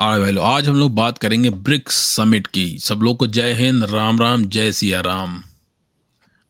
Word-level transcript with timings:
लोग, 0.00 0.44
आज 0.44 0.68
हम 0.68 0.76
लोग 0.76 0.94
बात 0.94 1.18
करेंगे 1.18 1.50
ब्रिक्स 1.50 1.94
समिट 1.94 2.46
की। 2.46 2.78
सब 2.78 2.98
लोग 2.98 3.16
को 3.16 3.26
जय 3.26 3.52
हिंद 3.52 3.84
राम 3.84 4.20
राम 4.20 4.44
जय 4.44 4.72
सिया 4.72 5.00
राम। 5.00 5.42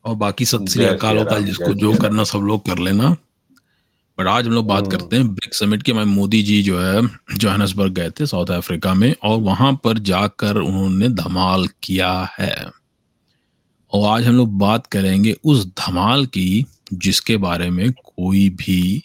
और 0.05 0.15
बाकी 0.15 0.45
सत 0.45 0.65
श्री 0.69 0.85
अकाल 0.85 1.17
वकाल 1.17 1.43
जिसको 1.43 1.73
जो 1.73 1.95
करना 1.95 2.23
सब 2.23 2.39
लोग 2.39 2.65
कर 2.65 2.77
लेना। 2.77 3.09
बट 4.19 4.27
आज 4.27 4.45
हम 4.45 4.51
लोग 4.51 4.67
बात 4.67 4.79
हम्म। 4.79 4.91
करते 4.91 5.15
हैं 5.15 5.27
ब्रिक्स 5.27 5.59
समिट 5.59 5.83
के। 5.83 5.93
मैं 5.93 6.05
मोदी 6.05 6.43
जी 6.43 6.63
जो 6.63 6.79
है 6.79 7.09
जोहानसबर्ग 7.37 7.93
गए 7.93 8.09
थे 8.09 8.25
साउथ 8.25 8.47
अफ्रीका 8.47 8.93
में 8.93 9.15
और 9.23 9.39
वहाँ 9.39 9.81
पर 9.83 9.99
जाकर 9.99 10.57
उन्होंने 10.57 11.09
धमाल 11.09 11.67
किया 11.83 12.35
है। 12.39 12.69
और 13.93 14.19
आज 14.19 14.27
हम 14.27 14.35
लोग 14.35 14.57
बात 14.57 14.87
करेंगे 14.87 15.35
उस 15.43 15.65
धमाल 15.67 16.25
की 16.25 16.65
जिसके 16.93 17.37
बारे 17.37 17.69
में 17.69 17.91
कोई 17.91 18.49
भी 18.49 19.03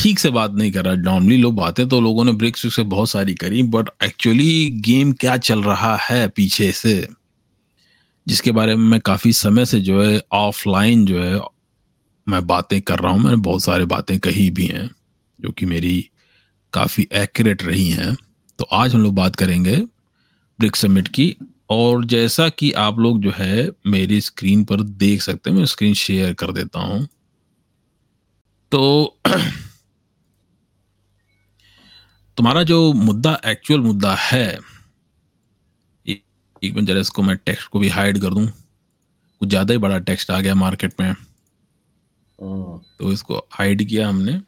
ठीक 0.00 0.18
से 0.18 0.30
बात 0.30 0.52
नहीं 0.52 0.72
कर 0.72 0.84
रहा। 0.84 0.94
नॉर्मली 0.94 1.36
लोग 1.36 1.54
बातें 1.54 1.88
तो 1.88 2.00
लोगों 2.00 2.24
ने 2.24 2.32
ब्रिक्स 2.32 2.74
से 2.74 2.82
बहुत 2.82 3.10
सारी 3.10 3.34
करी 3.34 3.62
बट 3.62 3.88
एक्चुअली 4.04 4.70
गेम 4.70 5.12
क्या 5.12 5.36
चल 5.36 5.62
रहा 5.62 5.96
है 5.96 6.28
पीछे 6.28 6.72
से? 6.72 7.08
जिसके 8.28 8.52
बारे 8.52 8.76
में 8.76 8.84
मैं 8.84 9.00
काफ़ी 9.00 9.32
समय 9.32 9.66
से 9.66 9.80
जो 9.80 10.02
है 10.02 10.22
ऑफलाइन 10.32 11.04
जो 11.04 11.22
है 11.22 11.40
मैं 12.28 12.46
बातें 12.46 12.82
कर 12.82 12.98
रहा 12.98 13.12
हूँ। 13.12 13.20
मैंने 13.20 13.36
बहुत 13.36 13.64
सारी 13.64 13.84
बातें 13.84 14.18
कही 14.18 14.50
भी 14.50 14.66
हैं, 14.66 14.90
जो 15.40 15.50
कि 15.50 15.66
मेरी 15.66 16.10
काफ़ी 16.72 17.08
एक्यूरेट 17.12 17.62
रही 17.62 17.90
हैं। 17.90 18.16
तो 18.58 18.64
आज 18.64 18.94
हम 18.94 19.02
लोग 19.02 19.14
बात 19.14 19.36
करेंगे 19.36 19.76
ब्रिक्स 20.58 20.80
समिट 20.80 21.08
की। 21.08 21.36
और 21.70 22.04
जैसा 22.04 22.48
कि 22.48 22.72
आप 22.72 22.98
लोग 22.98 23.20
जो 23.20 23.32
है 23.34 23.70
मेरी 23.86 24.20
स्क्रीन 24.20 24.64
पर 24.64 24.80
देख 24.80 25.22
सकते 25.22 25.50
हैं, 25.50 25.56
मैं 25.56 25.66
स्क्रीन 25.66 25.94
शेयर 25.94 26.34
कर 26.34 26.52
देता 26.52 26.80
हूँ। 26.80 27.08
तो 28.72 29.16
तुम्हारा 32.40 32.62
जो 32.62 32.92
मुद्दा 32.92 33.32
एक्चुअल 33.46 33.80
मुद्दा 33.80 34.14
है 34.16 34.46
एक 36.06 36.22
मिनट 36.64 36.86
जरा 36.88 37.00
इसको 37.00 37.22
मैं 37.22 37.36
टेक्स्ट 37.36 37.68
को 37.68 37.78
भी 37.78 37.88
हाइड 37.88 38.18
कर 38.18 38.34
दूँ। 38.34 38.46
कुछ 38.46 39.48
ज़्यादा 39.48 39.72
ही 39.72 39.78
बड़ा 39.78 39.98
टेक्स्ट 39.98 40.30
आ 40.30 40.38
गया 40.40 40.54
मार्केट 40.54 40.94
में। 41.00 41.08
हम्म, 41.08 42.78
तो 42.78 43.12
इसको 43.12 43.46
हाइड 43.52 43.86
किया 43.88 44.08
हमने। 44.08 44.38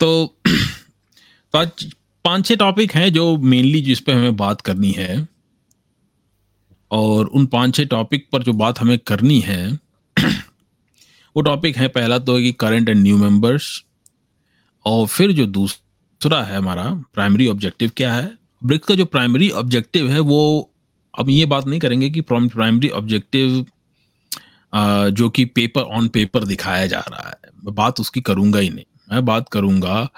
तो 0.00 0.36
तो 0.44 1.58
आज 1.58 1.84
पाँच 2.24 2.46
छह 2.46 2.56
टॉपिक 2.56 2.94
हैं 2.94 3.12
जो 3.12 3.36
मेनली 3.36 3.80
जिस 3.82 4.00
पे 4.00 4.12
हमें 4.12 4.36
बात 4.36 4.60
करनी 4.60 4.92
है। 4.92 5.26
और 6.90 7.26
उन 7.26 7.46
पाँच 7.48 7.74
छह 7.76 7.84
टॉपिक 7.90 8.28
पर 8.32 8.42
जो 8.42 8.52
बात 8.54 8.80
हमें 8.80 8.98
करनी 8.98 9.40
है 9.40 9.66
वो 10.16 11.42
टॉपिक 11.42 11.76
है 11.76 11.88
पहला 11.90 12.18
तो 12.18 12.36
है 12.36 12.42
कि 12.42 12.52
करंट 12.60 12.88
एंड 12.88 13.02
न्यू 13.02 13.16
मेंबर्स 13.18 13.84
और 14.86 15.06
फिर 15.08 15.32
जो 15.32 15.46
दूसरा 15.48 15.80
है 16.30 16.56
हमारा 16.56 17.04
प्राइमरी 17.14 17.48
ऑब्जेक्टिव 17.48 17.90
क्या 17.96 18.14
है? 18.14 18.32
ब्रिक्स 18.64 18.86
का 18.86 18.94
जो 18.94 19.04
प्राइमरी 19.04 19.50
ऑब्जेक्टिव 19.50 20.10
है 20.10 20.20
वो 20.20 20.70
अब 21.18 21.30
ये 21.30 21.46
बात 21.46 21.66
नहीं 21.66 21.80
करेंगे 21.80 22.10
कि 22.10 22.20
प्राइमरी 22.20 22.88
ऑब्जेक्टिव 22.88 23.66
जो 25.10 25.30
कि 25.30 25.44
पेपर 25.44 25.80
ऑन 25.80 26.08
पेपर 26.08 26.44
दिखाया 26.44 26.86
जा 26.86 26.98
रहा 26.98 27.28
है। 27.28 27.50
मैं 27.64 27.74
बात 27.74 28.00
उसकी 28.00 28.20
करूँगा 28.20 28.58
ही 28.58 28.70
नहीं। 28.70 28.84
मैं 29.12 29.24
बात 29.24 29.48
करूँगा 29.48 30.10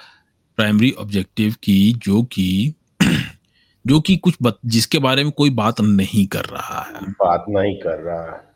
प्राइमरी 0.56 0.90
ऑब्जेक्टिव 0.90 1.54
की 1.62 1.92
जो 1.92 2.22
कि 2.22 2.74
जो 3.86 4.00
कि 4.00 4.16
कुछ 4.16 4.34
बत, 4.42 4.58
जिसके 4.66 4.98
बारे 4.98 5.22
में 5.22 5.32
कोई 5.32 5.50
बात 5.50 5.80
नहीं 5.80 6.26
कर 6.26 6.44
रहा 6.44 6.80
है। 6.80 7.10
बात 7.10 7.44
नहीं 7.48 7.76
कर 7.76 8.02
रहा 8.02 8.32
है। 8.32 8.54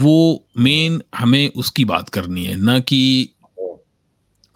वो 0.00 0.44
मेन 0.58 1.02
हमें 1.16 1.50
उसकी 1.56 1.84
बात 1.84 2.08
करनी 2.08 2.44
है 2.44 2.56
ना 2.56 2.78
कि 2.78 3.28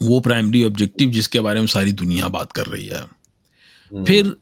वो 0.02 0.20
प्राइमरी 0.20 0.64
ऑब्जेक्टिव 0.64 1.10
जिसके 1.10 1.40
बारे 1.40 1.60
में 1.60 1.66
सारी 1.66 1.92
दुनिया 1.92 2.28
बात 2.28 2.52
कर 2.52 2.66
रही 2.66 2.86
है। 2.86 3.02
फिर 3.92 4.36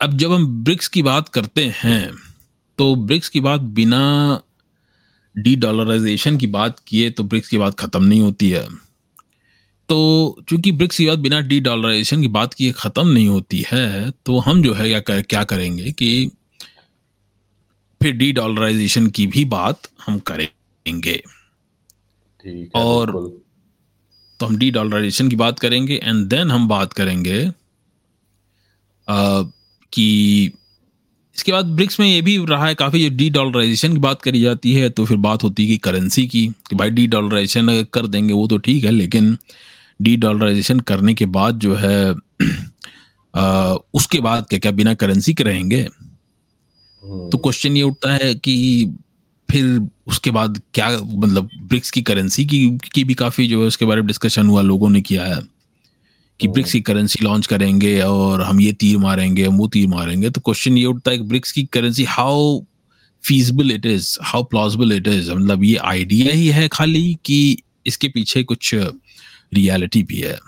अब 0.00 0.16
जब 0.16 0.32
हम 0.32 0.46
ब्रिक्स 0.64 0.88
की 0.88 1.02
बात 1.02 1.28
करते 1.28 1.64
हैं 1.76 2.10
तो 2.78 2.94
ब्रिक्स 2.96 3.28
की 3.28 3.40
बात 3.40 3.60
बिना 3.60 4.00
डी 5.36 5.56
डॉलराइजेशन 5.56 6.36
की 6.36 6.46
बात 6.46 6.78
किए 6.86 7.10
तो 7.10 7.24
ब्रिक्स 7.24 7.48
की 7.48 7.58
बात 7.58 7.78
खत्म 7.80 8.04
नहीं 8.04 8.20
होती 8.20 8.50
है। 8.50 8.66
तो 9.88 9.98
चूँकि 10.48 10.72
ब्रिक्स 10.72 10.98
की 10.98 11.06
बात 11.06 11.18
बिना 11.18 11.40
डी 11.40 11.60
डॉलराइजेशन 11.60 12.22
की 12.22 12.28
बात 12.28 12.54
किए 12.54 12.72
खत्म 12.72 13.08
नहीं 13.08 13.28
होती 13.28 13.64
है 13.72 14.10
तो 14.10 14.38
हम 14.38 14.62
जो 14.62 14.74
है 14.74 14.90
या 14.90 15.00
कर, 15.00 15.22
क्या 15.22 15.44
करेंगे 15.44 15.92
कि 15.92 16.30
फिर 18.02 18.12
डी 18.12 18.32
डॉलराइजेशन 18.32 19.06
की 19.06 19.26
भी 19.26 19.44
बात 19.44 19.88
हम 20.06 20.18
करेंगे। 20.18 21.16
ठीक 22.44 22.70
है 22.76 22.82
और-। 22.82 23.49
तो 24.40 24.46
हम 24.46 24.56
डी 24.56 24.70
डॉलराइजेशन 24.70 25.28
की 25.28 25.36
बात 25.36 25.58
करेंगे 25.58 26.00
एंड 26.04 26.26
देन 26.26 26.50
हम 26.50 26.68
बात 26.68 26.92
करेंगे 26.92 27.44
अ, 29.08 29.42
कि 29.92 30.52
इसके 31.36 31.52
बाद 31.52 31.66
ब्रिक्स 31.66 32.00
में 32.00 32.06
ये 32.06 32.22
भी 32.22 32.46
रहा 32.46 32.66
है 32.66 32.74
काफ़ी 32.74 33.10
जो 33.10 33.16
डी 33.16 33.30
डॉलराइजेशन 33.30 33.92
की 33.92 33.98
बात 33.98 34.22
करी 34.22 34.40
जाती 34.40 34.72
है 34.74 34.90
तो 34.90 35.04
फिर 35.04 35.16
बात 35.16 35.42
होती 35.42 35.62
है 35.62 35.68
कि 35.68 35.76
करेंसी 35.76 36.26
की 36.26 36.46
कि 36.48 36.76
भाई 36.76 36.90
डी 36.90 37.06
डॉलराइजेशन 37.06 37.68
अगर 37.68 37.84
कर 37.84 38.06
देंगे 38.06 38.34
वो 38.34 38.46
तो 38.48 38.58
ठीक 38.58 38.84
है 38.84 38.90
लेकिन 38.90 39.36
डी 40.02 40.16
डॉलराइजेशन 40.16 40.80
करने 40.80 41.14
के 41.14 41.26
बाद 41.26 41.58
जो 41.58 41.74
है 41.74 42.12
अ, 43.34 43.76
उसके 43.94 44.20
बाद 44.20 44.46
क्या 44.46 44.58
क्या 44.58 44.72
बिना 44.72 44.94
करेंसी 44.94 45.34
के 45.34 45.44
रहेंगे? 45.44 45.80
हम्म, 45.80 47.30
तो 47.30 47.38
क्वेश्चन 47.38 47.76
ये 47.76 47.82
उठता 47.82 48.12
है 48.12 48.34
कि 48.34 48.54
फिर 49.50 49.88
उसके 50.06 50.30
बाद 50.30 50.60
क्या 50.74 50.88
मतलब 51.02 51.48
ब्रिक्स 51.60 51.90
की 51.90 52.02
करेंसी 52.02 52.44
की 52.46 52.68
की 52.94 53.04
भी 53.04 53.14
काफ़ी 53.14 53.46
जो 53.48 53.60
है 53.60 53.66
उसके 53.66 53.84
बारे 53.84 54.00
में 54.00 54.06
डिस्कशन 54.06 54.46
हुआ 54.46 54.62
लोगों 54.62 54.90
ने 54.90 55.00
किया 55.00 55.24
है 55.24 55.40
कि। 56.40 56.48
ब्रिक्स 56.48 56.72
की 56.72 56.80
करेंसी 56.80 57.24
लॉन्च 57.24 57.46
करेंगे 57.46 58.00
और 58.00 58.42
हम 58.42 58.60
ये 58.60 58.72
तीर 58.72 58.98
मारेंगे 58.98 59.46
हम 59.46 59.56
वो 59.56 59.66
तीर 59.68 59.88
मारेंगे। 59.88 60.30
तो 60.30 60.40
क्वेश्चन 60.40 60.78
ये 60.78 60.84
उठता 60.84 61.10
है 61.10 61.18
कि 61.18 61.24
ब्रिक्स 61.24 61.52
की 61.52 61.64
currency 61.72 62.04
how 62.04 62.60
feasible 63.24 63.70
it 63.70 63.86
is 63.86 64.16
how 64.22 64.42
plausible 64.44 64.92
it 64.92 65.08
is 65.08 65.30
मतलब 65.32 65.64
ये 65.64 65.76
आइडिया 65.76 66.32
ही 66.34 66.46
है 66.48 66.68
खाली 66.68 67.18
कि 67.24 67.56
इसके 67.86 68.08
पीछे 68.08 68.42
कुछ 68.44 68.74
रियलिटी 68.74 70.02
भी 70.02 70.20
है। 70.20 70.38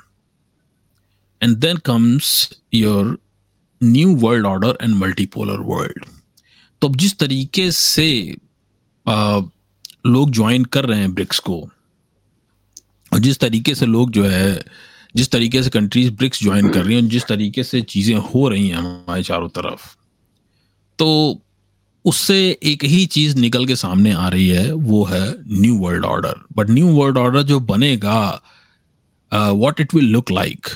And 1.42 1.56
then 1.56 1.76
comes 1.76 2.28
your 2.74 3.18
new 3.80 4.14
world 4.16 4.46
order 4.46 4.78
and 4.82 4.94
multipolar 4.94 5.60
world 5.66 6.04
तो 6.82 6.88
जिस 6.96 7.18
तरीके 7.18 7.70
से 7.70 8.36
लोग 9.06 10.30
ज्वाइन 10.30 10.64
कर 10.64 10.84
रहे 10.86 10.98
हैं 11.00 11.12
ब्रिक्स 11.14 11.38
को। 11.38 11.60
और 13.12 13.18
जिस 13.18 13.38
तरीके 13.38 13.74
से 13.74 13.86
लोग 13.86 14.10
जो 14.10 14.24
है, 14.24 14.64
जिस 15.14 15.30
तरीके 15.30 15.62
से 15.62 15.70
कंट्रीज़ 15.70 16.10
ब्रिक्स 16.12 16.42
ज्वाइन 16.42 16.68
कर 16.68 16.84
रही 16.84 16.96
हैं, 16.96 17.08
जिस 17.08 17.26
तरीके 17.26 17.62
से 17.64 17.80
चीज़ें 17.84 18.14
हो 18.16 18.48
रही 18.48 18.68
हैं 18.68 18.76
हमारे 18.76 19.22
चारों 19.22 19.48
तरफ़ 19.50 19.94
तो 20.98 21.40
उससे 22.04 22.36
एक 22.64 22.84
ही 22.84 23.04
चीज़ 23.06 23.36
निकल 23.38 23.66
के 23.66 23.76
सामने 23.76 24.12
आ 24.12 24.28
रही 24.28 24.48
है, 24.48 24.72
वो 24.72 25.04
है 25.04 25.34
new 25.50 25.76
world 25.78 26.04
order 26.04 26.40
but 26.56 26.70
new 26.70 26.86
world 26.94 27.18
order 27.18 27.42
जो 27.42 27.60
बनेगा 27.62 28.20
what 29.32 29.80
it 29.80 29.94
will 29.94 30.08
look 30.12 30.30
like 30.30 30.66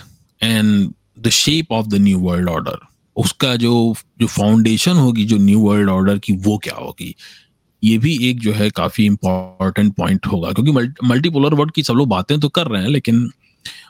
and 0.40 0.90
the 1.18 1.28
shape 1.30 1.72
of 1.72 1.86
the 1.86 1.94
new 2.00 2.18
world 2.18 2.48
order 2.48 2.78
उसका 3.16 3.54
जो 3.56 3.94
जो 4.20 4.26
फाउंडेशन 4.26 4.92
होगी, 4.92 5.24
जो 5.24 5.36
न्यू 5.38 5.60
वर्ल्ड 5.60 5.88
ऑर्डर 5.90 6.18
की, 6.18 6.32
वो 6.32 6.56
क्या 6.58 6.74
होगी? 6.74 7.14
ये 7.84 7.98
भी 7.98 8.30
एक 8.30 8.40
जो 8.40 8.52
है 8.52 8.70
काफ़ी 8.70 9.04
इंपॉर्टेंट 9.06 9.94
पॉइंट 9.94 10.26
होगा, 10.26 10.52
क्योंकि 10.52 10.72
मल्टीपोलर 11.06 11.54
वर्ल्ड 11.54 11.72
की 11.72 11.82
सब 11.82 11.94
लोग 11.94 12.08
बातें 12.08 12.40
तो 12.40 12.48
कर 12.48 12.66
रहे 12.66 12.82
हैं, 12.82 12.88
लेकिन 12.88 13.30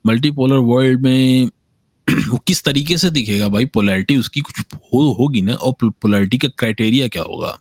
मल्टीपोलर 0.07 0.57
वर्ल्ड 0.57 1.03
में 1.03 1.51
वो 2.29 2.39
किस 2.39 2.63
तरीके 2.65 2.97
से 2.99 3.11
दिखेगा 3.11 3.49
भाई? 3.49 3.67
पोलैरिटी 3.67 4.17
उसकी 4.17 4.41
कुछ 4.41 4.61
हो, 4.75 5.17
होगी 5.21 5.43
ना? 5.43 5.55
और 5.55 5.91
पोलैरिटी 5.91 6.39
का 6.39 6.49
क्राइटेरिया 6.49 7.09
क्या 7.09 7.23
होगा? 7.23 7.59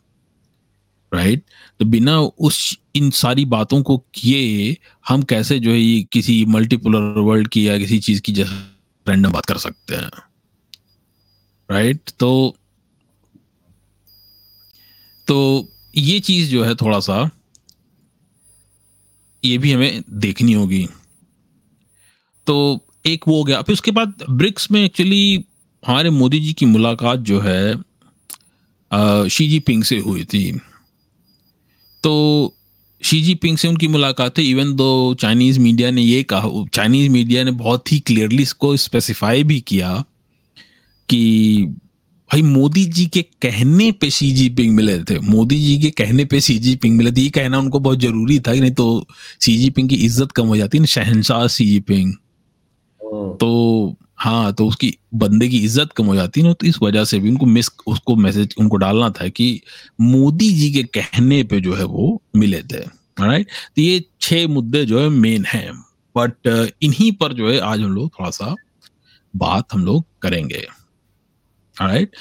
राइट 1.14 1.44
तो 1.80 1.86
बिना 1.86 2.20
उस, 2.20 2.78
इन 2.96 3.10
सारी 3.12 3.46
बातों 3.46 3.82
को 3.84 3.98
किए 4.14 4.78
हम 5.10 5.24
कैसे 5.24 5.60
जो 5.60 5.72
है 5.72 5.80
ये 5.80 6.04
किसी 6.04 6.46
मल्टीपोलर 6.46 7.20
वर्ल्ड 7.20 7.48
की 7.48 7.68
या 7.68 7.78
किसी 7.78 8.00
चीज़ 8.00 8.22
की 8.22 8.32
जैसे 8.32 8.56
रैंडम 9.08 9.32
बात 9.32 9.46
कर 9.46 9.58
सकते 9.58 9.96
हैं। 9.96 10.10
राइट 11.72 12.12
तो 12.20 12.56
तो 15.28 15.70
ये 15.98 16.20
चीज़ 16.20 16.50
जो 16.52 16.64
है 16.64 16.76
थोड़ा 16.76 17.00
सा 17.00 17.30
ये 19.44 19.58
भी 19.58 19.72
हमें 19.72 20.04
देखनी 20.14 20.54
होगी। 20.54 20.88
तो 22.48 22.86
एक 23.06 23.28
वो 23.28 23.38
हो 23.38 23.44
गया। 23.44 23.62
फिर 23.62 23.74
उसके 23.74 23.92
बाद 23.92 24.24
ब्रिक्स 24.30 24.72
में 24.72 24.84
एक्चुअली 24.84 25.46
हमारे 25.84 26.10
मोदी 26.10 26.40
जी 26.40 26.54
की 26.54 26.66
मुलाकात 26.66 27.20
जो 27.20 27.40
है 27.40 27.76
शी 29.30 29.48
जी 29.48 29.60
पिंग 29.60 29.84
से 29.84 30.00
हुई 30.00 30.24
थी। 30.24 30.52
तो 32.04 32.54
शी 33.02 33.22
जी 33.22 33.36
पिंग 33.36 33.58
से 33.58 33.68
उनकी 33.68 33.88
मुलाकात 33.88 34.38
है 34.38 34.46
इवन 34.46 34.74
दो 34.76 35.14
चाइनीज़ 35.14 35.60
मीडिया 35.60 35.92
ने 35.92 36.02
ये 36.02 36.24
कहा 36.24 36.50
चाइनीज़ 36.74 37.10
मीडिया 37.12 37.44
ने 37.44 37.52
बहुत 37.52 37.92
ही 37.92 38.00
क्लियरली 38.00 38.44
इसको 38.44 38.76
स्पेसिफाई 38.78 39.44
भी 39.44 39.60
किया 39.62 40.04
कि 41.10 41.76
भाई 42.30 42.42
मोदी 42.42 42.84
जी 42.88 43.06
के 43.06 43.22
कहने 43.42 43.92
पे 43.92 44.10
सी 44.10 44.32
जी 44.32 44.48
पिंग 44.50 44.76
मिले 44.76 44.98
थे। 45.04 45.20
मोदी 45.22 45.58
जी 45.58 45.78
के 45.80 45.90
कहने 45.98 46.26
पे 46.26 46.40
सी 46.42 46.58
जी 46.60 46.76
पिंग 46.76 46.98
मिले 46.98 47.12
थे। 47.12 47.22
ये 47.22 47.30
कहना 47.32 47.60
उनको 47.60 47.80
बहुत 47.80 48.00
ज़रूरी 48.00 48.40
था 48.40 48.54
नहीं 48.54 48.72
तो 48.74 49.06
सी 49.40 49.58
जी 49.58 49.70
पिंग 49.70 49.90
की 49.90 49.96
इज़्ज़त 50.06 50.32
कम 50.32 50.48
हो 50.48 50.58
जाती 50.58 50.80
ना 50.80 50.86
शहनशाह 50.94 51.48
शी 51.48 51.66
जी 51.66 51.80
पिंग 51.82 52.14
तो 53.40 53.96
हाँ 54.20 54.54
तो 54.54 54.68
उसकी 54.68 54.92
बंदे 55.16 55.48
की 55.50 55.58
इज़्ज़त 55.66 55.92
कम 55.98 56.06
हो 56.06 56.16
जाती 56.16 56.42
है 56.42 56.48
ना 56.48 56.54
तो 56.54 56.68
इस 56.68 56.80
वजह 56.82 57.04
से 57.06 57.20
भी 57.20 57.30
उनको 57.30 57.46
मिस 57.46 57.70
उसको 57.88 58.16
मैसेज 58.16 58.56
उनको 58.60 58.78
डालना 58.78 59.10
था 59.12 59.28
कि 59.30 59.50
मोदी 60.02 60.50
जी 60.52 60.72
के 60.72 60.84
कहने 61.00 61.44
पे 61.44 61.60
जो 61.62 61.74
है 61.76 61.84
वो 61.86 62.22
मिले 62.36 62.62
थे। 62.64 62.80
राइट 63.20 63.48
तो 63.76 63.82
ये 63.82 64.04
छह 64.22 64.48
मुद्दे 64.48 64.86
जो 64.86 65.00
है 65.00 65.10
मेन 65.10 65.46
हैं। 65.48 65.72
बट 66.16 66.48
इन्हीं 66.84 67.12
पर 67.12 67.34
जो 67.34 67.50
है 67.50 67.60
आज 67.62 67.82
हम 67.82 67.92
लोग 67.92 68.10
थोड़ा 68.10 68.30
सा 68.32 68.56
बात 69.34 69.74
हम 69.74 69.86
लोग 69.86 70.06
करेंगे। 70.22 70.66
राइट 71.78 72.16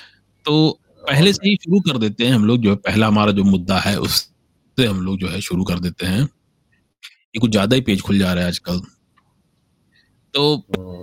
तो 0.47 0.81
पहले 1.05 1.33
से 1.33 1.49
ही 1.49 1.55
शुरू 1.56 1.81
कर 1.83 1.99
देते 1.99 2.27
हैं 2.27 2.33
हम 2.33 2.45
लोग 2.45 2.61
जो 2.61 2.71
है 2.71 2.77
पहला 2.79 3.06
हमारा 3.06 3.33
जो 3.33 3.45
मुद्दा 3.45 3.79
है 3.81 3.97
उससे 3.99 4.87
हम 4.87 5.01
लोग 5.03 5.19
जो 5.19 5.29
है 5.29 5.41
शुरू 5.41 5.65
कर 5.65 5.79
देते 5.81 6.06
हैं। 6.06 6.21
ये 6.21 7.39
कुछ 7.41 7.51
ज़्यादा 7.51 7.77
ही 7.77 7.83
पेज 7.83 8.01
खुल 8.01 8.19
जा 8.19 8.33
रहा 8.33 8.45
है 8.45 8.49
आजकल। 8.49 8.81
तो 10.35 10.56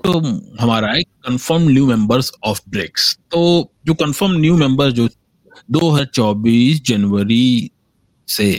तो 0.05 0.19
हमारा 0.61 0.91
है 0.91 1.01
confirm 1.03 1.67
new 1.69 1.85
members 1.87 2.31
of 2.43 2.61
BRICS 2.69 3.13
तो 3.31 3.41
जो 3.85 3.93
कंफर्म 3.95 4.31
न्यू 4.39 4.55
मेंबर 4.57 4.91
जो 4.91 5.07
2024 5.69 6.81
जनवरी 6.85 7.71
से 8.27 8.51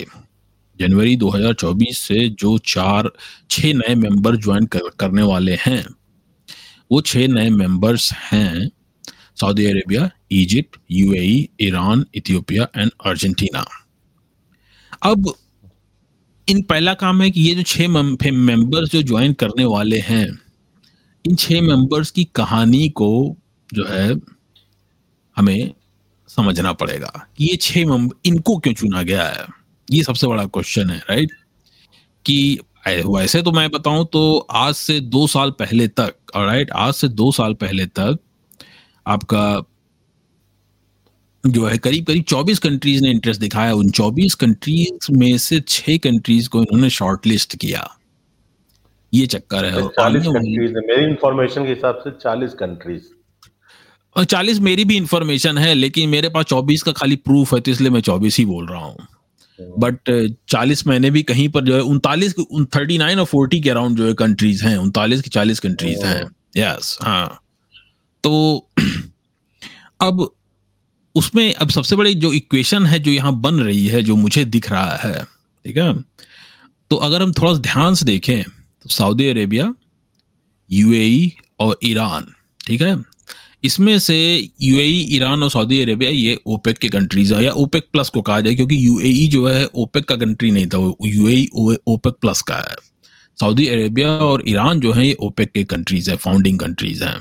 जनवरी 0.81 1.17
2024 1.17 1.99
से 1.99 2.29
जो 2.31 2.57
चार 2.67 3.11
छह 3.51 3.73
नए 3.75 3.95
मेंबर 3.97 4.37
ज्वाइन 4.37 4.67
कर, 4.67 4.89
करने 4.99 5.23
वाले 5.23 5.57
हैं 5.61 5.85
वो 6.91 7.01
छह 7.03 7.27
नए 7.29 7.51
मेंबर्स 7.51 8.13
हैं। 8.13 8.71
Saudi 9.43 9.65
Arabia 9.67 10.11
Egypt 10.31 10.77
UAE 10.91 11.49
Iran 11.61 12.05
Ethiopia 12.15 12.69
and 12.77 12.91
Argentina 13.07 13.65
अब 15.03 15.33
इन 16.49 16.63
पहला 16.63 16.95
काम 16.95 17.23
है 17.23 17.31
कि 17.31 17.41
ये 17.41 17.55
जो 17.55 17.63
छह 17.63 17.89
मेंबर्स 18.33 18.91
जो 18.91 19.03
ज्वाइन 19.03 19.33
करने 19.33 19.65
वाले 19.65 19.99
हैं, 19.99 20.39
इन 21.25 21.37
छह 21.37 21.61
मेंबर्स 21.61 22.11
की 22.11 22.25
कहानी 22.25 22.89
को 22.89 23.37
जो 23.75 23.85
है 23.89 24.15
हमें 25.37 25.73
समझना 26.29 26.73
पड़ेगा 26.73 27.29
कि 27.37 27.45
ये 27.45 27.57
छह 27.57 27.87
मेंबर 27.87 28.29
इनको 28.29 28.59
क्यों 28.59 28.75
चुना 28.75 29.03
गया 29.03 29.29
है? 29.29 29.47
ये 29.91 30.03
सबसे 30.03 30.27
बड़ा 30.27 30.45
क्वेश्चन 30.47 30.91
है 30.91 30.99
राइट 31.11 31.33
कि 32.27 32.59
वैसे 32.89 33.43
तो 33.43 33.53
मैं 33.53 33.71
बताऊँ 33.71 34.07
तो 34.13 34.39
आज 34.39 34.75
से 34.75 35.01
दो 35.01 35.27
साल 35.27 35.51
पहले 35.51 35.89
तक 35.89 36.15
राइट 36.37 36.71
आज 36.71 36.95
से 36.95 37.09
दो 37.09 37.33
साल 37.33 37.55
पहले 37.55 37.87
तक 37.87 38.19
आपका 39.07 39.65
जो 41.47 41.65
है 41.67 41.79
करीब 41.79 42.07
करीब 42.07 42.25
24 42.25 42.59
कंट्रीज़ 42.59 43.03
ने 43.03 43.11
इंटरेस्ट 43.11 43.41
दिखाया। 43.41 43.75
उन 43.75 43.91
24 43.91 44.35
कंट्रीज़ 44.35 45.13
में 45.13 45.39
से 45.39 45.61
छह 45.61 45.97
कंट्रीज़ 45.97 46.49
को 46.49 46.61
इन्होंने 46.61 46.91
शॉर्टलिस्ट 46.91 47.57
किया। 47.57 47.99
ये 49.15 49.27
चक्कर 49.27 49.65
है। 49.65 49.89
चालीस 49.89 50.23
कंट्रीज़ 50.23 50.73
मेरी 50.73 51.11
इंफॉर्मेशन 51.11 51.65
के 51.65 51.71
हिसाब 51.71 51.95
से 51.95 52.11
चालीस 52.11 52.53
कंट्रीज़ 52.53 53.03
और 54.17 54.25
चालीस 54.25 54.61
मेरी 54.61 54.85
भी 54.85 54.97
इंफॉर्मेशन 54.97 55.59
है 55.59 55.75
लेकिन 55.75 56.09
मेरे 56.09 56.29
पास 56.29 56.45
चौबीस 56.45 56.83
का 56.83 56.93
खाली 56.93 57.17
प्रूफ 57.17 57.55
है 57.55 57.61
तो 57.61 57.71
इसलिए 57.71 57.91
मैं 57.91 58.01
चौबीस 58.01 58.39
ही 58.39 58.45
बोल 58.45 58.67
रहा 58.67 58.85
हूँ। 58.85 58.97
बट। 59.79 59.99
चालीस 60.49 60.87
मैंने 60.87 61.11
भी 61.11 61.23
कहीं 61.23 61.49
पर 61.49 61.65
जो 61.65 61.75
है 61.75 61.81
उनतालीस 61.81 62.35
थर्टी 62.77 62.99
नाइन 62.99 63.19
और 63.19 63.25
फोर्टी 63.25 63.61
के 63.61 63.71
अराउंड 63.71 63.97
जो 63.97 64.07
है 64.07 64.15
कंट्रीज़ 64.15 64.65
हैं। 64.65 64.77
उनतालीस 64.77 65.23
की 65.23 65.31
चालीस 65.31 65.61
कंट्रीज़ 65.61 66.05
हैं। 66.05 66.25
यस। 66.57 66.99
हाँ। 67.03 67.42
तो 68.25 68.69
अब 70.01 70.29
उसमें 71.15 71.53
अब 71.55 71.71
सबसे 71.71 71.97
बड़ी 71.97 72.15
जो 72.15 72.33
इक्वेशन 72.33 72.87
है, 72.87 72.99
जो 72.99 73.11
यहाँ 73.11 73.41
बन 73.41 73.55
रही 73.55 73.87
है, 73.87 74.03
जो 74.03 74.17
मुझे 74.17 74.45
दिख 74.45 74.71
रहा 74.71 74.97
है, 74.97 75.25
ठीक 75.65 75.77
है? 75.77 75.93
तो 76.91 76.97
अगर 76.97 77.23
हम 77.23 77.33
थोड़ा 77.33 77.53
ध्यान 77.55 77.95
से 77.95 78.05
देखें 78.07 78.43
तो 78.43 78.89
सऊदी 78.89 79.29
अरेबिया 79.29 79.75
यूएई 80.71 81.33
और 81.61 81.79
ईरान 81.85 82.27
ठीक 82.67 82.83
है? 82.83 82.97
इसमें 83.65 83.99
से 83.99 84.17
यूएई 84.63 84.99
ईरान 85.17 85.43
और 85.43 85.51
सऊदी 85.51 85.81
अरेबिया 85.83 86.11
ये 86.11 86.39
ओपेक 86.47 86.79
के 86.79 86.89
कंट्रीज़ 86.89 87.35
है, 87.35 87.45
या 87.45 87.53
ओपेक 87.53 87.89
प्लस 87.93 88.09
को 88.09 88.23
कहा 88.23 88.41
जाए, 88.41 88.55
क्योंकि 88.55 88.87
यूएई 88.87 89.27
जो 89.29 89.47
है 89.49 89.65
ओपेक 89.75 90.05
का 90.05 90.17
कंट्री 90.17 90.51
नहीं 90.51 90.67
था 90.67 90.79
यूएई 91.05 91.49
ओपेक 91.89 92.15
प्लस 92.21 92.43
का 92.43 92.57
है। 92.57 92.77
सऊदी 93.41 93.67
अरेबिया 93.67 94.09
और 94.09 94.43
ईरान 94.49 94.81
जो 94.81 94.93
है, 94.93 95.07
ये 95.07 95.17
ओपेक 95.21 95.53
के 95.53 95.65
कंट्रीज़ 95.65 96.11
है 96.11 96.17
फाउंडिंग 96.17 96.59
कंट्रीज़ 96.59 97.05
हैं। 97.05 97.19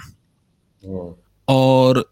और 1.48 2.06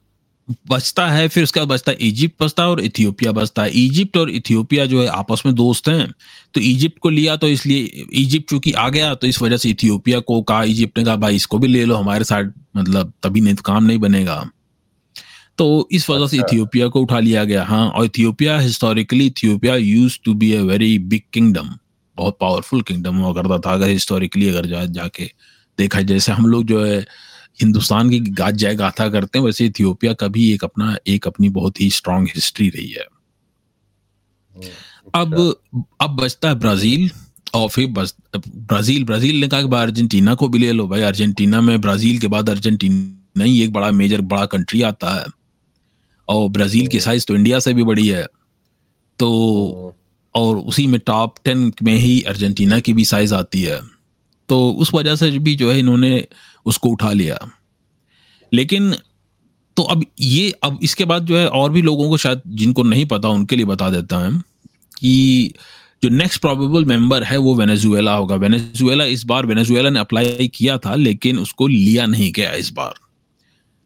बचता 0.70 1.08
है 1.08 1.28
फिर 1.28 1.44
उसके 1.44 1.60
बाद 1.60 1.70
बचता 1.70 1.92
है 1.92 1.98
इजिप्ट 2.02 2.44
बचता 2.44 2.64
है 2.64 2.70
और 2.70 2.80
इथियोपिया 2.82 3.32
बचता 3.32 3.64
है। 3.64 3.72
इजिप्ट 3.72 4.18
और 4.18 4.30
इथियोपिया 4.30 4.86
जो 4.86 5.02
है 5.02 5.08
आपस 5.08 5.42
में 5.46 5.54
दोस्त 5.56 5.90
हैं। 5.90 6.14
तो 6.54 6.62
इजिप्ट 6.62 7.00
को 7.00 7.10
लिया 7.10 7.36
तो 7.36 7.48
इसलिए 7.48 8.06
इजिप्ट 8.14 8.50
चूँकि 8.50 8.72
आ 8.72 8.88
गया 8.90 9.14
तो 9.16 9.28
इस 9.28 9.42
वजह 9.42 9.58
से 9.58 9.70
इथियोपिया 9.70 10.20
को 10.20 10.42
कहा 10.42 10.64
इजिप्ट 10.64 10.98
ने 10.98 11.04
कहा 11.04 11.16
भाई 11.16 11.36
इसको 11.36 11.58
भी 11.58 11.68
ले 11.68 11.84
लो 11.86 11.96
हमारे 11.96 12.24
साथ 12.24 12.52
मतलब 12.78 13.14
तभी 13.24 13.42
नहीं 13.42 13.56
तो 13.56 13.62
काम 13.62 13.84
नहीं 13.84 13.98
बनेगा। 13.98 14.50
तो 15.58 15.88
इस 15.92 16.10
वजह 16.10 16.28
से 16.28 16.38
अच्छा। 16.38 16.48
इथियोपिया 16.48 16.88
को 16.88 17.02
उठा 17.02 17.20
लिया 17.20 17.44
गया 17.44 17.64
हाँ। 17.66 17.88
और 17.90 18.06
Ethiopia 18.06 18.60
historically 18.60 19.26
Ethiopia 19.26 19.76
use 19.76 20.20
to 20.26 20.34
be 20.34 20.52
a 20.52 20.62
very 20.62 20.98
big 21.00 21.22
kingdom 21.34 21.70
बहुत 22.18 22.38
पावरफुल 22.42 22.82
किंगडम 22.82 23.16
हुआ 23.16 23.34
करता 23.34 23.58
था 23.60 23.74
अगर 23.74 23.90
हिस्टोरिकली 23.90 24.50
अगर 24.50 24.66
जा 24.66 24.86
जाके 24.86 25.32
देखा 25.78 26.02
जैसे 26.02 26.32
हम 26.32 26.46
लोग 26.46 26.64
जो 26.64 26.84
है 26.86 27.06
हिंदुस्तान 27.62 28.10
की 28.10 28.20
गाज 28.20 28.56
जय 28.56 28.76
गाथा 28.76 29.08
करते 29.10 29.40
हैं 29.40 29.46
वैसे 29.46 29.66
इथियोपिया 29.66 30.14
का 30.14 30.28
भी 30.28 30.52
एक 30.54 30.64
अपना 30.64 30.96
एक 31.08 31.28
अपनी 31.28 31.50
बहुत 31.50 31.82
ही 31.82 31.90
स्ट्रांग 31.90 32.28
हिस्ट्री 32.28 32.70
रही 32.70 32.90
है। 32.90 33.06
अब 35.16 35.34
अच्छा। 35.34 35.84
अब 36.02 36.16
बचता 36.16 36.50
है 36.50 36.56
ब्राज़ील 36.56 37.10
और 37.54 37.70
फिर 37.70 37.88
बस 37.88 38.16
ब्राज़ील 38.38 39.04
ब्राज़ील 39.04 39.40
ने 39.42 39.48
कहा 39.48 39.62
कि 39.62 39.76
अर्जेंटीना 39.76 40.34
को 40.36 40.48
भी 40.48 40.60
ले 40.60 40.72
लो। 40.72 40.88
भाई 40.88 41.02
अर्जेंटीना 41.02 41.62
में 41.62 41.80
ब्राज़ील 41.82 42.20
के 42.20 42.28
बाद 42.28 42.50
अर्जेंटीना 42.50 43.44
ही 43.44 43.62
एक 43.64 43.74
बड़ा 43.74 43.92
मेजर 43.92 44.22
बड़ा 44.24 44.46
कंट्री 44.46 44.82
आता 44.82 45.14
है। 45.16 45.26
और 46.28 46.50
ब्राज़ील 46.50 46.88
की 46.88 47.00
साइज़ 47.00 47.26
तो 47.28 47.36
इंडिया 47.36 47.60
से 47.60 47.74
भी 47.74 47.84
बड़ी 47.84 48.08
है। 48.08 48.26
तो 49.20 49.96
और 50.36 50.58
उसी 50.58 50.86
में 50.88 51.00
टॉप 51.00 51.36
टेन 51.46 51.72
में 51.84 51.94
ही 51.94 52.22
अर्जेंटीना 52.22 52.80
की 52.80 52.94
भी 52.94 53.06
साइज़ 53.06 53.34
आती 53.36 53.62
है। 53.62 53.80
तो 54.50 54.72
उस 54.72 54.94
वजह 54.94 55.16
से 55.16 55.30
भी 55.40 55.56
जो 55.56 55.72
है 55.72 55.80
इन्होंने 55.80 56.28
उसको 56.66 56.90
उठा 56.90 57.12
लिया। 57.12 57.40
लेकिन 58.54 58.96
तो 59.78 59.84
अब 59.84 60.04
ये 60.20 60.50
अब 60.64 60.80
इसके 60.84 61.06
बाद 61.06 61.26
जो 61.26 61.38
है 61.38 61.48
और 61.48 61.72
भी 61.72 61.82
लोगों 61.82 62.10
को 62.10 62.18
शायद 62.18 62.42
जिनको 62.48 62.84
नहीं 62.84 63.06
पता 63.06 63.30
उनके 63.30 63.56
लिए 63.56 63.66
बता 63.66 63.90
देता 63.90 64.20
है 64.20 64.32
कि 65.00 65.54
जो 66.04 66.10
नेक्स्ट 66.10 66.42
प्रोबेबल 66.42 66.86
मेंबर 66.86 67.24
है 67.24 67.38
वो 67.38 67.56
वेनेजुएला 67.56 68.14
होगा। 68.14 68.36
वेनेजुएला 68.36 69.06
इस 69.06 69.24
बार 69.26 69.46
वेनेजुएला 69.46 69.90
ने 69.90 70.00
अप्लाई 70.00 70.48
किया 70.48 70.78
था 70.78 70.96
लेकिन 70.96 71.40
उसको 71.40 71.68
लिया 71.68 72.06
नहीं 72.06 72.32
गया 72.32 72.52
इस 72.54 72.70
बार। 72.70 72.94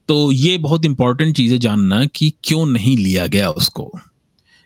तो 0.07 0.31
ये 0.31 0.57
बहुत 0.57 0.85
इंपॉर्टेंट 0.85 1.35
चीज़ 1.37 1.53
है 1.53 1.59
जानना 1.59 2.05
कि 2.05 2.33
क्यों 2.43 2.65
नहीं 2.65 2.97
लिया 2.97 3.27
गया 3.27 3.49
उसको। 3.49 3.91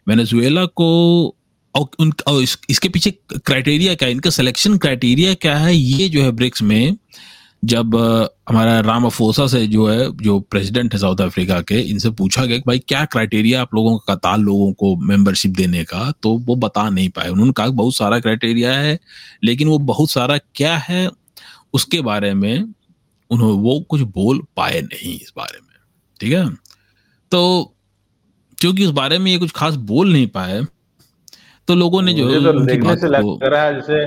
वेनेजुएला 0.08 0.66
को 0.66 0.88
और 1.76 1.88
उन 2.00 2.14
और 2.28 2.44
इस, 2.44 2.58
इसके 2.70 2.90
पीछे 2.90 3.12
क्राइटेरिया 3.12 3.96
क्या 3.96 4.08
है? 4.08 4.14
इनका 4.14 4.30
सिलेक्शन 4.30 4.78
क्राइटेरिया 4.78 5.34
क्या 5.34 5.58
है? 5.58 5.76
ये 5.76 6.10
जो 6.10 6.24
है 6.24 6.32
ब्रिक्स 6.32 6.62
में 6.62 6.98
जब 7.68 7.96
हमारा 8.50 8.80
राम 8.80 9.06
अफोसा 9.06 9.46
से 9.48 9.66
जो 9.68 9.88
है 9.88 10.12
जो 10.18 10.40
प्रेसिडेंट 10.42 10.94
है 10.94 11.00
साउथ 11.00 11.22
अफ्रीका 11.22 11.60
के 11.62 11.80
इनसे 11.82 12.10
पूछा 12.10 12.46
गया 12.46 12.58
कि 12.58 12.64
भाई 12.68 12.80
क्या 12.80 13.04
क्राइटेरिया 13.06 13.62
आप 13.62 13.74
लोगों 13.76 13.98
का 13.98 14.14
कतार 14.14 14.38
लोगों 14.38 14.72
को 14.74 14.96
मेंबरशिप 15.08 15.52
देने 15.52 15.84
का? 15.84 16.12
तो 16.24 16.38
वो 16.38 16.56
बता 16.56 16.90
नहीं 16.90 17.10
पाए। 17.10 17.30
उन्होंने 17.30 17.54
कहा 17.58 17.68
बहुत 17.80 17.96
सारा 17.96 18.20
क्राइटेरिया 18.20 18.74
है 18.74 18.98
लेकिन 19.44 19.68
वो 19.68 19.78
बहुत 19.92 20.10
सारा 20.10 20.38
क्या 20.56 20.76
है 20.80 21.10
उसके 21.74 22.02
बारे 22.02 22.34
में 22.34 22.74
उन्होंने 23.32 23.62
वो 23.62 23.80
कुछ 23.90 24.02
बोल 24.02 24.42
पाए 24.58 24.82
नहीं 24.82 25.14
इस 25.16 25.34
बारे 25.38 25.60
में। 25.62 25.76
ठीक 26.20 26.34
है? 26.34 26.50
तो 27.32 27.74
क्योंकि 28.58 28.86
उस 28.86 28.92
बारे 28.92 29.18
में 29.18 29.32
ये 29.32 29.38
कुछ 29.38 29.52
खास 29.52 29.76
बोल 29.90 30.14
नहीं 30.14 30.28
पाए 30.28 30.62
तो 31.68 31.76
लोगों 31.76 32.02
ने 32.02 32.14
जो 32.14 32.30
तो 32.42 32.60
देखने 32.60 32.96
से 32.98 33.08
लग 33.08 33.44
रहा 33.44 33.64
है 33.64 33.74
जैसे 33.76 34.06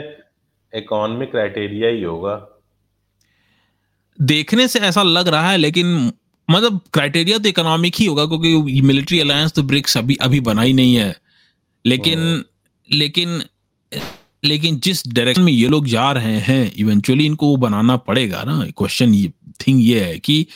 इकोनॉमिक 0.73 1.31
क्राइटेरिया 1.31 1.88
ही 1.88 2.02
होगा। 2.02 2.35
देखने 4.22 4.68
से 4.68 4.78
ऐसा 4.78 5.02
लग 5.02 5.28
रहा 5.28 5.50
है 5.50 5.56
लेकिन 5.56 6.12
मतलब 6.50 6.80
क्राइटेरिया 6.92 7.38
तो 7.38 7.48
इकोनॉमिक 7.48 7.94
ही 7.96 8.06
होगा 8.06 8.24
क्योंकि 8.26 8.80
मिलिट्री 8.82 9.20
अलायंस 9.20 9.52
तो 9.52 9.62
ब्रिक्स 9.62 9.96
अभी 9.98 10.14
अभी 10.14 10.40
बना 10.40 10.62
ही 10.62 10.72
नहीं 10.72 10.94
है। 10.94 11.14
लेकिन 11.86 12.18
हाँ। 12.18 12.44
लेकिन 12.90 13.42
लेकिन 14.44 14.80
जिस 14.80 15.06
डायरेक्शन 15.08 15.42
में 15.42 15.52
ये 15.52 15.68
लोग 15.68 15.86
जा 15.86 16.10
रहे 16.12 16.36
हैं 16.40 16.72
इवेंचुअली 16.76 17.26
इनको 17.26 17.46
वो 17.46 17.56
बनाना 17.56 17.96
पड़ेगा 17.96 18.42
ना। 18.44 18.64
क्वेश्चन 18.76 19.14
ये 19.14 19.32
थिंग 19.66 19.82
ये 19.82 20.04
है 20.04 20.18
कि 20.18 20.46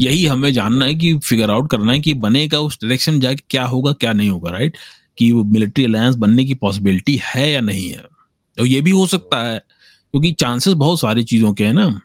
यही 0.00 0.26
हमें 0.26 0.52
जानना 0.52 0.84
है 0.84 0.94
कि 0.94 1.18
फिगर 1.18 1.50
आउट 1.50 1.70
करना 1.70 1.92
है 1.92 2.00
कि 2.00 2.14
बनेगा 2.14 2.60
उस 2.60 2.78
डायरेक्शन 2.82 3.20
जाके 3.20 3.42
क्या 3.50 3.64
होगा 3.64 3.92
क्या 3.92 4.12
नहीं 4.12 4.30
होगा 4.30 4.50
राइट 4.50 4.76
कि 5.18 5.32
वो 5.32 5.44
मिलिट्री 5.44 5.84
अलायंस 5.84 6.16
बनने 6.16 6.44
की 6.44 6.54
पॉसिबिलिटी 6.54 7.20
है 7.24 7.50
या 7.52 7.60
नहीं 7.60 7.88
है। 7.90 8.04
तो 8.58 8.66
ये 8.66 8.80
भी 8.80 8.90
हो 8.90 9.06
सकता 9.06 9.42
है 9.42 9.58
क्योंकि 9.58 10.32
चांसेस 10.32 10.74
बहुत 10.74 11.00
सारी 11.00 11.22
चीज़ों 11.22 11.54
के 11.54 11.64
हैं 11.64 11.72
ना। 11.72 12.00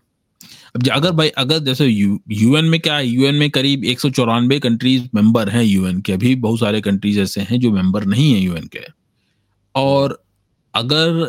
अब 0.76 0.88
अगर 0.92 1.12
भाई 1.12 1.30
अगर 1.38 1.60
जैसे 1.62 1.86
यूएन 1.86 2.66
में 2.66 2.80
क्या 2.80 2.96
है 2.96 3.08
यूएन 3.08 3.36
में 3.36 3.50
करीब 3.50 3.84
एक 3.86 4.00
सौ 4.00 4.10
चौरानवे 4.12 4.60
कंट्रीज़ 4.60 5.08
मेंबर 5.16 5.50
हैं 5.50 5.64
यूएन 5.64 6.02
के 6.02 6.14
अभी 6.14 6.36
बहुत 6.38 6.60
सारे 6.60 6.82
कंट्रीज़ 6.82 7.20
ऐसे 7.20 7.42
हैं 7.42 7.60
जो 7.60 7.72
मेंबर 7.72 8.06
नहीं 8.06 8.32
है 8.34 8.40
यूएन 8.40 8.68
के 8.68 8.86
और 9.76 10.22
अगर 10.74 11.24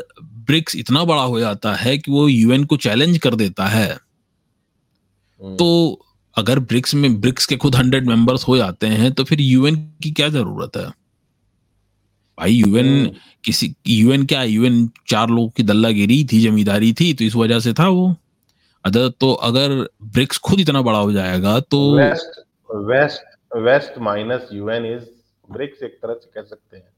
ब्रिक्स 0.47 0.77
इतना 0.77 1.05
बड़ा 1.05 1.23
हो 1.23 1.41
जाता 1.41 1.75
है 1.75 1.97
कि 1.99 2.11
वो 2.11 2.29
यूएन 2.29 2.65
को 2.65 2.77
चैलेंज 2.79 3.19
कर 3.19 3.35
देता 3.37 3.67
है 3.69 3.89
हम्म। 3.91 5.57
तो 5.57 6.07
अगर 6.37 6.59
ब्रिक्स 6.63 6.95
में 6.95 7.21
ब्रिक्स 7.21 7.47
के 7.47 7.57
खुद 7.57 7.77
हंड्रेड 7.77 8.07
मेंबर्स 8.07 8.47
हो 8.49 8.57
जाते 8.57 8.87
हैं 8.89 9.13
तो 9.13 9.25
फिर 9.25 9.41
यूएन 9.41 9.77
की 10.03 10.11
क्या 10.11 10.29
ज़रूरत 10.29 10.77
है 10.77 10.89
भाई 12.39 12.53
यूएन 12.53 12.87
हम्म। 12.89 13.11
किसी 13.45 13.75
यूएन 13.89 14.25
क्या 14.27 14.43
यूएन 14.45 14.89
चार 15.09 15.29
लोगों 15.29 15.49
की 15.49 15.63
दल्लागिरी 15.63 16.25
थी 16.25 16.41
जमींदारी 16.41 16.93
थी 16.93 17.13
तो 17.15 17.25
इस 17.25 17.35
वजह 17.37 17.61
से 17.61 17.73
था 17.73 17.89
वो 17.89 18.15
अदर 18.85 19.09
तो 19.21 19.33
अगर 19.49 19.75
ब्रिक्स 20.05 20.39
खुद 20.39 20.61
इतना 20.61 20.83
बड़ा 20.83 20.99
हो 20.99 21.13
जाएगा 21.13 21.59
तो 21.61 21.81
west 21.97 22.41
west 22.87 23.57
west 23.59 23.99
minus 24.03 24.49
UN 24.53 24.87
is 24.87 25.05
BRICS 25.49 25.83
एक 25.83 25.99
तरह 26.03 26.15
से 26.15 26.31
कह 26.35 26.43
सकते 26.43 26.77
हैं। 26.77 26.89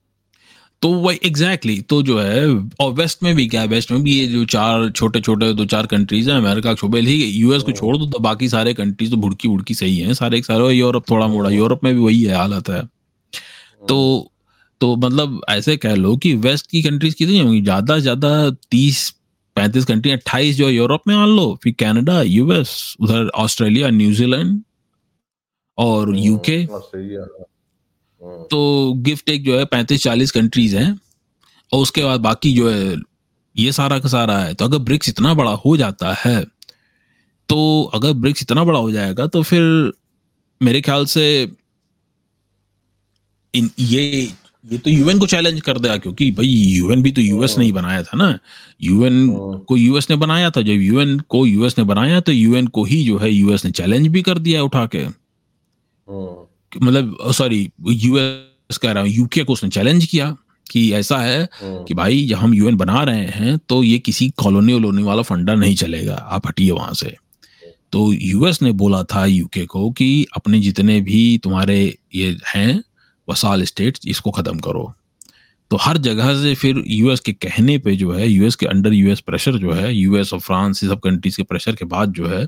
तो 0.83 0.89
वही 0.91 1.19
एग्जैक्टली 1.25 1.73
exactly, 1.73 1.89
तो 1.89 2.03
जो 2.03 2.19
है 2.21 2.47
और 2.81 2.93
वेस्ट 2.93 3.23
में 3.23 3.35
भी 3.37 3.47
क्या 3.49 3.61
है 3.61 3.67
वेस्ट 3.69 3.91
में 3.93 4.03
भी 4.03 4.19
ये 4.19 4.27
जो 4.27 4.45
चार 4.45 4.89
छोटे 4.91 5.21
छोटे 5.21 5.53
दो 5.55 5.65
चार 5.65 5.87
कंट्रीज़ 5.87 6.31
हैं 6.31 6.37
अमेरिका 6.37 6.75
छोटे 6.75 7.01
ही 7.01 7.15
यूएस 7.25 7.63
को 7.63 7.73
छोड़ 7.73 7.97
दो 7.97 8.07
तो 8.07 8.19
बाकी 8.19 8.49
सारे 8.49 8.75
कंट्रीज़ 8.75 9.11
तो 9.11 9.17
भुड़की 9.17 9.49
भुड़की 9.49 9.75
सही 9.75 9.97
हैं 9.99 10.15
सारे 10.15 10.39
एक 10.39 10.47
सारे 10.47 10.73
यूरोप 10.73 11.11
थोड़ा 11.11 11.27
मोड़ा 11.27 11.51
यूरोप 11.51 11.85
में 11.85 11.95
भी 11.95 12.01
वही 12.01 12.23
है 12.23 12.35
हालत 12.35 12.69
है। 12.69 12.83
तो 13.89 14.29
तो 14.81 14.95
मतलब 14.97 15.41
ऐसे 15.49 15.77
कह 15.77 15.95
लो 15.95 16.17
कि 16.17 16.35
वेस्ट 16.35 16.71
की 16.71 16.83
कंट्रीज़ 16.83 17.15
कितनी 17.17 17.39
होंगी 17.39 17.61
ज़्यादा 17.63 17.95
से 17.95 18.01
ज़्यादा 18.01 18.51
तीस 18.71 19.11
पैंतीस 19.57 19.85
कंट्री 19.85 20.11
अट्ठाईस 20.13 20.57
जो 20.57 20.69
यूरोप 20.71 21.03
में 21.09 21.15
मान 21.15 21.29
लो 21.29 21.59
फिर 21.63 21.75
कनाडा 21.79 22.21
यूएस 22.23 22.75
उधर 23.01 23.29
ऑस्ट्रेलिया 23.37 23.91
न्यूजीलैंड 23.93 24.61
और 25.79 26.17
यूके 26.17 26.57
हम्म। 26.63 28.43
तो 28.51 28.93
गिफ्ट 29.03 29.29
एक 29.29 29.45
जो 29.45 29.59
है 29.59 29.65
पैंतीस 29.67 30.03
चालीस 30.03 30.31
कंट्रीज़ 30.31 30.77
हैं 30.77 30.91
और 31.73 31.81
उसके 31.81 32.05
बाद 32.05 32.21
बाकी 32.21 32.53
जो 32.55 32.71
है 32.71 32.97
ये 33.57 33.73
सारा 33.73 33.99
का 33.99 34.09
सारा 34.09 34.39
है 34.39 34.55
तो 34.55 34.65
अगर 34.65 34.79
ब्रिक्स 34.81 35.09
इतना 35.09 35.35
बड़ा 35.35 35.51
हो 35.65 35.77
जाता 35.77 36.13
है 36.19 36.45
तो 37.49 37.59
अगर 37.95 38.13
ब्रिक्स 38.17 38.43
इतना 38.43 38.65
बड़ा 38.65 38.79
हो 38.79 38.91
जाएगा 38.93 39.27
तो 39.27 39.43
फिर 39.43 39.63
मेरे 40.61 40.81
ख्याल 40.81 41.05
से 41.07 41.25
इन 43.55 43.71
ये 43.81 44.33
ये 44.65 44.79
तो 44.79 44.91
यूएन 44.91 45.19
को 45.19 45.27
चैलेंज 45.27 45.61
कर 45.61 45.79
दिया 45.79 45.97
क्योंकि 45.97 46.31
भाई 46.31 46.47
यूएन 46.47 47.03
भी 47.03 47.11
तो 47.13 47.21
यूएस 47.21 47.57
ने 47.59 47.65
ही 47.65 47.73
बनाया 47.73 48.03
था 48.03 48.17
ना। 48.17 48.39
UN 48.83 49.29
hmm. 49.29 49.59
को 49.59 49.77
यूएस 49.77 50.11
ने 50.11 50.17
बनाया 50.17 50.51
था 50.51 50.63
जब 50.63 50.83
यूएन 50.83 51.19
को 51.29 51.45
यूएस 51.47 51.79
ने 51.79 51.85
बनाया 51.85 52.21
तो 52.21 52.33
यूएन 52.33 52.67
को 52.67 52.85
ही 52.85 53.03
जो 53.05 53.19
है 53.19 53.31
यूएस 53.31 53.65
ने 53.65 53.71
चैलेंज 53.71 54.07
भी 54.09 54.23
कर 54.23 54.39
दिया 54.39 54.63
उठा 54.63 54.87
के। 54.87 54.99
हम्म, 54.99 56.87
मतलब 56.87 57.33
सॉरी 57.33 57.71
यूएस 57.89 58.79
कह 58.79 58.93
रहा 58.93 59.03
हूँ 59.03 59.11
यूके 59.11 59.45
को 59.45 59.53
उसने 59.53 59.71
चैलेंज 59.71 60.07
किया 60.07 60.37
कि 60.71 60.93
ऐसा 60.93 61.19
है 61.19 61.43
हम्म, 61.43 61.85
कि 61.85 61.95
भाई 61.95 62.27
जब 62.27 62.37
हम 62.37 62.55
यूएन 62.55 62.77
बना 62.77 63.03
रहे 63.03 63.27
हैं 63.27 63.59
तो 63.69 63.83
ये 63.83 63.99
किसी 63.99 64.31
कॉलोनी 64.37 64.73
वोलोनी 64.73 65.03
वाला 65.03 65.23
फंडा 65.23 65.55
नहीं 65.55 65.75
चलेगा 65.77 66.15
आप 66.15 66.47
हटिए 66.47 66.71
वहाँ 66.71 66.95
से। 66.95 67.17
तो 67.93 68.13
यूएस 68.13 68.63
ने 68.63 68.73
बोला 68.73 69.03
था 69.05 69.27
यूके 69.27 69.65
को 69.67 69.91
कि 69.91 70.27
अपने 70.37 70.61
जितने 70.61 71.01
भी 71.01 71.39
तुम्हारे 71.39 71.99
ये 72.15 72.37
हैं 72.47 72.83
वसाल 73.29 73.63
स्टेट 73.65 73.99
इसको 74.07 74.31
खत्म 74.31 74.59
करो। 74.61 74.93
तो 75.71 75.77
हर 75.77 75.99
जगह 75.99 76.35
से 76.43 76.55
फिर 76.55 76.83
यूएस 76.87 77.21
के 77.21 77.33
कहने 77.35 77.77
पे 77.79 77.95
जो 77.97 78.13
है 78.13 78.29
यूएस 78.29 78.57
के 78.57 78.67
अंडर 78.67 78.93
यूएस 78.93 79.21
प्रेशर 79.21 79.57
जो 79.59 79.73
है 79.73 79.95
यूएस 79.95 80.33
और 80.33 80.41
फ्रांस 80.41 80.83
ये 80.85 80.91
सब 80.91 81.01
कंट्रीज़ 81.01 81.37
के 81.37 81.43
प्रेशर 81.43 81.75
के 81.75 81.85
बाद 81.87 82.13
जो 82.13 82.27
है, 82.29 82.47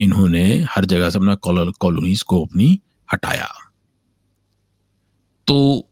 इन्होंने 0.00 0.44
हर 0.70 0.84
जगह 0.84 1.10
से 1.10 1.18
अपना 1.18 1.34
कॉलोनीज 1.34 2.22
को 2.22 2.44
अपनी 2.44 2.78
हटाया। 3.08 3.48
तो 5.46 5.88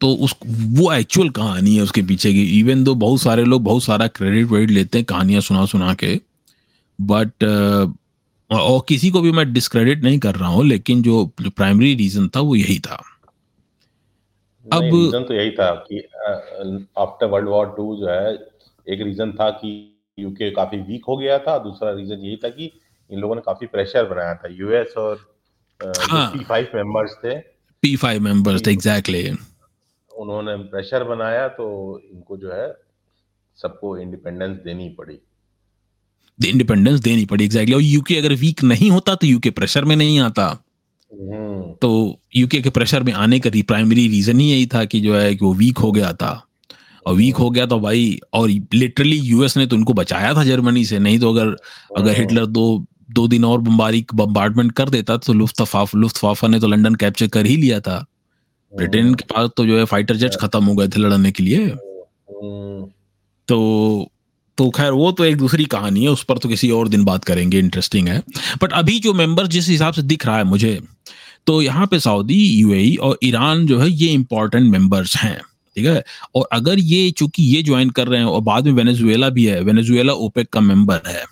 तो 0.00 0.12
उस, 0.14 0.34
वो 0.44 0.92
एक्चुअल 0.92 1.28
कहानी 1.30 1.74
है 1.76 1.82
उसके 1.82 2.02
पीछे 2.02 2.32
की। 2.32 2.42
इवन 2.58 2.84
दो 2.84 2.94
बहुत 2.94 3.20
सारे 3.20 3.44
लोग 3.44 3.62
बहुत 3.64 3.82
सारा 3.84 4.06
क्रेडिट 4.08 4.46
वेडिट 4.46 4.70
लेते 4.70 4.98
हैं 4.98 5.04
कहानियाँ 5.04 5.40
सुना 5.40 5.64
सुना 5.66 5.94
के 5.94 6.14
बट 6.98 7.44
और 8.50 8.84
किसी 8.88 9.10
को 9.10 9.20
भी 9.20 9.32
मैं 9.32 9.52
डिस्क्रेडिट 9.52 10.02
नहीं 10.04 10.18
कर 10.18 10.34
रहा 10.34 10.48
हूँ, 10.48 10.64
लेकिन 10.66 11.02
जो 11.02 11.24
प्राइमरी 11.38 11.94
रीजन 11.94 12.28
था 12.28 12.40
वो 12.40 12.56
यही 12.56 12.78
था। 12.78 13.02
अब- 14.72 14.82
रीजन 14.82 15.24
तो 15.24 15.34
यही 15.34 15.50
था 15.50 15.84
कि 15.92 15.98
आफ्टर 16.98 17.26
वर्ल्ड 17.26 17.48
वॉर 17.48 17.74
टू 17.76 17.96
जो 17.96 18.06
है 18.06 18.32
एक 18.88 19.00
रीजन 19.00 19.32
था 19.32 19.50
कि 19.50 19.70
यूके 20.18 20.50
काफ़ी 20.50 20.78
वीक 20.78 21.04
हो 21.08 21.16
गया 21.16 21.38
था 21.38 21.58
दूसरा 21.58 21.90
रीजन 21.90 22.14
यही 22.14 22.36
था 22.36 22.48
कि 22.48 22.72
इन 23.10 23.18
लोगों 23.18 23.34
ने 23.34 23.40
काफ़ी 23.40 23.66
प्रेशर 23.66 24.04
बनाया 24.04 24.34
था 24.34 24.48
यूएस 24.50 24.94
और। 24.96 25.30
पी 25.82 26.44
फाइव 26.44 26.68
मेंबर्स 26.74 27.14
थे 27.24 27.34
पी 27.82 27.96
फाइव 27.96 28.22
मेंबर्स 28.22 28.66
थे 28.66 28.72
एग्जैक्टली 28.72 29.30
उन्होंने 30.16 30.56
प्रेशर 30.56 31.04
बनाया 31.04 31.48
तो 31.48 31.66
इनको 32.12 32.36
जो 32.36 32.52
है 32.52 32.76
सबको 33.56 33.98
इंडिपेंडेंस 33.98 34.56
देनी 34.56 34.88
पड़ी 34.88 35.18
इंडिपेंडेंस 36.44 37.00
देनी 37.00 37.24
पड़ी 37.24 37.44
एग्जैक्टली 37.44 37.74
exactly. 37.74 37.90
और 37.90 37.94
यूके 37.94 38.16
अगर 38.16 38.34
वीक 38.34 38.62
नहीं 38.62 38.90
होता 38.90 39.14
तो 39.14 39.26
यूके 39.26 39.50
प्रेशर 39.50 39.84
में 39.84 39.96
नहीं 39.96 40.20
आता 40.20 40.62
तो 41.12 42.20
यूके 42.36 42.60
के 42.60 42.70
प्रेशर 42.70 43.02
में 43.02 43.12
आने 43.12 43.38
का 43.40 43.50
प्राइमरी 43.68 44.06
रीजन 44.08 44.40
ही 44.40 44.50
यही 44.50 44.66
था 44.66 44.84
कि 44.84 45.00
जो 45.00 45.14
है 45.14 45.34
कि 45.34 45.44
वो 45.44 45.52
वीक 45.54 45.78
हो 45.78 45.90
गया 45.92 46.12
था। 46.12 46.30
और 47.06 47.14
वीक 47.14 47.36
हो 47.36 47.50
गया 47.50 47.66
तो 47.66 47.78
भाई 47.80 48.18
और 48.32 48.48
लिटरली 48.74 49.16
यूएस 49.16 49.56
ने 49.56 49.66
तो 49.66 49.76
उनको 49.76 49.92
बचाया 49.92 50.34
था 50.34 50.44
जर्मनी 50.44 50.84
से 50.84 50.98
नहीं 50.98 51.18
तो 51.18 51.32
अगर 51.32 51.56
अगर 51.96 52.18
हिटलर 52.18 52.46
दो 52.46 52.86
दो 53.10 53.26
दिन 53.28 53.44
और 53.44 53.60
बम्बारी 53.60 54.04
बम्बार्डमेंट 54.14 54.72
कर 54.72 54.88
देता 54.88 55.16
तो 55.16 55.32
लुफ्तफाफ 55.32 55.94
लुफ्तफाफा 55.94 56.48
ने 56.48 56.60
तो 56.60 56.66
लंदन 56.66 56.94
कैप्चर 56.94 57.28
कर 57.28 57.46
ही 57.46 57.56
लिया 57.56 57.80
था। 57.80 58.04
ब्रिटेन 58.72 59.14
के 59.14 59.24
पास 59.24 59.50
तो 59.56 59.66
जो 59.66 59.78
है 59.78 59.84
फाइटर 59.84 60.16
जेट्स 60.16 60.36
खत्म 60.36 60.64
हो 60.64 60.74
गए 60.74 60.88
थे 60.88 61.00
लड़ने 61.00 61.30
के 61.32 61.42
लिए। 61.42 61.64
हम्म, 61.64 62.84
तो 63.48 64.10
तो 64.58 64.68
खैर 64.70 64.92
वो 64.92 65.10
तो 65.12 65.24
एक 65.24 65.36
दूसरी 65.36 65.64
कहानी 65.64 66.02
है 66.02 66.08
उस 66.08 66.22
पर 66.24 66.38
तो 66.38 66.48
किसी 66.48 66.70
और 66.70 66.88
दिन 66.88 67.04
बात 67.04 67.24
करेंगे 67.24 67.58
इंटरेस्टिंग 67.58 68.08
है। 68.08 68.22
बट 68.62 68.72
अभी 68.72 68.98
जो 69.00 69.14
मेंबर 69.14 69.46
जिस 69.46 69.68
हिसाब 69.68 69.94
से 69.94 70.02
दिख 70.02 70.26
रहा 70.26 70.36
है 70.36 70.44
मुझे 70.44 70.80
तो 71.46 71.62
यहाँ 71.62 71.86
पे 71.86 72.00
सऊदी 72.00 72.42
यूएई 72.60 72.96
और 72.96 73.18
ईरान 73.24 73.66
जो 73.66 73.78
है 73.78 73.90
ये 73.90 74.08
इंपॉर्टेंट 74.08 74.70
मेंबर्स 74.72 75.16
हैं 75.16 75.40
ठीक 75.76 75.86
है? 75.86 76.04
और 76.34 76.48
अगर 76.52 76.78
ये 76.78 77.10
चूँकि 77.10 77.42
ये 77.42 77.62
ज्वाइन 77.62 77.90
कर 77.90 78.08
रहे 78.08 78.18
हैं 78.18 78.26
और 78.26 78.40
बाद 78.40 78.66
में 78.66 78.72
वेनेजुएला 78.72 79.28
भी 79.28 79.44
है 79.44 79.60
वेनेजुएला 79.60 80.12
ओपेक 80.12 80.48
का 80.48 80.60
मेंबर 80.60 81.00
है 81.06 81.24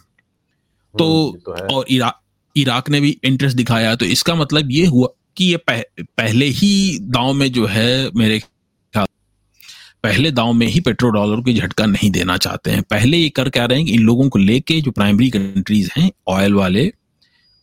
तो, 0.98 1.32
ये 1.34 1.40
तो 1.40 1.52
है। 1.52 1.76
और 1.76 1.84
इरा, 1.90 2.20
इराक 2.56 2.90
ने 2.90 3.00
भी 3.00 3.18
इंटरेस्ट 3.24 3.56
दिखाया 3.56 3.94
तो 3.94 4.04
इसका 4.04 4.34
मतलब 4.34 4.70
ये 4.70 4.86
हुआ 4.86 5.08
कि 5.36 5.44
ये 5.44 5.56
पह, 5.56 5.82
पहले 6.00 6.46
ही 6.46 6.98
दाव 6.98 7.32
में 7.32 7.52
जो 7.52 7.66
है 7.66 8.10
मेरे 8.16 8.42
पहले 10.02 10.30
दाव 10.30 10.52
में 10.52 10.66
ही 10.66 10.80
पेट्रो 10.80 11.08
डॉलर 11.10 11.40
को 11.42 11.52
झटका 11.52 11.86
नहीं 11.86 12.10
देना 12.10 12.36
चाहते 12.36 12.70
हैं। 12.70 12.82
पहले 12.82 13.16
ये 13.16 13.28
कर 13.28 13.48
क्या 13.50 13.64
रहे 13.64 13.78
हैं 13.78 13.86
कि 13.86 13.92
इन 13.92 14.02
लोगों 14.02 14.28
को 14.28 14.38
लेके 14.38 14.80
जो 14.80 14.90
प्राइमरी 14.90 15.30
कंट्रीज़ 15.30 15.90
हैं 15.96 16.10
ऑयल 16.28 16.54
वाले 16.54 16.92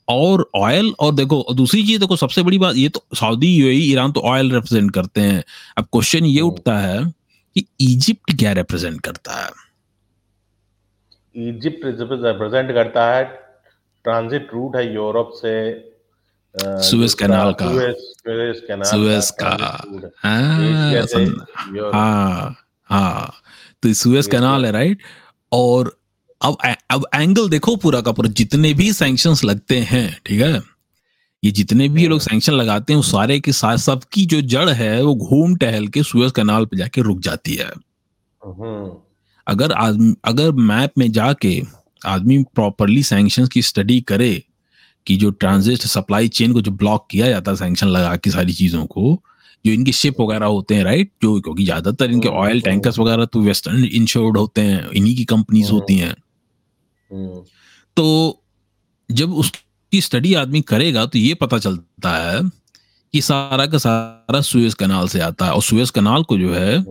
और 0.07 0.49
ऑयल 0.55 0.93
और 0.99 1.13
देखो 1.15 1.41
और 1.41 1.55
दूसरी 1.55 1.83
चीज़ 1.83 1.99
देखो 1.99 2.15
सबसे 2.15 2.43
बड़ी 2.43 2.57
बात 2.57 2.75
ये 2.75 2.89
तो 2.89 3.03
सऊदी 3.15 3.47
यूएई 3.55 3.81
ईरान 3.91 4.11
तो 4.11 4.21
ऑयल 4.21 4.51
रिप्रेजेंट 4.51 4.91
करते 4.93 5.21
हैं 5.21 5.43
अब 5.77 5.85
क्वेश्चन 5.91 6.25
ये 6.25 6.39
हम्म। 6.41 6.51
उठता 6.51 6.77
है 6.79 7.03
कि 7.55 7.65
इजिप्ट 7.81 8.35
क्या 8.39 8.51
रिप्रेजेंट 8.51 9.01
करता 9.01 9.35
है 9.35 9.49
इजिप्ट 11.35 11.85
रिप्रेजेंट 11.85 12.71
करता 12.73 13.11
है 13.15 13.23
ट्रांजिट 14.05 14.49
रूट 14.53 14.75
है 14.75 14.93
यूरोप 14.93 15.31
से 15.35 15.53
सुएज 16.55 17.13
कैनाल 17.13 17.53
का। 17.53 17.69
सुएज 18.85 19.29
का 19.39 19.49
है। 19.49 20.09
हाँ। 20.23 21.91
हाँ 21.93 22.55
हाँ 22.89 23.33
तो 23.83 23.93
सुएज 23.93 24.27
कैनाल 24.27 24.65
है 24.65 24.71
राइट 24.71 25.01
और 25.51 25.95
अब 26.45 26.57
अब 26.91 27.05
एंगल 27.15 27.49
देखो 27.49 27.75
पूरा 27.75 28.01
का 28.01 28.11
पूरा 28.11 28.29
जितने 28.29 28.73
भी 28.73 28.91
सैंक्शंस 28.93 29.43
लगते 29.43 29.79
हैं 29.81 30.07
ठीक 30.25 30.41
है? 30.41 30.61
ये 31.43 31.51
जितने 31.51 31.87
भी 31.89 32.01
ये 32.01 32.07
लोग 32.07 32.19
सैंक्शन 32.19 32.53
लगाते 32.53 32.93
हैं 32.93 33.01
सारे 33.01 33.39
के 33.39 33.51
साथ 33.51 33.77
सबकी 33.77 34.25
जो 34.25 34.41
जड़ 34.41 34.69
है 34.69 35.01
वो 35.03 35.15
घूम 35.15 35.55
टहल 35.55 35.87
के 35.87 36.03
सुएज 36.03 36.31
कैनाल 36.31 36.65
पे 36.65 36.77
जाके 36.77 37.01
रुक 37.01 37.19
जाती 37.19 37.55
है। 37.55 37.69
हम्म, 38.41 38.91
अगर 39.47 39.71
आदमी 39.71 40.15
अगर 40.25 40.51
मैप 40.51 40.97
में 40.97 41.11
जाके 41.11 41.61
आदमी 42.05 42.43
प्रॉपरली 42.55 43.03
सैंक्शंस 43.03 43.49
की 43.49 43.61
स्टडी 43.61 43.99
करे 44.01 44.33
कि 45.07 45.15
जो 45.15 45.29
ट्रांजिट 45.31 45.81
सप्लाई 45.81 46.27
चेन 46.27 46.53
को 46.53 46.61
जो 46.61 46.71
ब्लॉक 46.71 47.07
किया 47.11 47.29
जाता 47.29 47.51
है 47.51 47.57
सैंक्शन 47.57 47.87
लगा 47.87 48.15
के 48.15 48.31
सारी 48.31 48.53
चीज़ों 48.53 48.85
को 48.85 49.21
जो 49.65 49.71
इनके 49.71 49.91
शिप 49.91 50.21
वगैरह 50.21 50.45
होते 50.45 50.75
हैं 50.75 50.83
राइट 50.83 51.11
जो 51.23 51.39
क्योंकि 51.41 51.63
ज़्यादातर 51.63 52.11
इनके 52.11 52.27
हम्म, 52.27 52.37
ऑयल 52.37 52.51
हम्म। 52.51 52.65
टैंकर्स 52.65 52.99
वगैरह 52.99 53.25
तो 53.25 53.39
वेस्टर्न 53.41 53.83
इंश्योर्ड 53.85 54.37
होते 54.37 54.61
हैं 54.61 54.89
इन्हीं 54.89 55.15
की 55.15 55.25
कंपनीज़ 55.25 55.67
हम्म। 55.67 55.75
होती 55.75 55.95
हैं। 55.95 56.09
हम्म, 56.09 56.24
तो 57.97 58.41
जब 59.11 59.33
उसकी 59.33 60.01
स्टडी 60.01 60.33
आदमी 60.33 60.61
करेगा 60.61 61.05
तो 61.05 61.19
ये 61.19 61.33
पता 61.33 61.57
चलता 61.57 62.15
है 62.17 62.41
कि 63.13 63.21
सारा 63.21 63.65
का 63.65 63.77
सारा 63.77 64.41
सुएज 64.41 64.73
कनाल 64.73 65.07
से 65.07 65.19
आता 65.19 65.45
है 65.45 65.51
और 65.51 65.63
सुएज 65.63 65.89
कनाल 65.89 66.23
को 66.23 66.37
जो 66.37 66.53
है 66.53 66.85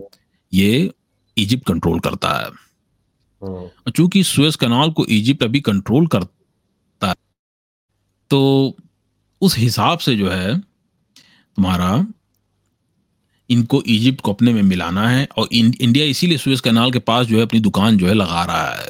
ये 0.53 0.91
इजिप्ट 1.37 1.67
कंट्रोल 1.67 1.99
करता 1.99 2.29
है। 2.29 2.45
हम्म, 2.45 3.53
और 3.55 3.91
चूँकि 3.91 4.23
सुएज 4.23 4.55
कनाल 4.55 4.91
को 4.91 5.05
इजिप्ट 5.05 5.43
अभी 5.43 5.61
कंट्रोल 5.61 6.07
करता 6.07 7.07
है 7.07 7.15
तो 8.29 8.75
उस 9.41 9.57
हिसाब 9.57 9.99
से 9.99 10.15
जो 10.15 10.29
है 10.29 10.59
तुम्हारा 10.59 12.07
इनको 13.49 13.81
इजिप्ट 13.81 14.21
को 14.21 14.33
अपने 14.33 14.53
में 14.53 14.61
मिलाना 14.63 15.09
है 15.09 15.27
और 15.37 15.47
इंडिया 15.53 16.05
इसीलिए 16.05 16.37
सुएज 16.37 16.61
कनाल 16.61 16.91
के 16.91 16.99
पास 16.99 17.27
जो 17.27 17.37
है 17.37 17.43
अपनी 17.43 17.59
दुकान 17.59 17.97
जो 17.97 18.07
है 18.07 18.13
लगा 18.13 18.43
रहा 18.45 18.73
है। 18.73 18.89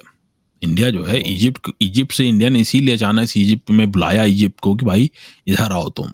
इंडिया 0.66 0.90
जो 0.90 1.04
है 1.04 1.20
इजिप्ट 1.20 1.72
इजिप्ट 1.82 2.14
से 2.14 2.30
इंडिया 2.30 2.50
ने 2.50 2.60
इसीलिए 2.60 2.96
अचानक 2.96 3.30
से 3.30 3.40
इजिप्ट 3.40 3.72
में 3.72 3.92
बुलाया 3.92 4.24
इजिप्ट 4.24 4.60
को 4.60 4.76
कि 4.76 4.86
भाई 4.86 5.12
इधर 5.48 5.72
आओ 5.72 5.90
तुम। 5.90 6.08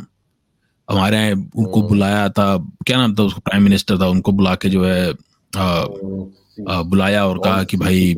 हमारे 0.91 1.17
यहाँ 1.17 1.51
उनको। 1.55 1.81
बुलाया 1.81 2.29
था 2.29 2.57
क्या 2.57 2.97
नाम 2.97 3.15
था 3.15 3.23
उसको 3.23 3.39
प्राइम 3.39 3.63
मिनिस्टर 3.63 3.99
था 3.99 4.07
उनको 4.07 4.31
बुला 4.31 4.55
के 4.55 4.69
जो 4.69 4.85
है 4.85 5.13
आ, 5.57 5.85
आ, 6.69 6.81
बुलाया 6.81 7.25
और 7.25 7.37
कहा 7.37 7.63
कि 7.63 7.77
भाई 7.77 8.15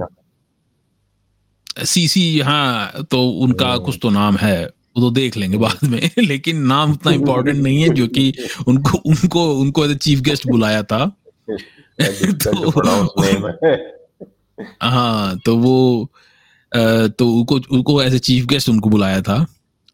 सीसी 1.84 2.40
हाँ 2.40 2.92
तो 3.12 3.30
उनका। 3.30 3.78
कुछ 3.78 4.00
तो 4.02 4.10
नाम 4.10 4.38
है 4.38 4.66
वो 4.66 5.02
तो 5.02 5.12
देख 5.12 5.38
लेंगे 5.38 5.58
बाद 5.58 5.78
में 5.84 6.10
लेकिन 6.20 6.58
नाम 6.58 6.92
उतना 6.92 7.12
इम्पोर्टेंट 7.20 7.58
नहीं 7.58 7.82
है 7.82 7.90
जो 7.90 8.08
कि 8.08 8.34
उनको 8.68 8.98
उनको 8.98 9.54
उनको 9.54 9.86
एज 9.86 9.98
चीफ 9.98 10.20
गेस्ट 10.20 10.48
बुलाया 10.48 10.84
था। 10.84 11.06
तो 12.46 12.72
हाँ 14.82 15.40
तो 15.46 15.58
वो 15.58 16.10
तो 17.08 17.30
उनको 17.30 17.56
उनको 17.56 18.02
एज 18.02 18.16
ए 18.16 18.20
चीफ 18.20 18.46
गेस्ट 18.46 18.70
उनको 18.70 18.90
बुलाया 18.90 19.22
था 19.22 19.46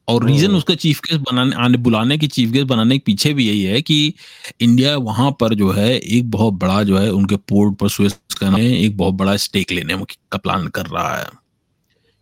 और 0.07 0.25
रीजन। 0.25 0.51
उसका 0.51 0.75
चीफ 0.75 0.99
गेस्ट 0.99 1.21
बनाने 1.31 1.55
आने 1.55 1.77
बुलाने 1.77 2.17
की 2.17 2.27
चीफ 2.27 2.49
गेस्ट 2.49 2.67
बनाने 2.67 2.97
के 2.97 3.03
पीछे 3.05 3.33
भी 3.33 3.47
यही 3.47 3.63
है 3.63 3.81
कि 3.81 4.13
इंडिया 4.61 4.97
वहाँ 4.97 5.31
पर 5.31 5.53
जो 5.53 5.71
है 5.71 5.97
एक 5.97 6.31
बहुत 6.31 6.53
बड़ा 6.53 6.83
जो 6.83 6.97
है 6.97 7.11
उनके 7.11 7.35
पोर्ट 7.35 7.77
पर 7.77 7.89
स्विस 7.89 8.13
करने 8.13 8.79
एक 8.79 8.97
बहुत 8.97 9.13
बड़ा 9.13 9.35
स्टेक 9.37 9.71
लेने 9.71 9.97
का 10.31 10.37
प्लान 10.37 10.67
कर 10.67 10.85
रहा 10.85 11.17
है 11.17 11.27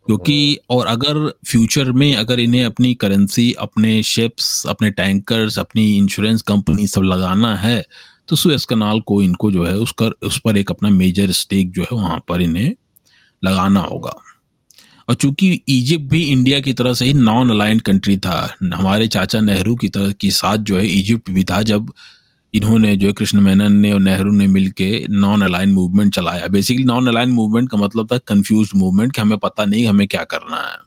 क्योंकि। 0.05 0.57
और 0.69 0.87
अगर 0.87 1.33
फ्यूचर 1.47 1.91
में 1.91 2.15
अगर 2.15 2.39
इन्हें 2.39 2.65
अपनी 2.65 2.93
करेंसी 2.93 3.53
अपने 3.53 4.03
शिप्स 4.03 4.67
अपने 4.67 4.91
टैंकर्स 4.91 5.59
अपनी 5.59 5.97
इंश्योरेंस 5.97 6.41
कंपनी 6.41 6.87
सब 6.87 7.01
लगाना 7.01 7.55
है 7.55 7.85
तो 8.29 8.35
सुएस 8.35 8.65
कनाल 8.65 8.99
को 9.01 9.21
इनको 9.21 9.51
जो 9.51 9.65
है 9.65 9.75
उसका 9.77 10.11
उस 10.23 10.39
पर 10.45 10.57
एक 10.57 10.71
अपना 10.71 10.89
मेजर 10.89 11.31
स्टेक 11.31 11.71
जो 11.71 11.81
है 11.81 11.95
वहाँ 11.97 12.23
पर 12.27 12.41
इन्हें 12.41 12.73
लगाना 13.43 13.79
होगा। 13.79 14.15
और 15.09 15.15
चूँकि 15.15 15.51
इजिप्ट 15.67 16.05
भी 16.05 16.23
इंडिया 16.23 16.59
की 16.59 16.73
तरह 16.73 16.93
से 16.93 17.05
ही 17.05 17.13
नॉन 17.13 17.49
अलाइंड 17.49 17.81
कंट्री 17.81 18.17
था 18.17 18.57
हमारे 18.63 19.07
चाचा 19.07 19.39
नेहरू 19.41 19.75
की 19.75 19.89
तरह 19.89 20.11
के 20.11 20.31
साथ 20.31 20.57
जो 20.57 20.77
है 20.77 20.87
इजिप्ट 20.87 21.29
भी 21.29 21.43
था 21.43 21.61
जब 21.61 21.91
इन्होंने 22.53 22.95
जो 22.97 23.07
है 23.07 23.13
कृष्ण 23.13 23.41
मेनन 23.41 23.73
ने 23.73 23.91
और 23.93 23.99
नेहरू 23.99 24.31
ने 24.31 24.47
मिलके 24.47 25.05
नॉन 25.09 25.41
अलाइन 25.41 25.69
मूवमेंट 25.69 26.13
चलाया। 26.15 26.47
बेसिकली 26.47 26.83
नॉन 26.83 27.07
अलाइन 27.07 27.29
मूवमेंट 27.29 27.69
का 27.69 27.77
मतलब 27.77 28.07
था 28.11 28.17
कंफ्यूज 28.17 28.71
मूवमेंट 28.75 29.15
कि 29.15 29.21
हमें 29.21 29.37
पता 29.37 29.65
नहीं 29.65 29.85
हमें 29.87 30.07
क्या 30.07 30.23
करना 30.23 30.57
है। 30.57 30.77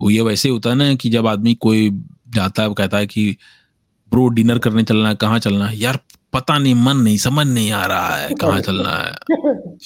वो 0.00 0.10
ये 0.10 0.20
वैसे 0.20 0.48
होता 0.48 0.70
है 0.70 0.76
ना 0.76 0.94
कि 0.94 1.10
जब 1.10 1.26
आदमी 1.26 1.54
कोई 1.54 1.90
जाता 2.28 2.62
है 2.62 2.74
कहता 2.74 2.98
है 2.98 3.06
कि 3.06 3.36
ब्रो 4.10 4.28
डिनर 4.28 4.58
करने 4.58 4.82
चलना 4.82 5.08
है 5.08 5.14
कहाँ 5.14 5.38
चलना 5.38 5.66
है? 5.66 5.78
यार 5.78 5.98
पता 6.32 6.58
नहीं 6.58 6.74
मन 6.74 6.96
नहीं 6.96 7.18
समझ 7.18 7.46
नहीं 7.46 7.72
आ 7.72 7.86
रहा 7.86 8.16
है 8.16 8.34
कहाँ 8.34 8.60
चलना 8.60 8.90
है। 8.90 9.14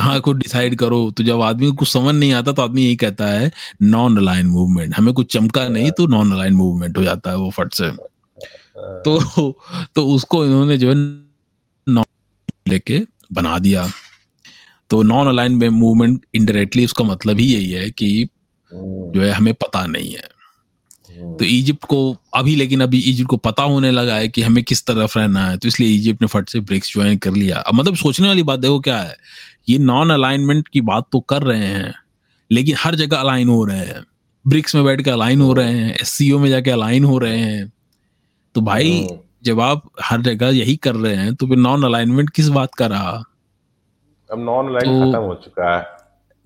हाँ 0.00 0.20
कुछ 0.20 0.36
डिसाइड 0.36 0.78
करो। 0.78 1.10
तो 1.10 1.22
जब 1.22 1.40
आदमी 1.40 1.66
को 1.66 1.72
कुछ 1.72 1.88
समझ 1.88 2.14
नहीं 2.14 2.32
आता 2.32 2.52
तो 2.52 2.62
आदमी 2.62 2.82
यही 2.82 2.96
कहता 2.96 3.26
है 3.26 3.52
नॉन 3.82 4.16
अलाइन 4.16 4.46
मूवमेंट 4.46 4.96
हमें 4.96 5.14
कुछ 5.14 5.32
चमका 5.32 5.68
नहीं 5.68 5.90
तो 5.90 6.06
नॉन 6.06 6.32
अलाइन 6.32 6.54
मूवमेंट 6.54 6.98
हो 6.98 7.02
जाता 7.02 7.30
है 7.30 7.36
वो 7.36 7.50
फट 7.50 7.72
से। 7.72 7.90
तो 8.78 9.20
तो 9.94 10.06
उसको 10.06 10.44
इन्होंने 10.44 10.78
जो 10.78 10.88
है 10.88 10.94
लेके 12.68 13.02
बना 13.32 13.58
दिया। 13.58 13.88
तो 14.90 15.02
नॉन 15.02 15.28
अलाइन 15.28 15.68
मूवमेंट 15.68 16.26
इनडायरेक्टली 16.34 16.84
उसका 16.84 17.04
मतलब 17.04 17.38
ही 17.38 17.54
यही 17.54 17.70
है 17.70 17.90
कि 17.90 18.28
जो 18.74 19.20
है 19.20 19.30
हमें 19.30 19.54
पता 19.54 19.86
नहीं 19.86 20.12
है। 20.12 20.35
तो 21.16 21.44
इजिप्ट 21.44 21.84
को 21.84 22.16
अभी 22.34 22.54
लेकिन 22.56 22.80
अभी 22.80 22.98
इजिप्ट 23.00 23.30
को 23.30 23.36
पता 23.36 23.62
होने 23.62 23.90
लगा 23.90 24.14
है 24.14 24.28
कि 24.28 24.42
हमें 24.42 24.62
किस 24.64 24.84
तरफ़ 24.86 25.18
रहना 25.18 25.44
है। 25.46 25.56
तो 25.56 25.68
इसलिए 25.68 25.94
इजिप्ट 25.96 26.22
ने 26.22 26.28
फट 26.28 26.48
से 26.48 26.60
ब्रिक्स 26.60 26.92
ज्वाइन 26.92 27.18
कर 27.18 27.32
लिया। 27.32 27.58
अब 27.58 27.74
मतलब 27.74 27.96
सोचने 27.96 28.28
वाली 28.28 28.42
बात 28.42 28.60
देखो 28.60 28.80
क्या 28.80 28.98
है। 28.98 29.16
ये 29.68 29.78
नॉन 29.78 30.10
अलाइनमेंट 30.10 30.68
की 30.68 30.80
बात 30.80 31.06
तो 31.12 31.20
कर 31.20 31.42
रहे 31.42 31.66
हैं 31.66 31.94
लेकिन 32.50 32.76
हर 32.78 32.94
जगह 32.94 33.16
अलाइन 33.16 33.48
हो 33.48 33.64
रहे 33.64 33.78
हैं। 33.78 34.04
ब्रिक्स 34.44 34.74
में 34.74 34.84
बैठ 34.84 35.00
के 35.02 35.10
अलाइन 35.10 35.40
हो 35.40 35.52
रहे 35.52 35.72
हैं 35.72 35.94
एस 35.94 36.18
में 36.22 36.48
जाके 36.50 36.70
अलाइन 36.70 37.04
हो 37.04 37.18
रहे 37.18 37.38
हैं। 37.38 37.72
तो 38.54 38.60
भाई 38.60 39.06
जब 39.44 39.60
आप 39.60 39.90
हर 40.02 40.22
जगह 40.22 40.48
यही 40.48 40.76
कर 40.76 40.94
रहे 40.94 41.14
हैं 41.16 41.34
तो 41.34 41.46
फिर 41.46 41.56
नॉन 41.56 41.84
अलाइनमेंट 41.84 42.30
किस 42.30 42.48
बात 42.48 42.74
का 42.74 42.86
रहा? 42.86 43.22
अब 44.30 44.38
नॉन 44.38 44.68
अलाइन 44.68 45.00
तो, 45.00 45.10
खत्म 45.10 45.22
हो 45.22 45.34
चुका 45.34 45.76
है। 45.76 45.84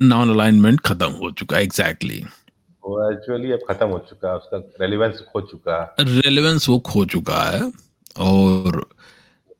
नॉन 0.01 0.31
अलाइनमेंट 0.31 0.81
खत्म 0.81 1.11
हो 1.12 1.31
चुका 1.31 1.57
है 1.57 1.62
एग्जैक्टली 1.62 2.23
वो 2.90 3.11
एक्चुअली 3.11 3.53
अब 3.53 3.59
खत्म 3.70 3.87
हो 3.87 3.98
चुका 4.09 4.29
है 4.29 4.37
उसका 4.37 4.59
रेलेवेंस 4.81 5.20
खो 5.33 5.40
चुका 5.40 5.83
है। 5.83 6.20
रेलेवेंस 6.20 6.68
वो 6.68 6.79
खो 6.79 7.05
चुका 7.05 7.42
है 7.44 7.72
और 8.18 8.88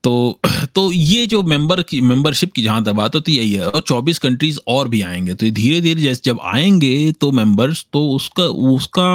तो 0.04 0.40
तो 0.74 0.92
ये 0.92 1.26
जो 1.26 1.42
मेंबर 1.42 1.82
की 1.82 2.00
मेंबरशिप 2.00 2.52
की 2.52 2.62
जहाँ 2.62 2.84
तक 2.84 2.92
बात 2.92 3.14
होती 3.14 3.32
यही 3.36 3.52
है। 3.52 3.68
और 3.68 3.82
24 3.82 4.18
कंट्रीज़ 4.18 4.58
और 4.68 4.88
भी 4.88 5.02
आएँगे 5.02 5.34
तो 5.34 5.50
धीरे 5.50 5.80
धीरे 5.80 6.00
जैसे 6.02 6.20
जब 6.24 6.38
आएँगे 6.42 7.12
तो 7.12 7.30
मेंबर्स 7.32 7.86
तो 7.92 8.08
उसका 8.10 8.44
उसका 8.44 9.08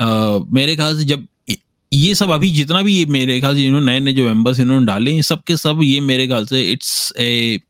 आ, 0.00 0.38
मेरे 0.50 0.76
ख्याल 0.76 0.98
से 0.98 1.04
जब 1.04 1.26
ये 1.92 2.14
सब 2.14 2.30
अभी 2.30 2.50
जितना 2.50 2.82
भी 2.82 2.96
ये 2.96 3.04
मेरे 3.06 3.40
ख्याल 3.40 3.54
से 3.54 3.66
इन्होंने 3.66 3.86
नए 3.86 4.00
नए 4.00 4.12
जो 4.12 4.24
मेंबर्स 4.24 4.60
इन्होंने 4.60 4.86
डाले 4.86 5.12
हैं 5.12 5.22
सब 5.22 5.42
के 5.42 5.56
सब 5.56 5.80
ये 5.82 6.00
मेरे 6.00 6.26
ख्याल 6.26 6.46
से 6.46 6.62
it's 6.72 7.12
a 7.18 7.60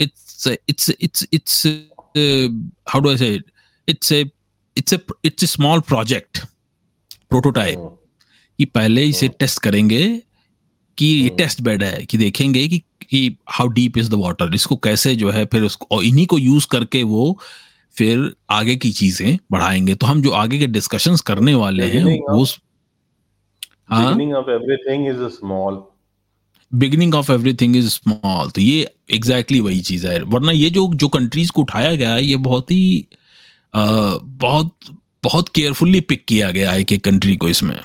it's 0.00 0.48
it's 0.68 0.90
it's 1.00 1.26
it's 1.32 1.66
how 2.88 3.00
do 3.00 3.10
I 3.10 3.16
say 3.16 3.40
it's 3.88 4.12
a 4.12 4.24
it's 4.76 4.94
it's 5.24 5.44
a 5.44 5.46
small 5.46 5.80
project 5.80 6.38
prototype 7.30 7.78
कि 8.58 8.64
पहले 8.64 9.04
इसे 9.04 9.28
टेस्ट 9.28 9.62
करेंगे 9.62 10.22
कि 10.98 11.06
ये 11.06 11.28
टेस्ट 11.28 11.60
बेड 11.60 11.82
है 11.82 12.04
कि 12.04 12.18
देखेंगे 12.18 12.68
कि 12.68 12.78
कि 12.78 13.36
how 13.48 13.68
deep 13.68 13.98
is 13.98 14.10
the 14.10 14.14
water 14.14 14.54
इसको 14.54 14.76
कैसे 14.76 15.16
जो 15.16 15.30
है 15.30 15.44
फिर 15.46 15.62
उसको 15.62 15.86
और 15.90 16.04
इन्हीं 16.04 16.26
को 16.26 16.38
यूज़ 16.38 16.66
करके 16.66 17.02
वो 17.02 17.38
फिर 17.96 18.34
आगे 18.50 18.76
की 18.76 18.92
चीज़ें 18.92 19.38
बढ़ाएँगे। 19.52 19.94
तो 19.94 20.06
हम 20.06 20.22
जो 20.22 20.30
आगे 20.30 20.58
के 20.58 20.66
डिस्कशंस 20.66 21.20
करने 21.20 21.54
वाले 21.54 21.84
हैं 21.84 22.04
वो 22.04 22.44
beginning 23.92 24.34
of 24.34 24.50
everything 24.50 25.08
is 25.08 25.28
small 25.28 25.82
beginning 26.74 27.14
of 27.14 27.32
everything 27.32 27.76
is 27.76 27.88
small 27.88 28.50
तो 28.50 28.60
ये 28.60 28.80
एग्जैक्टली 29.10 29.58
exactly 29.58 29.60
वही 29.64 29.80
चीज़ 29.80 30.06
है। 30.06 30.22
वरना 30.22 30.52
ये 30.52 30.70
जो 30.70 30.94
जो 30.94 31.08
कंट्रीज़ 31.08 31.50
को 31.50 31.62
उठाया 31.62 31.94
गया 31.94 32.12
है 32.14 32.24
ये 32.24 32.36
बहुत 32.36 32.70
ही 32.70 33.06
बहुत 33.74 34.74
बहुत 35.24 35.48
केयरफुली 35.48 36.00
पिक 36.00 36.24
किया 36.24 36.50
गया 36.50 36.70
है 36.70 36.80
एक 36.80 36.92
एक 36.92 37.04
कंट्री 37.04 37.36
को 37.36 37.48
इसमें। 37.48 37.76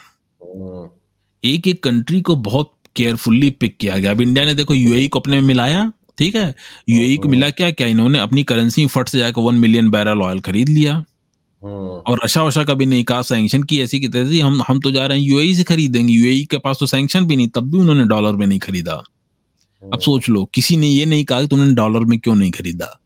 एक 1.43 1.67
एक 1.67 1.83
कंट्री 1.83 2.21
को 2.21 2.35
बहुत 2.35 2.73
केयरफुली 2.95 3.49
पिक 3.51 3.77
किया 3.77 3.97
गया। 3.97 4.11
अब 4.11 4.21
इंडिया 4.21 4.45
ने 4.45 4.53
देखो 4.53 4.73
यूएई 4.73 5.07
को 5.07 5.19
अपने 5.19 5.39
में 5.41 5.47
मिलाया 5.47 5.91
ठीक 6.17 6.35
है? 6.35 6.53
यूएई 6.89 7.17
को 7.17 7.29
मिला 7.29 7.49
क्या 7.49 7.69
क्या 7.71 7.87
इन्होंने 7.87 8.19
अपनी 8.19 8.43
करेंसी 8.43 8.85
फट 8.87 9.07
से 9.07 9.17
जाकर 9.19 9.41
वन 9.41 9.55
मिलियन 9.55 9.89
बैरल 9.91 10.21
ऑयल 10.21 10.39
खरीद 10.39 10.69
लिया। 10.69 11.03
और 11.61 12.19
रशा 12.23 12.43
वशा 12.43 12.63
का 12.63 12.73
भी 12.73 12.85
नहीं 12.85 13.03
कहा 13.03 13.21
सैंक्शन 13.21 13.63
की 13.63 13.79
ऐसी 13.81 13.99
की 13.99 14.07
तरह 14.07 14.45
हम 14.45 14.61
हम 14.67 14.79
तो 14.79 14.91
जा 14.91 15.05
रहे 15.05 15.19
हैं 15.19 15.25
यूएई 15.25 15.53
से 15.55 15.63
खरीदेंगे। 15.63 16.13
यूएई 16.13 16.45
के 16.45 16.57
पास 16.57 16.77
तो 16.79 16.85
सैंक्शन 16.85 17.25
भी 17.25 17.35
नहीं 17.35 17.47
तब 17.47 17.71
भी 17.71 17.77
उन्होंने 17.77 18.03
डॉलर 18.03 18.35
में 18.35 18.45
नहीं 18.47 18.59
खरीदा। 18.59 18.93
अब 19.83 19.99
सोच 19.99 20.29
लो 20.29 20.43
किसी 20.53 20.77
ने 20.77 20.87
ये 20.87 21.05
नहीं 21.05 21.25
कहा 21.25 21.41
कि 21.41 21.47
तुमने 21.47 21.73
डॉलर 21.75 22.05
में 22.05 22.19
क्यों 22.19 22.35
नहीं 22.35 22.51
खरीदा। 22.51 22.97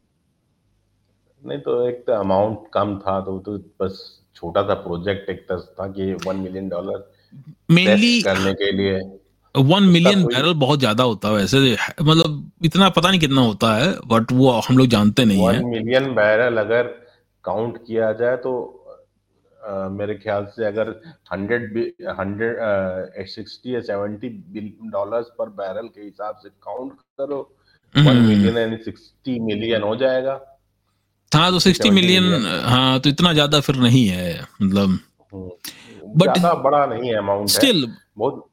नहीं 1.44 1.60
तो 1.60 1.88
एक 1.88 2.04
तो 2.08 2.14
अमाउंट 2.14 2.68
कम 2.74 2.98
था 3.00 3.20
तो 3.22 3.38
तो 3.40 3.58
बस 3.82 4.00
छोटा 4.36 4.62
सा 4.64 4.74
प्रोजेक्ट 4.84 5.30
एक 5.30 5.46
था 5.52 5.88
कि 5.90 6.14
वन 6.26 6.36
मिलियन 6.40 6.70
डॉलर 6.70 7.10
मेनली 7.72 8.22
करने 8.22 8.54
के 8.54 8.72
लिए। 8.72 9.00
वन 9.56 9.84
मिलियन 9.86 10.24
बैरल 10.26 10.54
बहुत 10.56 10.80
ज़्यादा 10.80 11.04
होता 11.04 11.28
है 11.28 11.36
वैसे। 11.36 11.58
मतलब 12.02 12.52
इतना 12.66 12.90
पता 12.90 13.10
नहीं 13.10 13.20
कितना 13.20 13.42
होता 13.42 13.74
है 13.76 13.92
बट 14.08 14.32
वो 14.32 14.52
हम 14.68 14.78
लोग 14.78 14.88
जानते 14.88 15.26
नहीं 15.26 15.48
है। 15.48 15.64
मिलियन 15.66 16.14
बैरल 16.16 16.58
अगर 16.58 16.88
काउंट 17.44 17.78
किया 17.88 18.12
जाए 18.14 18.38
तो 18.38 18.54
आ, 19.60 19.88
मेरे 19.90 20.14
ख्याल 20.16 20.46
से 20.46 20.66
अगर 20.66 20.90
हंड्रेड 21.32 21.94
हंड्रेड 22.20 23.26
सिक्सटी 23.30 23.76
या 23.76 23.82
seventy 23.82 24.30
billion 24.30 24.90
dollars 24.90 25.28
per 25.40 25.50
barrel 25.58 25.88
के 25.88 26.02
हिसाब 26.02 26.40
से 26.44 26.50
काउंट 26.50 26.94
करो 27.20 27.38
वन 27.96 28.18
मिलियन 28.20 28.58
यानी 28.58 28.78
सिक्सटी 28.84 29.40
मिलियन 29.42 29.82
हो 29.82 29.96
जाएगा। 29.96 30.34
हाँ 31.32 31.52
तो 31.52 31.60
सिक्सटी 31.60 31.90
मिलियन 31.90 32.46
हाँ 32.66 33.00
तो 33.00 33.10
इतना 33.10 33.34
ज़्यादा 33.34 33.60
फिर 33.60 33.76
नहीं 33.78 34.06
है 34.08 34.42
मतलब 34.62 35.00
बट 35.34 36.38
हम्म। 36.38 36.62
बड़ा 36.64 36.86
नहीं 36.86 37.10
है 37.10 37.18
अमाउंट 37.18 37.50
स्टिल 37.50 37.88
बहुत 38.18 38.48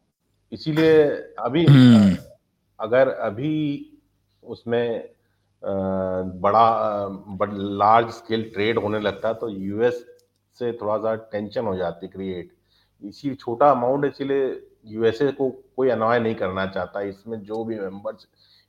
इसीलिए 0.53 0.93
अभी 1.38 1.64
हम्म। 1.67 2.17
अगर 2.79 3.09
अभी 3.09 3.55
उसमें 4.43 5.09
बड़ा 5.62 6.69
बड़ 7.38 7.51
लार्ज 7.53 8.11
स्केल 8.11 8.43
ट्रेड 8.55 8.79
होने 8.79 9.01
लगता 9.01 9.33
तो 9.33 9.49
यूएस 9.49 10.05
से 10.61 10.73
थोड़ा 10.73 10.97
सा 10.99 11.14
टेंशन 11.33 11.67
हो 11.67 11.77
जाती 11.77 12.09
क्रिएट 12.09 12.53
इसी 13.03 13.35
छोटा 13.35 13.71
अमाउंट 13.71 14.05
इसीलिए 14.05 14.47
यूएसए 14.87 15.31
को 15.33 15.49
कोई 15.77 15.88
अनॉय 15.88 16.21
नहीं 16.21 16.35
करना 16.35 16.67
चाहता 16.67 17.01
इसमें 17.01 17.41
जो 17.43 17.64
भी 17.64 17.79
मेंबर्स 17.81 18.27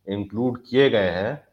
इंक्लूड 0.08 0.62
किए 0.66 0.90
गए 0.90 1.10
हैं 1.10 1.49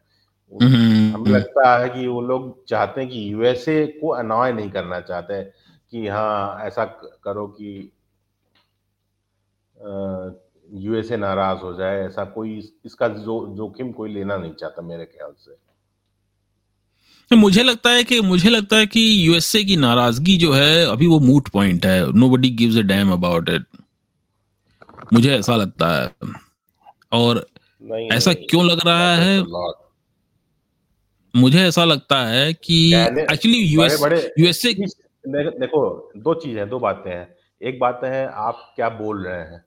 हमें 0.52 1.30
लगता 1.30 1.78
है 1.78 1.88
कि 1.88 2.06
वो 2.06 2.20
लोग 2.20 2.66
चाहते 2.66 3.00
हैं 3.00 3.10
कि 3.10 3.32
यूएसए 3.32 3.86
को 3.86 4.08
अनॉय 4.08 4.52
नहीं 4.52 4.70
करना 4.70 5.00
चाहते 5.00 5.42
कि 5.90 6.06
हाँ 6.08 6.60
ऐसा 6.66 6.84
करो 7.24 7.46
कि 7.46 7.92
यूएसए 10.74 11.16
नाराज़ 11.16 11.58
हो 11.58 11.72
जाए 11.74 12.06
ऐसा 12.06 12.24
कोई 12.24 12.72
इसका 12.84 13.08
जो 13.08 13.54
जोखिम 13.56 13.92
कोई 13.92 14.12
लेना 14.14 14.36
नहीं 14.36 14.52
चाहता 14.52 14.82
मेरे 14.82 15.04
ख्याल 15.04 15.32
से। 15.38 17.36
मुझे 17.36 17.62
लगता 17.62 17.90
है 17.90 18.04
कि 18.04 18.20
मुझे 18.20 18.50
लगता 18.50 18.76
है 18.76 18.86
कि 18.86 19.28
यूएसए 19.28 19.64
की 19.64 19.76
नाराज़गी 19.76 20.36
जो 20.36 20.52
है 20.52 20.86
अभी 20.86 21.06
वो 21.06 21.18
मूट 21.20 21.48
पॉइंट 21.48 21.86
है। 21.86 22.12
Nobody 22.30 22.50
gives 22.50 22.76
a 22.76 22.82
damn 22.82 23.12
about 23.12 23.48
it 23.48 23.64
मुझे 25.12 25.34
ऐसा 25.38 25.56
लगता 25.56 25.88
है। 26.02 26.14
और 27.12 27.46
नहीं, 27.82 28.10
ऐसा 28.10 28.32
नहीं, 28.32 28.46
क्यों 28.46 28.64
लग 28.66 28.86
रहा 28.86 29.14
है? 29.14 29.42
मुझे 31.36 31.62
ऐसा 31.62 31.84
लगता 31.84 32.26
है 32.26 32.52
कि 32.52 32.94
एक्चुअली 32.94 33.58
यूएस 33.58 34.00
यूएसए 34.38 34.74
देखो 35.28 36.12
दो 36.16 36.34
चीज़ 36.34 36.58
है 36.58 36.66
दो 36.66 36.78
बातें 36.78 37.10
हैं। 37.10 37.34
एक 37.62 37.78
बात 37.78 38.00
है 38.04 38.26
आप 38.26 38.72
क्या 38.76 38.88
बोल 38.88 39.26
रहे 39.26 39.40
हैं? 39.40 39.64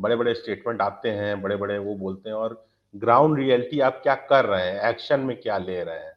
बड़े 0.00 0.16
बड़े 0.16 0.34
स्टेटमेंट 0.34 0.80
आते 0.80 1.08
हैं 1.08 1.42
बड़े 1.42 1.56
बड़े 1.56 1.78
वो 1.78 1.94
बोलते 1.94 2.28
हैं 2.28 2.36
और 2.36 2.66
ग्राउंड 2.96 3.38
रियलिटी 3.38 3.80
आप 3.80 4.00
क्या 4.02 4.14
कर 4.14 4.44
रहे 4.44 4.70
हैं? 4.70 4.80
एक्शन 4.80 5.20
में 5.20 5.40
क्या 5.40 5.58
ले 5.58 5.84
रहे 5.84 5.98
हैं? 5.98 6.12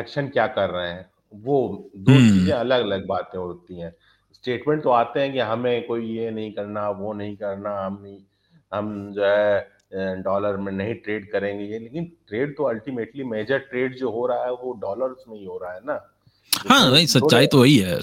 एक्शन 0.00 0.28
क्या 0.28 0.46
कर 0.46 0.70
रहे 0.70 0.90
हैं? 0.90 1.10
वो 1.34 1.90
दो 1.96 2.12
हम्म। 2.12 2.28
चीज़ें 2.28 2.54
अलग 2.54 2.80
अलग 2.80 3.06
बातें 3.06 3.38
होती 3.38 3.80
हैं। 3.80 3.94
स्टेटमेंट 4.32 4.82
तो 4.82 4.90
आते 4.90 5.20
हैं 5.20 5.32
कि 5.32 5.38
हमें 5.38 5.86
कोई 5.86 6.18
ये 6.18 6.30
नहीं 6.30 6.52
करना 6.52 6.90
वो 6.90 7.12
नहीं 7.12 7.36
करना 7.36 7.86
हम 7.86 8.00
नहीं 8.02 8.18
हम 8.72 9.12
जो 9.12 9.24
है 9.24 9.73
डॉलर 9.96 10.56
में 10.56 10.72
नहीं 10.72 10.94
ट्रेड 10.94 11.30
करेंगे 11.32 11.64
ये 11.64 11.78
लेकिन 11.78 12.04
ट्रेड 12.28 12.56
तो 12.56 12.64
अल्टीमेटली 12.64 13.24
मेजर 13.24 13.58
ट्रेड 13.58 13.96
जो 13.96 14.10
हो 14.10 14.26
रहा 14.26 14.44
है 14.44 14.52
वो 14.52 14.72
डॉलर्स 14.80 15.24
में 15.28 15.36
ही 15.38 15.44
हो 15.44 15.58
रहा 15.58 15.72
है 15.72 15.80
ना। 15.84 16.00
हाँ 16.70 16.90
नहीं 16.92 17.06
सच्चाई 17.06 17.46
तो 17.46 17.60
वही 17.60 17.76
है 17.78 17.98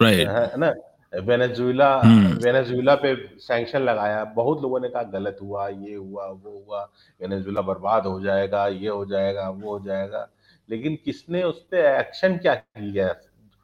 राइट 0.00 0.28
है 0.28 0.56
ना 0.56 0.72
वेनेजुएला 1.20 1.96
वेनेजुएला 2.44 2.94
पे 2.94 3.14
सैंक्शन 3.38 3.82
लगाया 3.82 4.24
बहुत 4.36 4.62
लोगों 4.62 4.80
ने 4.80 4.88
कहा 4.88 5.02
गलत 5.02 5.38
हुआ 5.42 5.68
ये 5.68 5.94
हुआ 5.94 6.26
वो 6.26 6.64
हुआ 6.68 6.82
वेनेजुएला 7.20 7.60
बर्बाद 7.60 8.06
हो 8.06 8.20
जाएगा 8.20 8.66
ये 8.68 8.88
हो 8.88 9.04
जाएगा 9.06 9.48
वो 9.48 9.78
हो 9.78 9.84
जाएगा 9.86 10.28
लेकिन 10.70 10.96
किसने 11.04 11.42
उस 11.42 11.60
पर 11.62 11.76
एक्शन 11.76 12.36
क्या 12.36 12.54
किया? 12.54 13.14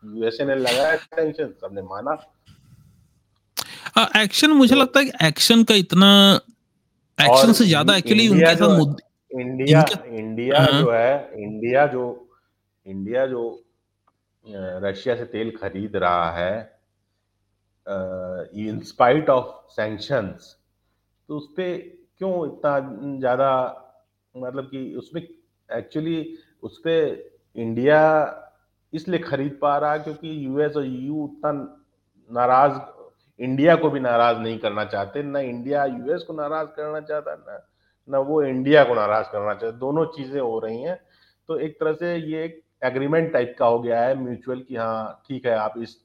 यूएसए 0.02 0.44
ने 0.44 0.54
लगाया 0.54 0.96
सैंक्शन 0.96 1.52
सबने 1.60 1.82
माना। 1.82 2.16
एक्शन 4.22 4.50
मुझे 4.50 4.74
तो, 4.74 4.80
लगता 4.80 5.00
है 5.00 5.06
कि 5.06 5.26
एक्शन 5.26 5.64
का 5.64 5.74
इतना 5.74 6.40
एक्शन 7.18 7.52
से 7.52 7.64
ज़्यादा 7.64 7.96
एक्चुअली 7.96 8.28
उनके 8.28 8.54
साथ 8.56 9.00
इंडिया 9.30 9.84
इंडिया 10.06 10.58
हाँ। 10.58 10.80
जो 10.80 10.90
है 10.92 11.42
इंडिया 11.42 11.86
जो 11.86 12.04
इंडिया 12.86 13.26
जो 13.26 13.42
रशिया 14.84 15.14
से 15.16 15.24
तेल 15.24 15.50
खरीद 15.56 15.96
रहा 15.96 16.30
है 16.30 16.54
इन 18.66 18.80
स्पाइट 18.84 19.30
ऑफ़ 19.30 19.72
सैंक्शंस 19.72 20.54
तो 21.28 21.36
उस 21.36 21.46
पर 21.50 21.76
क्यों 22.18 22.34
इतना 22.46 22.78
ज़्यादा 23.18 23.50
मतलब 24.34 24.64
कि 24.64 24.94
उसमें 24.94 25.22
एक्चुअली 25.68 26.18
उस 26.62 26.78
पर 26.78 27.60
इंडिया 27.60 28.00
इसलिए 28.92 29.18
खरीद 29.20 29.58
पा 29.62 29.76
रहा 29.78 29.92
है 29.92 29.98
क्योंकि 29.98 30.46
यूएस 30.46 30.76
और 30.76 30.86
यू 30.86 31.24
उतना 31.24 31.52
नाराज़ 32.30 32.78
इंडिया 33.40 33.74
को 33.76 33.90
भी 33.90 34.00
नाराज़ 34.00 34.38
नहीं 34.38 34.58
करना 34.58 34.84
चाहते, 34.86 35.22
ना 35.22 35.40
इंडिया 35.40 35.84
यूएस 35.86 36.22
को 36.22 36.32
नाराज़ 36.34 36.68
करना 36.76 37.00
चाहता, 37.02 37.34
ना 37.36 37.64
ना 38.08 38.18
वो 38.20 38.42
इंडिया 38.44 38.84
को 38.84 38.94
नाराज़ 38.94 39.26
करना 39.32 39.54
चाहते। 39.54 39.78
दोनों 39.78 40.04
चीज़ें 40.08 40.40
हो 40.40 40.58
रही 40.60 40.82
हैं। 40.82 40.96
तो 41.48 41.58
एक 41.58 41.78
तरह 41.80 41.92
से 41.94 42.14
ये 42.16 42.44
एक 42.44 42.62
एग्रीमेंट 42.82 43.32
टाइप 43.32 43.54
का 43.58 43.66
हो 43.66 43.78
गया 43.80 44.00
है 44.02 44.14
म्यूचुअल 44.16 44.60
कि 44.62 44.76
हाँ 44.76 45.22
ठीक 45.28 45.46
है, 45.46 45.54
आप 45.56 45.74
इस 45.78 45.96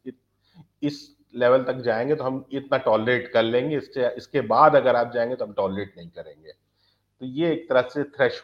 इस 0.83 0.99
लेवल 1.35 1.63
तक 1.63 1.81
जाएँगे 1.81 2.15
तो 2.15 2.23
हम 2.23 2.45
इतना 2.53 2.77
टॉलरेट 2.79 3.31
कर 3.33 3.43
लेंगे। 3.43 3.77
इससे, 3.77 4.07
इसके 4.09 4.41
बाद 4.43 4.75
अगर 4.75 4.95
आप 4.95 5.11
जाएँगे 5.13 5.35
तो 5.35 5.45
हम 5.45 5.53
टॉलरेट 5.53 5.93
नहीं 5.97 6.09
करेंगे। 6.11 6.51
तो 6.51 7.25
ये 7.27 7.51
एक 7.53 7.69
तरह 7.69 7.81
से 7.89 8.03
थ्रेश 8.11 8.41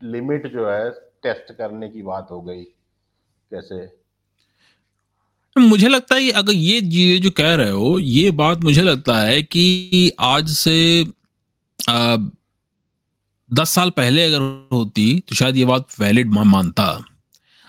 लिमिट 0.00 0.46
जो 0.48 0.68
है 0.70 0.90
टेस्ट 1.24 1.52
करने 1.58 1.88
की 1.90 2.02
बात 2.04 2.28
हो 2.30 2.40
गई, 2.42 2.64
कैसे? 3.50 3.86
मुझे 5.56 5.88
लगता 5.88 6.14
है 6.14 6.30
अगर 6.30 6.52
ये 6.52 6.80
ये 6.80 7.18
जो 7.18 7.30
कह 7.30 7.54
रहे 7.54 7.70
हो 7.70 7.98
ये 7.98 8.30
बात 8.30 8.60
मुझे 8.60 8.82
लगता 8.82 9.18
है 9.18 9.42
कि 9.42 10.12
आज 10.20 10.48
से 10.50 11.06
आ, 11.88 12.16
दस 13.50 13.70
साल 13.70 13.90
पहले 13.90 14.24
अगर 14.24 14.68
होती 14.72 15.22
तो 15.28 15.34
शायद 15.34 15.56
ये 15.56 15.64
बात 15.64 15.86
वैलिड 16.00 16.30
मानता। 16.30 17.04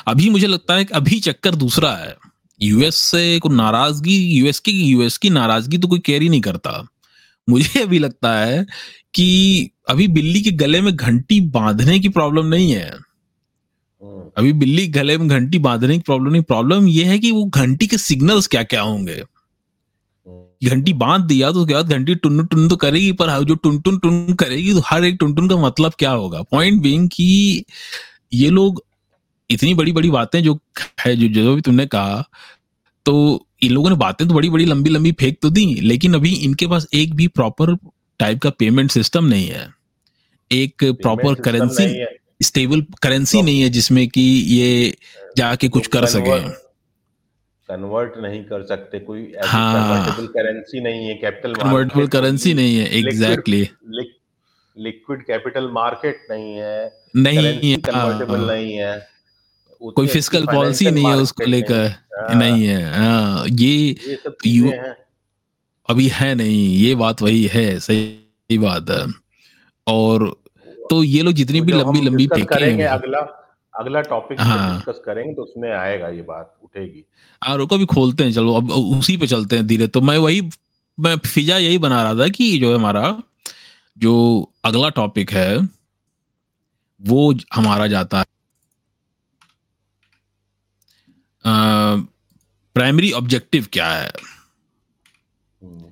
अभी 0.08 0.30
मुझे 0.30 0.48
लगता 0.48 0.76
है 0.76 0.86
कि 0.86 0.94
अभी 0.94 1.20
चक्कर 1.20 1.56
दूसरा 1.56 1.92
है। 1.96 2.16
यूएस 2.62 2.96
से 2.96 3.40
को 3.40 3.50
नाराज़गी 3.50 4.18
यूएस 4.30 4.60
की 4.60 4.72
यूएस 4.72 5.18
की 5.18 5.30
नाराज़गी 5.30 5.78
तो 5.78 5.88
कोई 5.88 6.00
केयर 6.00 6.22
ही 6.22 6.30
नहीं 6.30 6.42
करता। 6.42 6.88
मुझे 7.48 7.82
अभी 7.82 8.00
लगता 8.00 8.34
है 8.40 8.66
कि 9.14 9.70
अभी 9.90 10.08
बिल्ली 10.08 10.42
के 10.42 10.52
गले 10.52 10.82
में 10.82 10.96
घंटी 10.96 11.42
बांधने 11.42 12.00
की 12.00 12.10
प्रॉब्लम 12.10 12.46
नहीं 12.46 12.72
है। 12.72 12.94
अभी 14.38 14.52
बिल्ली 14.54 14.88
गले 14.88 15.18
में 15.18 15.28
घंटी 15.28 15.60
बांधने 15.60 15.94
की 15.94 16.02
प्रॉब्लम 16.02 16.32
नहीं। 16.32 16.42
प्रॉब्लम 16.44 16.88
ये 16.88 17.04
है 17.06 17.18
कि 17.20 17.32
वो 17.32 17.44
घंटी 17.46 17.88
के 17.88 17.98
सिग्नल्स 17.98 18.48
क्या 18.48 18.64
क्या 18.64 18.82
होंगे? 18.82 19.14
हम्म। 19.14 20.70
घंटी 20.70 20.94
बाँध 20.94 21.24
दिया 21.24 21.52
तो 21.52 21.66
क्या 21.66 21.82
घंटी 21.82 22.16
टुन 22.16 22.46
टुन 22.46 22.68
तो 22.70 22.76
करेगी 22.76 23.12
पर 23.12 23.44
जो 23.44 23.56
टुन 23.56 23.80
टुन 23.80 23.98
टुन 24.00 24.34
करेगी 24.34 24.74
तो 24.74 24.82
हर 24.86 25.06
एक 25.06 25.18
टुन 25.20 25.34
टुन 25.36 25.50
का 25.50 25.56
मतलब 25.58 25.94
क्या 26.00 26.12
होगा? 26.12 26.42
पॉइंट 26.42 26.82
बीइंग 26.82 27.10
कि 27.10 27.64
ये 28.34 28.50
लोग 28.50 28.84
इतनी 29.50 29.74
बड़ी 29.74 29.92
बड़ी 29.92 30.10
बातें 30.10 30.42
जो 30.44 30.60
है 31.00 31.16
जो 31.16 31.28
जो 31.42 31.56
भी 31.56 31.62
तुमने 31.62 31.86
कहा 31.86 32.24
तो 33.06 33.46
इन 33.64 33.72
लोगों 33.72 33.90
ने 33.90 33.96
बातें 33.96 34.28
तो 34.28 34.34
बड़ी 34.34 34.50
बड़ी 34.50 34.66
लंबी 34.66 34.90
लंबी 34.90 35.12
फेंक 35.12 35.38
तो 35.42 35.50
दी 35.50 35.66
लेकिन 35.82 36.14
अभी 36.14 36.34
इनके 36.36 36.68
पास 36.68 36.88
एक 36.94 37.14
भी 37.16 37.28
प्रॉपर 37.30 37.76
टाइप 38.20 38.40
का 38.40 38.50
पेमेंट 38.50 38.92
सिस्टम 38.92 39.26
नहीं 39.26 39.48
है। 39.48 39.68
एक 40.52 40.84
प्रॉपर 41.02 41.34
करेंसी 41.42 41.84
स्टेबल 42.42 42.82
करेंसी 43.04 43.42
नहीं 43.42 43.62
है 43.62 43.70
जिसमें 43.70 44.08
कि 44.10 44.22
ये 44.50 44.96
जाके 45.38 45.68
कुछ 45.70 45.88
कर 45.88 46.06
सके। 46.06 46.40
कन्वर्ट 47.70 48.18
नहीं 48.18 48.44
कर 48.44 48.64
सकते 48.66 49.00
कोई। 49.00 49.22
हाँ। 49.46 50.16
करेंसी 50.28 50.82
नहीं 50.82 51.08
है 51.08 51.14
कैपिटल 51.16 51.54
कन्वर्टेबल 51.54 52.08
करेंसी 52.08 52.54
नहीं 52.54 52.78
है 52.78 52.88
एग्जैक्टली 53.00 53.62
लिक्विड 54.78 55.22
कैपिटल 55.26 55.70
मार्केट 55.72 56.28
नहीं 56.32 56.54
है 56.54 56.92
नहीं 57.18 57.78
कन्वर्टेबल 57.78 58.40
हाँ। 58.40 58.48
नहीं 58.48 58.74
है 58.74 59.08
कोई 59.82 60.08
फ़िज़िकल 60.08 60.46
पॉलिसी 60.46 60.90
नहीं 60.92 61.06
है 61.06 61.16
उसको 61.18 61.46
लेकर 61.46 61.88
हाँ। 62.20 62.36
नहीं 62.36 62.66
है 62.66 62.94
हाँ। 62.94 63.46
ये, 63.48 63.76
ये 64.08 64.18
यू 64.48 64.72
अभी 65.90 66.08
है 66.14 66.34
नहीं 66.36 66.68
ये 66.78 66.94
बात 66.96 67.22
वही 67.22 67.44
है 67.54 67.68
सही 67.80 68.58
बात 68.58 68.90
है। 68.90 69.06
और 69.88 70.36
तो 70.90 71.04
ये 71.04 71.22
लोग 71.22 71.34
जितनी 71.34 71.62
भी 71.62 71.72
लंबी 71.72 72.02
लंबी 72.02 72.28
करेंगे 72.28 72.84
अगला 72.84 73.20
अगला 73.74 74.02
टॉपिक 74.02 74.42
हाँ। 74.42 74.76
डिस्कस 74.76 75.02
करेंगे 75.06 75.34
तो 75.34 75.42
उसमें 75.42 75.72
आएगा 75.72 76.10
ये 76.10 76.22
बात 76.22 76.56
उठेगी। 76.64 77.04
हाँ 77.42 77.56
रुको 77.58 77.76
अभी 77.76 77.86
खोलते 77.86 78.24
हैं 78.24 78.34
चलो 78.34 78.54
अब 78.54 78.72
उसी 78.72 79.18
पे 79.18 79.28
चलते 79.28 79.56
हैं 79.56 79.68
धीरे। 79.68 79.88
तो 79.88 80.02
मैं 80.02 80.18
वही 80.18 80.42
मैं 80.98 81.18
फिजा 81.18 81.58
यही 81.58 81.78
बना 81.78 82.04
रहा 82.04 82.14
था 82.16 82.28
कि 82.28 82.58
जो 82.60 82.70
है 82.70 82.76
हमारा 82.76 83.24
जो 83.98 84.14
अगला 84.66 84.90
टॉपिक 84.90 85.32
है 85.32 85.58
वो 87.02 87.34
हमारा 87.54 87.88
जाता 87.88 88.20
है। 88.20 88.26
प्राइमरी 92.76 93.12
ऑब्जेक्टिव 93.12 93.68
क्या 93.74 93.92
है? 93.92 94.12
हम्म। 95.64 95.90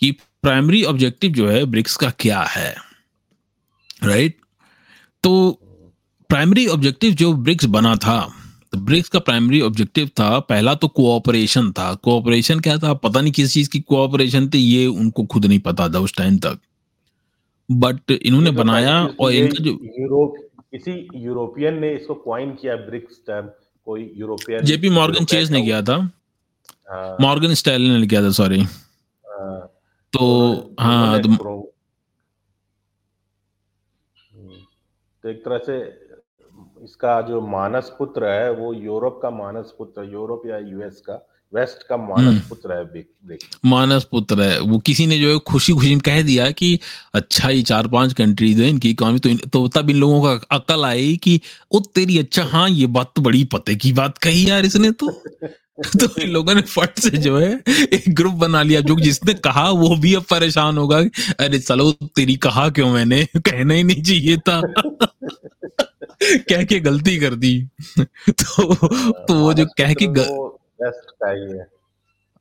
कि 0.00 0.10
प्राइमरी 0.42 0.82
ऑब्जेक्टिव 0.84 1.32
जो 1.32 1.48
है 1.48 1.64
ब्रिक्स 1.64 1.96
का 1.96 2.10
क्या 2.10 2.40
है? 2.40 2.85
राइट 4.02 4.36
तो 5.24 5.50
प्राइमरी 6.30 6.66
ऑब्जेक्टिव 6.66 7.12
जो 7.14 7.32
ब्रिक्स 7.34 7.64
बना 7.74 7.94
था 7.96 8.20
तो 8.72 8.78
ब्रिक्स 8.80 9.08
का 9.08 9.18
प्राइमरी 9.18 9.60
ऑब्जेक्टिव 9.60 10.08
था 10.20 10.38
पहला 10.40 10.74
तो 10.74 10.88
कोऑपरेशन 10.90 11.70
था। 11.72 11.92
कोऑपरेशन 11.94 12.60
क्या 12.60 12.76
था? 12.78 12.92
पता 12.94 13.20
नहीं 13.20 13.32
किस 13.32 13.52
चीज़ 13.52 13.68
की 13.70 13.80
कोऑपरेशन 13.82 14.48
थी 14.54 14.58
ये 14.58 14.86
उनको 14.86 15.24
खुद 15.26 15.46
नहीं 15.46 15.58
पता 15.60 15.88
था 15.88 15.98
उस 15.98 16.16
टाइम 16.16 16.38
तक। 16.38 16.58
बट 17.68 18.10
इन्होंने 18.12 18.50
तो 18.50 18.56
बनाया 18.56 18.96
और 19.20 19.32
इनका 19.32 19.64
जो 19.64 19.70
यूरोप 20.00 20.34
किसी 20.72 20.92
यूरोपियन 21.16 21.78
ने 21.80 21.94
इसको 21.94 22.14
क्वाइन 22.16 22.50
किया 22.52 22.76
ब्रिक्स 22.76 23.20
टर्म 23.26 23.48
कोई 23.86 24.10
यूरोपियन 24.16 24.64
जेपी 24.64 24.88
मॉर्गन 24.90 25.24
चेज 25.24 25.50
ने 25.50 25.62
किया 25.62 25.82
था। 25.82 25.98
मॉर्गन 27.20 27.54
स्टाइल 27.54 27.82
ने 27.90 28.06
किया 28.06 28.22
था 28.22 28.30
सॉरी 28.32 28.64
तो 30.12 30.26
हाँ 30.80 31.20
तो 31.20 31.72
तो 35.26 35.30
एक 35.30 35.38
तरह 35.44 35.58
से 35.58 35.76
इसका 36.84 37.20
जो 37.20 37.40
मानस 37.42 37.88
पुत्र 37.98 38.26
है 38.26 38.50
वो 38.52 38.72
यूरोप 38.74 39.18
का 39.22 39.30
मानस 39.30 39.72
पुत्र 39.78 40.04
यूरोप 40.04 40.42
या 40.46 40.58
यूएस 40.58 41.00
का 41.00 41.14
वेस्ट 41.52 41.82
का 41.88 41.96
मानस 41.96 42.26
हम्म। 42.26 42.48
पुत्र 42.48 42.72
है 42.72 42.84
देख, 42.84 43.06
देख। 43.24 43.38
मानस 43.64 44.04
पुत्र 44.04 44.42
है 44.42 44.60
वो 44.62 44.78
किसी 44.86 45.06
ने 45.06 45.18
जो 45.18 45.32
है 45.32 45.38
खुशी 45.48 45.72
खुशी 45.72 45.90
में 45.90 46.00
कह 46.00 46.22
दिया 46.22 46.50
कि 46.52 46.78
अच्छा 47.14 47.48
ही 47.48 47.62
चार 47.64 47.88
पाँच 47.88 48.12
कंट्रीज़ 48.12 48.62
है 48.62 48.68
इनकी 48.68 48.90
इकोनॉमी 48.90 49.18
तो, 49.18 49.34
तो 49.48 49.66
तब 49.74 49.90
इन 49.90 49.96
लोगों 49.96 50.22
का 50.22 50.56
अकल 50.56 50.84
आई 50.84 51.16
कि 51.16 51.40
ओ 51.72 51.80
तेरी 51.94 52.18
अच्छा 52.18 52.44
हाँ 52.46 52.68
ये 52.70 52.86
बात 52.98 53.12
तो 53.16 53.22
बड़ी 53.22 53.44
पते 53.52 53.74
की 53.76 53.92
बात 53.92 54.18
कही 54.18 54.48
यार 54.50 54.64
इसने 54.64 54.90
तो 54.94 55.10
तो 55.86 56.20
इन 56.20 56.30
लोगों 56.30 56.54
ने 56.54 56.62
फट 56.62 56.98
से 56.98 57.10
जो 57.10 57.38
है 57.38 57.62
एक 57.92 58.04
ग्रुप 58.08 58.34
बना 58.34 58.62
लिया। 58.62 58.80
जो 58.80 59.00
जिसने 59.00 59.34
कहा 59.34 59.70
वो 59.70 59.96
भी 59.96 60.14
अब 60.14 60.22
परेशान 60.22 60.78
होगा 60.78 60.98
अरे 61.44 61.58
चलो 61.58 61.92
तेरी 61.92 62.36
कहा 62.36 62.68
क्यों 62.68 62.92
मैंने? 62.92 63.24
कहना 63.36 63.74
ही 63.74 63.82
नहीं 63.82 64.02
चाहिए 64.02 64.36
था। 64.36 64.60
कह 66.22 66.64
के 66.64 66.80
गलती 66.80 67.18
कर 67.18 67.34
दी। 67.34 67.68
तो 68.28 68.74
तो 69.26 69.34
वो 69.34 69.54
जो 69.54 69.66
कह 69.66 69.94
के 69.94 70.06
ग... 70.06 70.50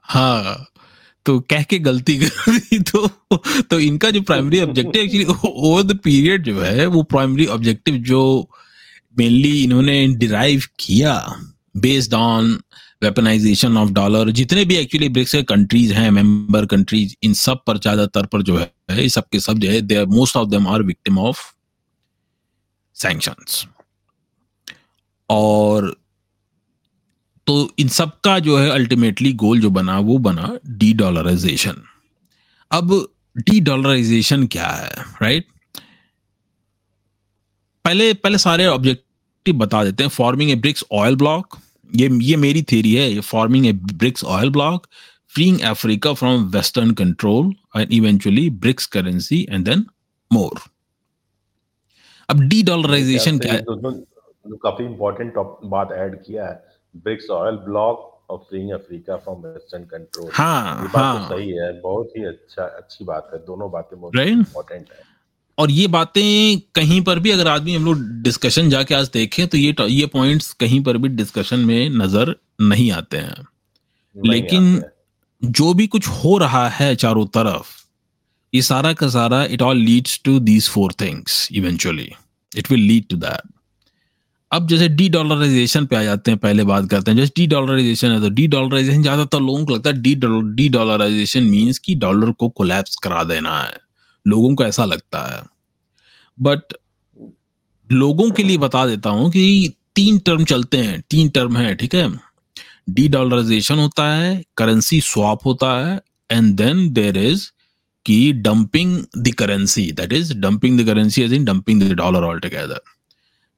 हाँ। 0.02 0.65
तो 1.26 1.39
कह 1.39 1.63
के 1.63 1.80
गलती 1.80 2.17
कर 2.17 2.58
दी। 2.58 2.80
तो 2.80 3.08
तो 3.62 3.80
इनका 3.80 4.10
जो 4.10 4.21
primary 4.21 4.62
objective 4.62 5.02
actually 5.02 5.26
over 5.45 5.84
the 5.84 6.00
period 6.04 6.43
जो 6.43 6.62
है 6.62 6.86
वो 6.86 7.04
प्राइमरी 7.04 7.45
ऑब्जेक्टिव 7.45 7.95
जो 7.95 8.50
मेनली 9.17 9.63
इन्होंने 9.63 10.08
डिराइव 10.08 10.63
किया 10.80 11.39
based 11.78 12.13
on 12.13 12.60
weaponization 13.01 13.77
of 13.77 13.89
dollar 13.91 14.29
जितने 14.31 14.63
भी 14.65 14.75
एक्चुअली 14.75 15.10
ब्रिक्स 15.10 15.31
के 15.31 15.41
कंट्रीज़ 15.43 15.93
हैं 15.93 16.10
मेंबर 16.12 16.65
कंट्रीज़ 16.65 17.15
इन 17.23 17.34
सब 17.34 17.63
पर 17.67 17.77
ज़्यादातर 17.77 18.25
पर 18.25 18.41
जो 18.41 18.58
है 18.58 19.08
सब 19.10 19.27
के 19.31 19.39
सब 19.39 19.58
जो 19.58 19.69
है 19.71 19.81
they 19.81 20.05
most 20.05 20.38
of 20.38 20.49
them 20.49 20.67
are 20.67 20.84
victim 20.84 21.19
of 21.19 21.43
sanctions 22.95 23.65
और 25.29 25.95
तो 27.47 27.55
इन 27.79 27.88
सब 27.88 28.19
का 28.21 28.38
जो 28.39 28.58
है 28.58 28.69
अल्टीमेटली 28.69 29.34
गोल 29.34 29.60
जो 29.62 29.69
बना, 29.69 29.99
वो 29.99 30.17
बना 30.17 30.58
डी 30.67 30.93
डॉलराइजेशन 30.93 31.81
अब 32.71 32.93
डी 33.38 33.60
डॉलराइजेशन 33.60 34.47
क्या 34.47 34.67
है 34.67 34.89
राइट 35.21 35.47
पहले 37.86 38.13
पहले 38.13 38.38
सारे 38.38 38.65
ऑब्जेक्टिव 38.65 39.55
बता 39.55 39.84
देते 39.84 40.03
हैं 40.03 40.10
forming 40.10 40.51
a 40.51 40.55
BRICS 40.55 40.84
oil 40.91 41.15
block 41.15 41.58
ये 41.89 42.10
ये 42.21 42.36
मेरी 42.38 42.62
थेरी 42.71 42.93
है 42.93 43.19
forming 43.24 43.65
a 43.67 43.74
BRICS 43.74 44.24
oil 44.26 44.50
block 44.50 44.88
freeing 45.34 45.62
Africa 45.63 46.15
from 46.15 46.50
Western 46.50 46.95
control 46.95 47.52
and 47.74 47.91
eventually 47.91 48.50
BRICS 48.50 48.89
currency 48.89 49.39
and 49.50 49.69
then 49.69 49.86
more. 50.32 50.56
अब 52.30 52.39
डी 52.50 52.62
डॉलराइजेशन 52.63 53.38
क्या 53.39 53.54
है 53.54 53.63
काफ़ी 54.63 54.86
इंपॉर्टेंट 54.86 55.34
बात 55.65 55.91
ऐड 55.93 56.15
किया 56.24 56.45
है 56.45 56.78
ब्रिक्स 56.95 57.30
ऑयल 57.32 57.56
ब्लॉक 57.65 58.12
और 58.30 58.38
freeing 58.50 58.71
Africa 58.74 59.17
from 59.17 59.41
western 59.41 59.84
control 59.91 60.30
हाँ 60.34 60.82
ये 60.82 60.88
बात 60.88 60.93
तो 60.93 61.00
हाँ. 61.00 61.30
तो 61.30 61.36
सही 61.36 61.50
है 61.52 61.71
बहुत 61.82 62.17
ही 62.17 62.24
अच्छा 62.26 62.63
अच्छी 62.63 63.06
बात 63.06 63.30
है 63.34 63.39
दोनों 63.45 63.69
बातें 63.71 64.00
बहुत 64.00 64.15
इंपॉर्टेंट 64.17 64.89
है 64.91 65.04
और 65.58 65.72
ये 65.72 65.88
बातें 65.88 66.60
कहीं 66.76 67.02
पर 67.02 67.20
भी 67.20 67.32
अगर 67.32 67.48
आदमी 67.48 67.76
हम 67.76 67.86
लोग 67.86 68.02
डिस्कशन 68.24 68.70
जाके 68.70 68.96
आज 68.96 69.10
देखें 69.13 69.48
तो 69.48 69.58
ये 69.58 69.76
ये 69.82 70.06
पॉइंट्स 70.13 70.52
कहीं 70.60 70.82
पर 70.84 70.98
भी 70.98 71.10
डिस्कशन 71.12 71.60
में 71.60 71.89
नज़र 71.91 72.36
नहीं 72.62 72.91
आते 72.91 73.18
हैं। 73.18 73.36
नहीं 73.36 74.32
लेकिन 74.32 74.76
आते 74.76 75.50
जो 75.52 75.74
भी 75.74 75.88
कुछ 75.88 76.08
हो 76.08 76.38
रहा 76.38 76.68
है 76.70 76.96
चारों 76.96 77.26
तरफ़ 77.36 77.68
ये 78.54 78.62
सारा 78.62 78.94
का 78.94 79.08
सारा 79.10 79.44
it 79.46 79.62
all 79.62 79.78
leads 79.78 80.20
to 80.26 80.39
these 80.41 80.70
four 80.70 80.94
things 81.02 81.48
eventually 81.52 82.10
it 82.52 82.72
will 82.72 82.82
lead 82.82 83.08
to 83.10 83.18
that 83.18 83.54
अब 84.52 84.68
जैसे 84.68 84.88
डी 84.89 85.08
डॉलराइजेशन 85.10 85.86
पे 85.86 85.96
आ 85.96 86.04
जाते 86.04 86.32
हैं 86.32 86.39
पहले 86.39 86.63
बात 86.63 86.89
करते 86.89 87.12
हैं 87.12 87.18
जैसे 87.18 87.32
डी 87.38 87.48
डॉलराइजेशन 87.48 88.12
है 88.12 88.20
तो 88.22 88.30
डी 88.30 88.48
डॉलराइजेशन 88.48 89.02
ज़्यादातर 89.02 89.39
लोगों 89.39 89.65
को 89.65 89.76
लगता 89.76 89.89
है 89.89 90.02
डी 90.02 90.15
डी 90.56 90.68
डॉलराइजेशन 90.70 91.44
मीन्स 91.46 91.80
कि 91.80 91.96
डॉलर 91.96 92.32
को 92.32 92.50
कोलैप्स 92.50 92.96
करा 93.04 93.24
देना 93.24 93.60
है। 93.60 93.74
लोगों 94.27 94.55
को 94.55 94.65
ऐसा 94.65 94.85
लगता 94.85 95.35
है। 95.35 95.43
बट 96.41 96.61
लोगों 97.91 98.31
के 98.31 98.43
लिए 98.43 98.57
बता 98.57 98.85
देता 98.88 99.09
हूँ 99.09 99.31
कि 99.31 99.73
तीन 99.95 100.19
टर्म 100.19 100.43
चलते 100.43 100.77
हैं, 100.77 101.03
तीन 101.09 101.29
टर्म 101.29 101.57
है, 101.57 101.75
ठीक 101.75 101.95
है? 101.95 102.19
डी 102.89 103.07
डॉलराइजेशन 103.07 103.75
होता 103.75 104.15
है 104.15 104.43
करेंसी 104.57 105.01
स्वैप 105.01 105.39
होता 105.45 105.88
है 105.88 106.01
and 106.31 106.55
then 106.55 106.93
there 106.93 107.17
is 107.17 107.51
key 108.05 108.33
dumping 108.33 109.05
the 109.17 109.33
currency 109.33 109.91
that 109.91 110.13
is 110.13 110.33
dumping 110.33 110.81
the 110.81 110.85
currency 110.85 111.21
as 111.21 111.33
in 111.33 111.45
dumping 111.45 111.83
the 111.83 111.91
dollar 111.91 112.23
altogether 112.39 112.81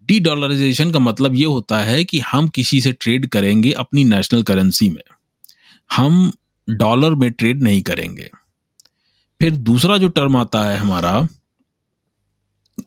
de 0.05 0.19
dollarization 0.19 0.91
का 0.91 0.99
मतलब 0.99 1.35
ये 1.35 1.45
होता 1.45 1.79
है 1.79 2.03
कि 2.03 2.19
हम 2.19 2.47
किसी 2.47 2.81
से 2.81 2.91
ट्रेड 2.91 3.27
करेंगे 3.27 3.71
अपनी 3.71 4.03
नेशनल 4.03 4.43
करेंसी 4.43 4.89
में। 4.89 5.03
हम 5.91 6.31
डॉलर 6.69 7.15
में 7.15 7.31
ट्रेड 7.31 7.63
नहीं 7.63 7.81
करेंगे। 7.81 8.29
फिर 9.41 9.55
दूसरा 9.55 9.97
जो 9.97 10.07
टर्म 10.07 10.37
आता 10.37 10.63
है 10.63 10.77
हमारा 10.77 11.27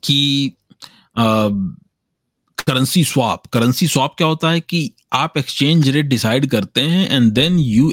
कि 0.05 0.53
करेंसी 1.19 3.05
स्वैप 3.05 3.47
करेंसी 3.53 3.87
स्वैप 3.87 4.11
क्या 4.19 4.27
होता 4.27 4.51
है 4.51 4.61
कि 4.61 4.91
आप 5.13 5.39
एक्सचेंज 5.39 5.89
रेट 5.89 6.07
डिसाइड 6.07 6.51
करते 6.51 6.81
हैं 6.81 7.11
and 7.11 7.33
then 7.33 7.59
you 7.59 7.93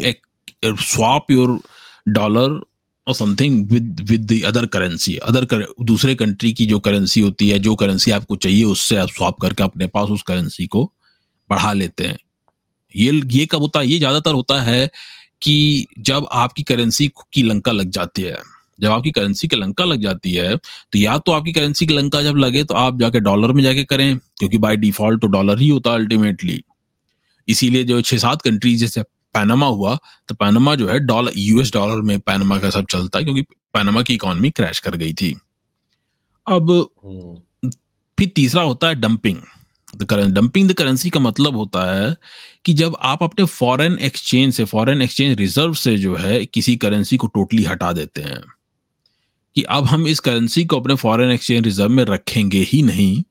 swap 0.65 1.32
your 1.32 1.60
dollar 2.08 2.62
और 3.08 3.13
something 3.13 3.70
with 3.72 4.00
with 4.10 4.32
the 4.32 4.43
other 4.43 4.65
currency 4.65 5.15
other 5.15 5.46
कर, 5.46 5.65
दूसरे 5.82 6.15
कंट्री 6.15 6.54
की 6.54 6.65
जो 6.65 6.80
करेंसी 6.80 7.22
होती 7.22 7.50
है 7.50 7.60
जो 7.60 7.76
करेंसी 7.76 8.12
आपको 8.12 8.36
चाहिए 8.36 8.63
उससे 8.63 8.96
आप 8.96 9.10
स्वाप 9.10 9.39
करके 9.41 9.63
अपने 9.63 9.88
पास 9.88 10.10
उस 10.10 10.22
करेंसी 10.22 10.67
को 10.67 10.93
बढ़ा 11.50 11.74
लेते 11.74 12.08
हैं। 12.08 12.17
ये 12.96 13.22
ये 13.26 13.46
कब 13.46 13.60
होता 13.60 13.80
है? 13.80 13.88
ये 13.88 13.98
ज़्यादातर 13.98 14.34
होता 14.34 14.62
है 14.62 14.89
कि 15.41 15.88
जब 16.00 16.28
आपकी 16.32 16.63
करेंसी 16.63 17.08
की 17.34 17.43
लंका 17.43 17.71
लग 17.71 17.89
जाती 17.89 18.21
है 18.21 18.38
जब 18.80 18.91
आपकी 18.91 19.12
करेंसी 19.12 19.47
की 19.47 19.56
लंका 19.56 19.86
लग 19.86 20.02
जाती 20.02 20.34
है 20.34 20.56
तो 20.58 21.00
या 21.00 21.17
तो 21.17 21.32
आपकी 21.32 21.52
करेंसी 21.52 21.86
की 21.86 21.93
लंका 21.93 22.21
जब 22.21 22.38
लगे 22.38 22.63
तो 22.63 22.76
आप 22.76 23.00
जाके 23.00 23.19
डॉलर 23.19 23.52
में 23.52 23.63
जाके 23.63 23.84
करें 23.84 24.17
क्योंकि 24.17 24.58
बाय 24.58 24.76
डिफ़ॉल्ट 24.76 25.21
तो 25.21 25.28
डॉलर 25.28 25.60
ही 25.60 25.69
होता 25.69 25.89
है 25.89 25.95
अल्टीमेटली 25.95 26.63
इसीलिए 27.47 27.84
जो 27.84 28.02
छह 28.02 28.17
सात 28.17 28.41
कंट्रीज़ 28.41 28.80
जैसे 28.80 29.02
पैनामा 29.34 29.65
हुआ 29.65 29.97
तो 30.28 30.36
पैनामा 30.36 30.76
जो 30.76 30.88
है 30.88 31.00
डॉलर 31.00 31.32
यूएस 31.38 31.73
डॉलर 31.73 32.02
में 32.02 32.19
पैनामा 32.19 32.60
का 32.60 32.69
सब 32.69 32.86
चलता 32.91 33.19
है 33.19 33.26
क्योंकि 33.26 33.41
पैनामा 33.73 34.02
की 34.02 34.13
इकोनॉमी 34.13 34.50
क्रैश 34.50 34.80
कर 34.80 34.95
गई 34.95 35.13
थी. 35.13 35.36
अब 36.47 36.71
हम्म। 37.06 37.69
फिर 38.17 38.32
तीसरा 38.36 38.62
होता 38.62 38.88
है 38.88 38.95
डंपिंग 38.95 39.38
डंपिंग 40.04 40.70
द 40.70 40.74
करेंसी 40.74 41.10
का 41.10 41.20
मतलब 41.20 41.56
होता 41.56 41.84
है 41.94 42.16
कि 42.66 42.74
जब 42.74 42.96
आप 43.02 43.24
अपने 43.24 43.46
फॉरेन 43.46 43.98
एक्सचेंज 44.00 44.54
से 44.54 44.66
फॉरेन 44.66 45.02
एक्सचेंज 45.02 45.38
रिज़र्व 45.38 45.74
से 45.74 45.98
जो 45.98 46.16
है 46.16 46.46
किसी 46.46 46.76
करेंसी 46.76 47.18
को 47.18 47.28
टोटली 47.28 47.64
हटा 47.64 47.92
देते 47.94 48.22
हैं, 48.22 48.42
कि 49.56 49.64
अब 49.64 49.86
हम 49.86 50.08
इस 50.08 50.20
करेंसी 50.20 50.66
को 50.66 50.80
अपने 50.80 50.96
फॉरेन 50.96 51.32
एक्सचेंज 51.32 51.64
रिज़र्व 51.66 51.90
में 51.90 52.04
रखेंगे 52.04 52.60
ही 52.60 52.82
नहीं 52.82 53.24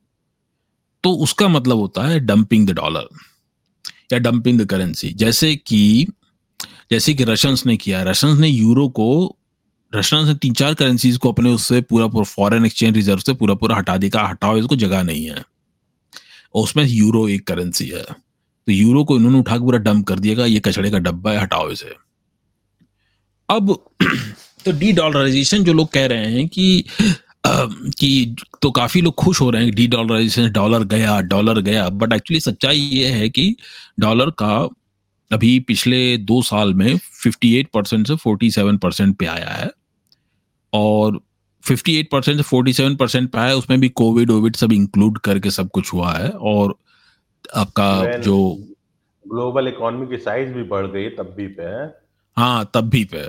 तो 1.05 1.13
उसका 1.13 1.49
मतलब 1.49 1.77
होता 1.77 2.03
है 2.03 2.21
डंपिंग 2.21 2.69
द 2.69 2.71
डॉलर 2.71 3.09
या 4.13 4.19
डंपिंग 4.19 4.61
द 4.61 4.65
करेंसी 4.65 5.13
जैसे 5.13 5.57
कि 5.57 6.07
जैसे 6.91 7.15
कि 7.15 7.25
रशियंस 7.25 7.67
ने 7.67 7.77
किया 7.77 8.03
रशियंस 8.03 8.39
ने 8.39 8.49
यूरो 8.49 8.89
को 8.89 9.37
रशियंस 9.95 10.29
ने 10.29 10.35
तीन 10.35 10.55
चार 10.55 10.75
करेंसीज 10.75 11.17
को 11.17 11.33
अपने 11.33 11.51
उससे 11.51 11.81
पूरा 11.81 12.07
पूरा 12.07 12.25
फॉरेन 12.25 12.67
एक्सचेंज 12.67 12.97
रिज़र्व 12.97 13.19
से 13.19 13.35
पूरा 13.35 13.55
पूरा 13.55 13.77
हटा 13.77 13.97
दिया। 13.97 14.27
हटाओ, 14.27 14.57
इसको 14.57 14.77
जगह 14.77 15.03
नहीं 15.03 15.25
है। 15.25 15.45
और 16.55 16.63
उसमें 16.63 16.85
यूरो 16.85 17.29
एक 17.29 17.47
करेंसी 17.47 17.87
है। 17.87 18.03
तो 18.67 18.73
यूरो 18.73 19.05
को 19.05 19.17
इन्होंने 19.17 19.39
उठा 19.39 19.57
के 19.57 19.61
पूरा 19.61 19.79
डंप 19.79 20.07
कर 20.07 20.19
दिएगा 20.19 20.45
ये 20.45 20.61
कचड़े 20.61 20.91
का 20.91 20.99
डब्बा 20.99 21.33
है, 21.33 21.39
हटाओ 21.39 21.71
इसे। 21.71 21.95
अब 23.51 23.85
तो 24.65 24.73
डी 24.73 24.93
डॉलराइजेशन 24.93 25.65
जो 25.65 25.73
लोग 25.73 25.93
कह 25.93 26.07
रहे 26.07 26.33
हैं 26.33 26.49
कि 26.49 26.85
कि 27.99 28.37
तो 28.63 28.71
काफ़ी 28.71 29.01
लोग 29.01 29.15
खुश 29.15 29.41
हो 29.41 29.51
रहे 29.51 29.65
हैं 29.65 29.75
डी 29.75 29.87
डॉलराइजेशन 29.87 30.51
डॉलर 30.51 30.85
गया 30.85 31.21
डॉलर 31.21 31.61
गया। 31.61 31.89
बट 31.89 32.13
एक्चुअली 32.13 32.41
सच्चाई 32.41 32.79
ये 32.79 33.09
है 33.09 33.29
कि 33.29 33.57
डॉलर 34.01 34.31
का 34.31 34.69
अभी 35.33 35.61
पिछले 35.61 36.17
दो 36.17 36.43
साल 36.43 36.75
में 36.75 36.95
58 36.95 37.67
परसेंट 37.75 38.07
से 38.07 38.17
47 38.17 38.79
परसेंट 38.79 39.17
पे 39.17 39.27
आया 39.27 39.51
है। 39.51 39.71
और 40.73 41.21
58 41.67 42.05
परसेंट 42.13 42.43
से 42.43 42.57
47 42.57 42.97
परसेंट 42.97 43.31
पे 43.31 43.39
आया 43.39 43.55
उसमें 43.55 43.81
भी 43.81 43.89
कोविड 43.89 44.31
वोविड 44.31 44.57
सब 44.57 44.73
इंक्लूड 44.73 45.19
करके 45.19 45.51
सब 45.51 45.71
कुछ 45.71 45.93
हुआ 45.93 46.13
है 46.13 46.29
और 46.29 46.77
आपका 47.57 48.17
जो 48.17 48.59
ग्लोबल 49.29 49.69
इकोनॉमी 49.69 50.07
की 50.07 50.17
साइज़ 50.17 50.49
भी 50.49 50.63
बढ़ 50.63 50.87
गई 50.87 51.09
तब 51.09 51.35
भी 51.37 51.47
पे 51.47 51.63
है। 51.63 51.99
हाँ 52.37 52.71
तब 52.75 52.81
भी 52.81 53.05
पे 53.05 53.29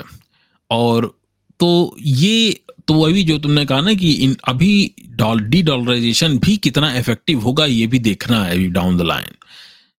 और 0.71 1.19
तो 1.59 1.95
ये 1.99 2.61
तो 2.87 2.93
वही 2.93 3.23
जो 3.23 3.37
तुमने 3.37 3.65
कहा 3.65 3.81
ना 3.81 3.93
कि 3.93 4.11
इन 4.11 4.37
अभी 4.47 4.95
डॉल 5.09 5.39
डी 5.39 5.61
डॉलराइजेशन 5.63 6.37
भी 6.37 6.57
कितना 6.57 6.93
इफ़ेक्टिव 6.95 7.39
होगा 7.39 7.65
ये 7.65 7.87
भी 7.87 7.99
देखना 7.99 8.43
है 8.43 8.51
अभी 8.51 8.67
डाउन 8.67 8.97
द 8.97 9.01
लाइन 9.01 9.35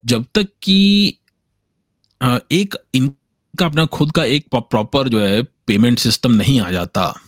जब 0.04 0.24
तक 0.34 0.48
कि 0.62 1.08
एक 2.52 2.74
इनका 2.94 3.66
अपना 3.66 3.84
खुद 3.84 4.12
का 4.12 4.24
एक 4.24 4.46
प्रॉपर 4.54 5.08
जो 5.08 5.20
है 5.20 5.42
पेमेंट 5.42 5.98
सिस्टम 5.98 6.32
नहीं 6.32 6.60
आ 6.60 6.70
जाता 6.70 7.20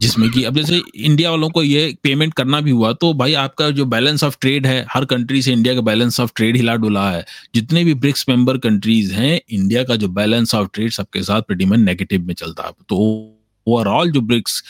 जिसमें 0.00 0.30
कि, 0.30 0.42
अब 0.44 0.54
जैसे 0.56 0.80
इंडिया 0.94 1.30
वालों 1.30 1.48
को 1.50 1.62
ये 1.62 1.94
पेमेंट 2.02 2.34
करना 2.34 2.60
भी 2.60 2.70
हुआ 2.70 2.92
तो 2.92 3.12
भाई 3.14 3.32
आपका 3.34 3.70
जो 3.70 3.84
बैलेंस 3.86 4.24
ऑफ़ 4.24 4.36
ट्रेड 4.40 4.66
है, 4.66 4.84
हर 4.90 5.04
कंट्री 5.04 5.42
से 5.42 5.52
इंडिया 5.52 5.74
का 5.74 5.80
बैलेंस 5.80 6.20
ऑफ़ 6.20 6.30
ट्रेड 6.36 6.56
हिला 6.56 6.74
डुला 6.76 7.10
है। 7.10 7.24
जितने 7.54 7.84
भी 7.84 7.94
ब्रिक्स 7.94 8.24
मेंबर 8.28 8.58
कंट्रीज़ 8.58 9.12
हैं 9.14 9.40
इंडिया 9.50 9.84
का 9.84 9.96
जो 9.96 10.08
बैलेंस 10.10 10.54
ऑफ़ 10.54 10.68
ट्रेड 10.74 10.90
सबके 10.90 11.22
साथ 11.22 11.42
प्रेडिमन 11.42 11.80
नेगेटिव 11.80 12.26
में 12.26 12.34
चलता 12.34 12.62
है। 12.62 12.72
तो 12.88 12.96
ओवरऑल 13.66 14.10
जो 14.10 14.20
ब्रिक्स 14.20 14.62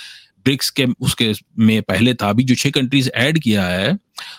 ब्रिक्स 0.44 0.70
के, 0.70 0.86
उसके 1.00 1.32
में 1.58 1.82
पहले 1.82 2.14
था, 2.14 2.28
अभी 2.30 2.44
जो 2.44 2.54
छह 2.54 2.70
कंट्रीज़ 2.70 3.08
ऐड 3.10 3.38
किया 3.38 3.64
है 3.66 3.96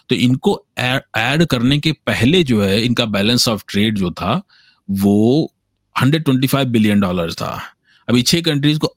तो 0.10 0.16
इनको 0.16 0.66
ऐड 0.80 1.46
करने 1.46 1.78
के 1.80 1.92
पहले 2.08 2.44
जो 2.44 2.62
है, 2.64 2.82
इनका 2.82 3.06
बैलेंस 3.08 3.48
ऑफ़ 3.48 3.64
ट्रेड 3.70 3.98
जो 3.98 4.12
था, 4.12 4.42
वो 4.90 5.52
125 5.96 6.68
बिलियन 6.68 7.00
डॉलर 7.00 7.34
था। 7.34 7.60
अभी 8.08 8.22
छह 8.22 8.42
कंट्रीज़ 8.42 8.80
को 8.80 8.94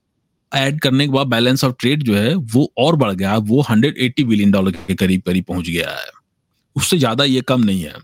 ऐड 0.53 0.81
करने 0.81 1.07
के 1.07 1.13
बाद 1.13 1.27
बैलेंस 1.27 1.65
ऑफ़ 1.65 1.75
ट्रेड 1.79 2.03
जो 2.03 2.15
है 2.15 2.35
वो 2.35 2.71
और 2.79 2.97
बढ़ 2.97 3.13
गया 3.13 3.37
वो 3.37 3.63
180 3.63 4.25
बिलियन 4.25 4.51
डॉलर 4.51 4.71
के 4.71 4.95
करीब 4.95 5.23
करीब 5.27 5.45
पहुँच 5.45 5.69
गया 5.69 5.91
है। 5.91 6.11
उससे 6.77 6.99
ज़्यादा 6.99 7.25
ये 7.25 7.41
कम 7.41 7.65
नहीं 7.65 7.83
है। 7.83 7.95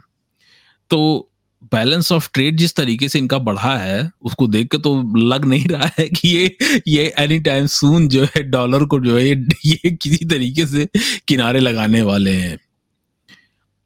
तो 0.91 1.29
बैलेंस 1.73 2.11
ऑफ़ 2.13 2.29
ट्रेड 2.35 2.57
जिस 2.57 2.75
तरीके 2.77 3.09
से 3.09 3.19
इनका 3.19 3.39
बढ़ा 3.39 3.77
है 3.77 4.11
उसको 4.23 4.47
देख 4.47 4.69
के 4.71 4.79
तो 4.79 4.95
लग 5.19 5.45
नहीं 5.45 5.65
रहा 5.69 5.91
है 5.99 6.09
कि 6.09 6.29
ये 6.29 6.57
ये 6.89 7.13
एनी 7.19 7.39
टाइम 7.41 7.67
सून 7.67 8.09
जो 8.09 8.25
है 8.25 8.43
डॉलर 8.43 8.85
को 8.85 9.01
जो 9.01 9.17
है 9.19 9.25
ये 9.27 9.91
किसी 9.93 10.25
तरीके 10.25 10.67
से 10.67 10.89
किनारे 11.29 11.61
लगाने 11.61 12.03
वाले 12.03 12.33
हैं। 12.33 12.59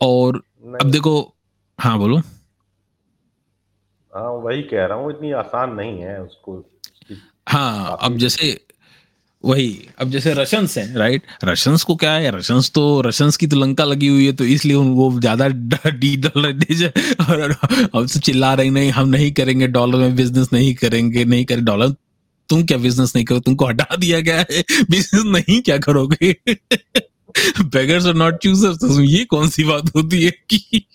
और 0.01 0.42
अब 0.81 0.90
देखो 0.90 1.14
हाँ 1.79 1.99
बोलो। 1.99 2.18
हाँ 4.12 4.31
वही 4.42 4.62
कह 4.62 4.87
रहा 4.87 4.99
हूँ 4.99 5.11
इतनी 5.11 5.33
आसान 5.33 5.75
नहीं 5.75 6.01
है 6.01 6.20
उसको 6.23 6.57
हाँ 7.51 7.99
अब 8.03 8.19
जैसे 8.19 8.61
वही 9.45 9.89
अब 10.01 10.11
जैसे 10.11 10.35
रशंस 10.35 10.79
हैं 10.79 10.97
राइट 10.97 11.23
रशंस 11.45 11.83
को 11.83 11.97
क्या 11.97 12.13
है? 12.13 12.39
रशंस 12.39 12.71
तो 12.71 13.01
रशंस 13.01 13.37
की 13.37 13.47
तो 13.47 13.57
लंका 13.57 13.85
लगी 13.85 14.09
हुई 14.09 14.27
है 14.27 14.33
तो 14.33 14.45
इसलिए 14.45 14.77
वो 14.77 15.21
ज़्यादा 15.21 15.49
डी 15.89 16.17
डॉलर 16.17 16.93
और 17.31 17.51
अब 17.95 18.09
तो 18.09 18.21
चिल्ला 18.21 18.55
रहे 18.55 18.71
नहीं 18.71 18.91
हम 18.91 19.09
नहीं 19.09 19.33
करेंगे 19.33 19.69
डॉलर 19.69 19.99
में 19.99 20.17
बिज़नेस 20.17 20.49
नहीं 20.53 20.75
करेंगे 20.75 21.25
नहीं 21.25 21.45
करें। 21.45 21.65
डॉलर 21.65 21.95
तुम 22.49 22.65
क्या 22.65 22.79
बिज़नेस 22.79 23.13
नहीं 23.17 23.27
करो 23.27 23.41
तुमको 23.41 23.67
हटा 23.67 23.97
दिया 23.97 24.21
गया 24.21 24.39
है 24.39 24.45
बिज़नेस 24.91 25.25
नहीं 25.27 25.63
क्या 25.63 25.79
करोगे? 25.79 26.37
बेगर्स 27.61 28.07
आर 28.07 28.14
नॉट 28.14 28.38
चूजर्स 28.43 28.77
तो 28.77 29.01
ये 29.01 29.25
कौन 29.25 29.49
सी 29.49 29.64
बात 29.64 29.90
होती 29.97 30.23
है 30.23 30.31
कि 30.31 30.87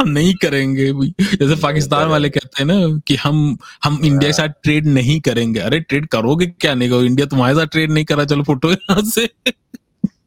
हम 0.00 0.08
नहीं 0.08 0.34
करेंगे 0.34 0.92
जैसे 1.20 1.54
पाकिस्तान 1.56 2.08
वाले 2.08 2.28
कहते 2.28 2.62
हैं 2.62 2.66
ना 2.66 3.00
कि 3.06 3.16
हम 3.16 3.56
हम 3.84 4.00
इंडिया 4.04 4.30
के 4.30 4.32
साथ 4.32 4.48
ट्रेड 4.62 4.86
नहीं 4.86 5.20
करेंगे। 5.20 5.60
अरे 5.60 5.80
ट्रेड 5.80 6.06
करोगे 6.06 6.46
क्या? 6.46 6.74
नहीं 6.74 6.90
करो 6.90 7.02
इंडिया 7.02 7.26
तुम्हारे 7.26 7.54
साथ 7.54 7.66
ट्रेड 7.66 7.90
नहीं 7.92 8.04
करा। 8.04 8.24
चलो 8.24 8.42
फ़ोटो 8.42 8.70
यहाँ 8.72 9.02
से। 9.02 9.26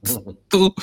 तो 0.52 0.76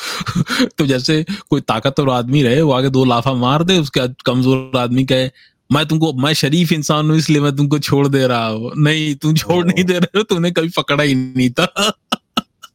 तो 0.79 0.87
जैसे 0.87 1.25
कोई 1.51 1.61
ताकतवर 1.61 2.11
आदमी 2.11 2.43
रहे 2.43 2.63
वो 2.63 2.73
आगे 2.73 2.91
दो 2.91 3.05
लाफा 3.05 3.33
मार 3.35 3.63
दे 3.65 3.79
उसके 3.79 4.01
बाद 4.01 4.15
कमज़ोर 4.27 4.79
आदमी 4.79 5.05
कहे 5.05 5.31
मैं 5.73 5.87
तुमको 5.87 6.13
मैं 6.13 6.33
शरीफ 6.33 6.73
इंसान 6.73 7.11
हूँ 7.11 7.17
इसलिए 7.19 7.41
मैं 7.41 7.55
तुमको 7.57 7.79
छोड़ 7.79 8.09
दे 8.09 8.27
रहा 8.27 8.47
हूँ। 8.47 8.73
नहीं 8.79 9.15
तुम 9.15 9.35
छोड़ 9.35 9.65
नहीं 9.67 9.85
दे 9.85 9.99
रहे 9.99 10.19
हो 10.19 10.23
तुमने 10.23 10.51
कभी 10.51 10.69
पकड़ा 10.69 11.03
ही 11.05 11.15
नहीं 11.15 11.51
था। 11.51 11.93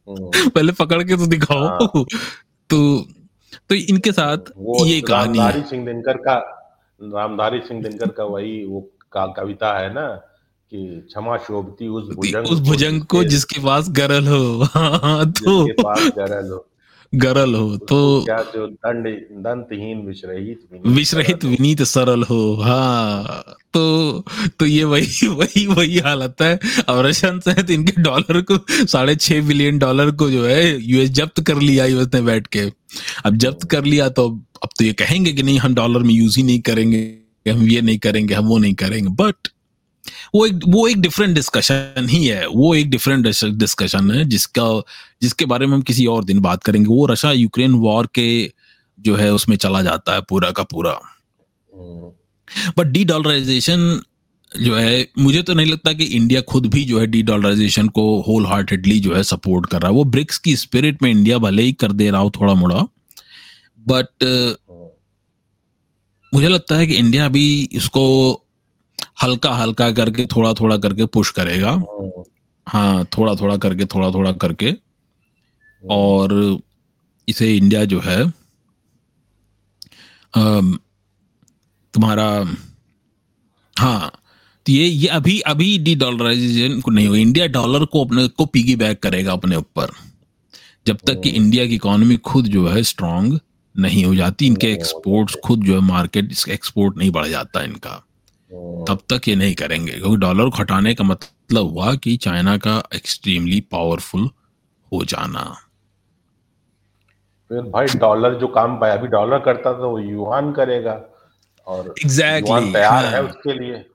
पहले 0.08 0.72
पकड़ 0.72 1.02
के 1.02 1.16
तो 1.16 1.26
दिखाओ। 1.26 1.66
हाँ। 1.66 2.04
तो 2.70 3.06
तो 3.68 3.74
इनके 3.74 4.12
साथ 4.12 4.52
ये 4.86 5.00
कहानी 5.00 5.38
रामधारी 5.38 5.62
सिंह 5.62 5.84
दिनकर 5.86 6.16
का 6.16 6.34
रामधारी 7.00 7.60
सिंह 7.60 7.82
दिनकर 7.82 8.10
का 8.10 8.24
वही 8.24 8.64
वो 8.64 8.80
का 9.12 9.26
कविता 9.26 9.78
है 9.78 9.92
ना 9.94 10.06
कि 10.72 11.06
क्षमा 11.08 11.36
शोभती 11.36 11.88
उस 11.88 12.08
भुजंग 12.16 12.46
उस 12.46 12.60
भुजंग 12.60 13.02
को 13.02 13.24
जिसके 13.24 13.60
पास 13.60 13.88
गरल 13.90 14.26
हो 14.26 14.62
हाँ, 14.62 15.32
तो 15.32 15.66
जिसके 15.66 15.82
पास 15.82 16.10
गरल 16.18 16.50
हो। 16.50 16.66
गरल 17.12 17.54
हो 17.54 17.76
तो 17.78 17.98
क्या 18.24 18.36
जो 18.54 18.66
दंड 18.66 19.06
दंतहीन 19.44 19.98
विश्रहित 20.06 20.86
विश्रहित 20.86 21.44
विनीत 21.44 21.82
सरल 21.82 22.22
हो 22.22 22.54
हाँ। 22.56 23.44
तो 23.74 24.24
तो 24.58 24.66
ये 24.66 24.84
वही 24.84 25.26
वही 25.28 25.66
वही 25.66 25.98
हालत 25.98 26.42
है। 26.42 26.58
और 26.88 27.04
रशंस 27.06 27.48
है 27.48 27.62
तो 27.62 27.72
इनके 27.72 28.02
डॉलर 28.02 28.40
को 28.50 28.58
साढ़े 28.86 29.14
छह 29.16 29.40
बिलियन 29.48 29.78
डॉलर 29.78 30.10
को 30.10 30.30
जो 30.30 30.44
है 30.46 30.64
यूएस 30.82 31.10
जब्त 31.10 31.40
कर 31.46 31.60
लिया 31.60 31.86
यूएस 31.86 32.08
ने 32.14 32.20
बैठ 32.22 32.46
के। 32.46 32.60
अब 33.24 33.36
जब्त 33.36 33.70
कर 33.70 33.84
लिया 33.84 34.08
तो 34.08 34.28
अब 34.62 34.68
तो 34.78 34.84
ये 34.84 34.92
कहेंगे 34.94 35.32
कि 35.32 35.42
नहीं 35.42 35.58
हम 35.58 35.74
डॉलर 35.74 36.02
में 36.02 36.14
यूज़ 36.14 36.38
ही 36.38 36.42
नहीं 36.42 36.60
करेंगे 36.60 37.50
हम 37.50 37.62
ये 37.68 37.80
नहीं 37.80 37.98
करेंगे 37.98 38.34
हम 38.34 38.46
वो 38.46 38.58
नहीं 38.58 38.74
करेंगे। 38.74 39.08
बट 39.22 39.48
वो 40.34 40.46
एक 40.46 40.60
वो 40.68 40.86
एक 40.88 41.00
डिफरेंट 41.00 41.34
डिस्कशन 41.34 42.06
ही 42.10 42.26
है। 42.26 42.46
वो 42.46 42.74
एक 42.74 42.90
डिफरेंट 42.90 43.26
डिस्कशन 43.58 44.10
है 44.10 44.24
जिसका, 44.24 44.82
जिसके 45.22 45.44
बारे 45.44 45.66
में 45.66 45.74
हम 45.74 45.82
किसी 45.82 46.06
और 46.06 46.24
दिन 46.24 46.40
बात 46.40 46.64
करेंगे। 46.64 46.88
वो 46.88 47.06
रशिया 47.06 47.32
यूक्रेन 47.32 47.72
वॉर 47.72 48.08
के 48.14 48.52
जो 48.98 49.16
है 49.16 49.32
उसमें 49.32 49.56
चला 49.56 49.82
जाता 49.82 50.14
है 50.14 50.20
पूरा 50.20 50.50
का 50.50 50.62
पूरा। 50.62 50.98
बट 52.78 52.86
डी 52.86 53.04
डॉलराइजेशन 53.04 54.02
जो 54.52 54.74
है, 54.76 55.08
मुझे 55.18 55.42
तो 55.42 55.54
नहीं 55.54 55.66
लगता 55.66 55.92
कि 55.92 56.04
इंडिया 56.04 56.40
खुद 56.40 56.66
भी 56.66 56.84
जो 56.84 56.98
है 57.00 57.06
डी 57.06 57.22
डॉलराइजेशन 57.22 57.88
को 57.88 58.20
होल 58.20 58.46
हार्टेडली 58.46 58.98
जो 59.00 59.14
है 59.14 59.22
सपोर्ट 59.22 59.66
कर 59.66 59.80
रहा 59.82 59.90
है। 59.90 59.96
वो 59.96 60.04
ब्रिक्स 60.04 60.38
की 60.38 60.56
स्पिरिट 60.56 61.02
में 61.02 61.10
इंडिया 61.10 61.38
भले 61.38 61.62
ही 61.62 61.72
कर 61.72 61.92
दे 61.92 62.10
रहा 62.10 62.20
हो 62.20 62.30
थोड़ा 62.30 62.54
मोड़ा 62.54 62.86
बट 63.88 64.24
मुझे 66.34 66.48
लगता 66.48 66.76
है 66.76 66.86
कि 66.86 66.94
इंडिया 66.94 67.28
भी 67.28 67.68
इसको 67.72 68.41
हल्का 69.22 69.50
हल्का 69.54 69.90
करके 69.92 70.26
थोड़ा 70.26 70.52
थोड़ा 70.54 70.76
करके 70.76 71.06
पुश 71.06 71.30
करेगा। 71.30 71.70
हाँ 72.66 73.04
थोड़ा 73.16 73.34
थोड़ा 73.34 73.56
करके 73.56 73.84
थोड़ा 73.84 74.10
थोड़ा 74.10 74.32
करके 74.42 74.74
और 75.82 76.32
इसे 77.28 77.54
इंडिया 77.56 77.84
जो 77.84 78.00
है 78.00 78.24
तुम्हारा 81.94 82.26
हाँ 83.76 84.10
तो 84.66 84.72
ये 84.72 84.86
ये 84.86 85.08
अभी 85.08 85.38
अभी 85.40 85.76
डी 85.78 85.94
डॉलराइजेशन 85.94 86.80
को 86.80 86.90
नहीं 86.90 87.06
हो 87.08 87.14
इंडिया 87.16 87.46
डॉलर 87.46 87.84
को 87.84 88.04
अपने 88.04 88.26
को 88.28 88.46
पीगी 88.46 88.76
बैक 88.76 89.02
करेगा 89.02 89.32
अपने 89.32 89.56
ऊपर। 89.56 89.90
जब 90.86 90.98
तक 91.06 91.20
कि 91.22 91.30
इंडिया 91.30 91.66
की 91.66 91.74
इकोनॉमी 91.74 92.16
खुद 92.16 92.46
जो 92.46 92.66
है 92.68 92.82
स्ट्रांग 92.82 93.38
नहीं 93.74 94.04
हो 94.04 94.14
जाती 94.14 94.46
इनके 94.46 94.72
एक्सपोर्ट्स 94.72 95.36
खुद 95.44 95.64
जो 95.64 95.74
है 95.74 95.80
मार्केट 95.80 96.32
एक्सपोर्ट 96.48 96.96
नहीं 96.98 97.10
बढ़ 97.10 97.26
जाता 97.26 97.62
इनका। 97.62 98.02
तब 98.88 98.98
तक 99.12 99.28
ये 99.28 99.36
नहीं 99.36 99.54
करेंगे 99.54 99.92
क्योंकि 99.92 100.16
डॉलर 100.16 100.50
को 100.50 100.56
हटाने 100.56 100.94
का 100.94 101.04
मतलब 101.04 101.70
हुआ 101.70 101.94
कि 101.94 102.16
चाइना 102.16 102.56
का 102.56 102.82
एक्सट्रीमली 102.94 103.60
पावरफुल 103.60 104.30
हो 104.92 105.04
जाना। 105.04 105.56
फिर 107.48 107.60
भाई 107.60 107.86
डॉलर 107.86 108.34
जो 108.34 108.48
काम 108.48 108.80
पाया 108.80 108.94
अभी 108.94 109.08
डॉलर 109.08 109.38
करता 109.38 109.72
तो 109.72 109.98
युवान 109.98 110.52
करेगा 110.52 111.04
और 111.66 111.94
एग्जैक्टली 112.04 112.52
exactly, 112.52 112.72
तैयार 112.72 113.04
हाँ, 113.04 113.12
है। 113.12 113.22
उसके 113.22 113.52
लिए। 113.52 113.86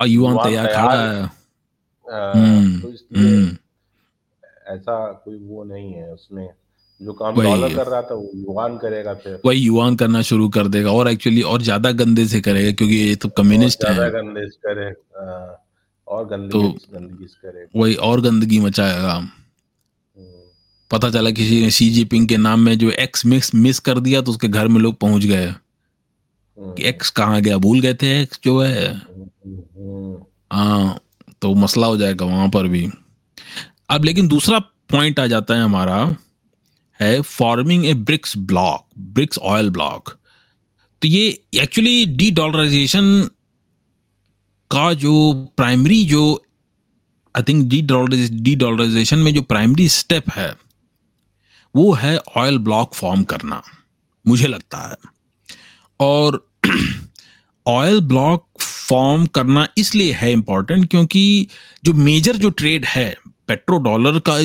और 0.00 0.06
युवान 0.06 0.44
तैयार 0.44 0.66
खड़ा 0.66 1.12
है। 1.12 1.22
हम्म, 2.12 2.80
तो 2.80 2.88
हम्म। 2.88 3.56
ऐसा 4.66 5.12
कोई 5.24 5.38
वो 5.38 5.64
नहीं 5.64 5.92
है 5.92 6.12
उसमें। 6.12 6.48
जो 7.00 7.12
काम 7.12 7.40
डॉलर 7.42 7.74
कर 7.74 7.86
रहा 7.86 8.00
था 8.02 8.14
वो 8.14 8.30
युवान 8.36 8.76
करेगा 8.78 9.14
फिर। 9.16 9.40
वही 9.46 9.60
युवान 9.60 9.96
करना 9.96 10.22
शुरू 10.22 10.48
कर 10.48 10.68
देगा 10.68 10.92
और 10.92 11.08
एक्चुअली 11.08 11.42
और 11.42 11.62
ज़्यादा 11.62 11.90
गंदे 12.00 12.26
से 12.26 12.40
करेगा 12.40 12.72
क्योंकि 12.72 12.96
ये 12.96 13.14
तो 13.16 13.28
कम्युनिस्ट 13.38 13.84
है। 13.84 14.10
गंदे 14.12 14.46
से 14.48 14.58
करे 14.66 14.90
और 16.06 16.26
गंदगी 16.28 16.50
तो 16.50 16.62
गंदगी 16.94 17.26
से 17.26 17.48
करे। 17.48 17.66
वही 17.76 17.94
और 17.94 18.20
गंदगी 18.20 18.58
मचाएगा। 18.60 19.12
हम्म। 19.12 19.28
पता 20.90 21.10
चला 21.10 21.30
किसी 21.30 21.60
ने 21.62 21.70
सी 21.70 21.90
जिपिंग 21.90 22.28
के 22.28 22.36
नाम 22.38 22.60
में 22.60 22.76
जो 22.78 22.90
एक्स 22.90 23.26
मिक्स 23.26 23.54
मिस 23.56 23.78
कर 23.80 23.98
दिया 24.00 24.20
तो 24.20 24.30
उसके 24.30 24.48
घर 24.48 24.68
में 24.68 24.80
लोग 24.80 24.98
पहुँच 24.98 25.24
गए। 25.24 25.46
हम्म। 25.46 26.72
कि 26.74 26.84
एक्स 26.88 27.10
कहाँ 27.10 27.40
गया 27.42 27.58
भूल 27.58 27.80
गए 27.80 27.94
थे 27.94 28.20
एक्स 28.22 28.40
जो 28.44 28.58
है? 28.60 28.88
हम्म, 28.88 30.16
हाँ 30.52 30.98
तो 31.42 31.54
मसला 31.56 31.86
हो 31.86 31.96
जाएगा 31.96 32.26
वहाँ 32.26 32.48
पर 32.48 32.66
भी। 32.68 32.88
अब 33.90 34.04
लेकिन 34.04 34.28
दूसरा 34.28 34.58
पॉइंट 34.90 35.20
आ 35.20 35.26
जाता 35.26 35.54
है 35.54 35.62
हमारा। 35.62 36.04
है 37.02 37.20
forming 37.20 37.86
a 37.86 37.94
BRICS 37.94 38.36
block 38.38 38.86
BRICS 38.98 39.38
oil 39.38 39.70
block 39.70 40.08
तो 41.02 41.08
ये 41.08 41.42
एक्चुअली 41.54 42.06
डी 42.06 42.30
डॉलराइजेशन 42.30 43.30
का 44.70 44.94
जो 44.94 45.32
प्राइमरी 45.56 46.04
जो 46.04 46.44
I 47.36 47.42
think 47.42 47.68
de 47.68 47.82
de 48.30 48.54
dollarization 48.56 49.18
में 49.18 49.34
जो 49.34 49.42
प्राइमरी 49.42 49.88
स्टेप 49.88 50.30
है, 50.30 50.56
वो 51.76 51.92
है 51.92 52.18
ऑयल 52.36 52.58
ब्लॉक 52.58 52.94
फॉर्म 52.94 53.22
करना, 53.22 53.62
मुझे 54.26 54.46
लगता 54.46 54.78
है। 54.78 54.96
और 56.00 56.48
ऑयल 57.66 58.00
ब्लॉक 58.00 58.46
फॉर्म 58.60 59.26
करना 59.26 59.68
इसलिए 59.78 60.12
है 60.12 60.32
इंपॉर्टेंट 60.32 60.90
क्योंकि 60.90 61.48
जो 61.84 61.92
मेजर 61.92 62.36
जो 62.36 62.50
ट्रेड 62.50 62.84
है 62.84 63.16
पेट्रो 63.48 63.78
डॉलर 63.78 64.18
का 64.18 64.38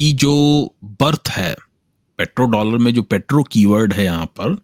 की 0.00 0.12
जो 0.12 0.34
बर्थ 1.00 1.28
है 1.28 1.54
पेट्रो 2.18 2.46
डॉलर 2.46 2.78
में 2.78 2.92
जो 2.94 3.02
पेट्रो 3.02 3.42
कीवर्ड 3.42 3.92
है 3.92 4.04
यहाँ 4.04 4.26
पर 4.26 4.54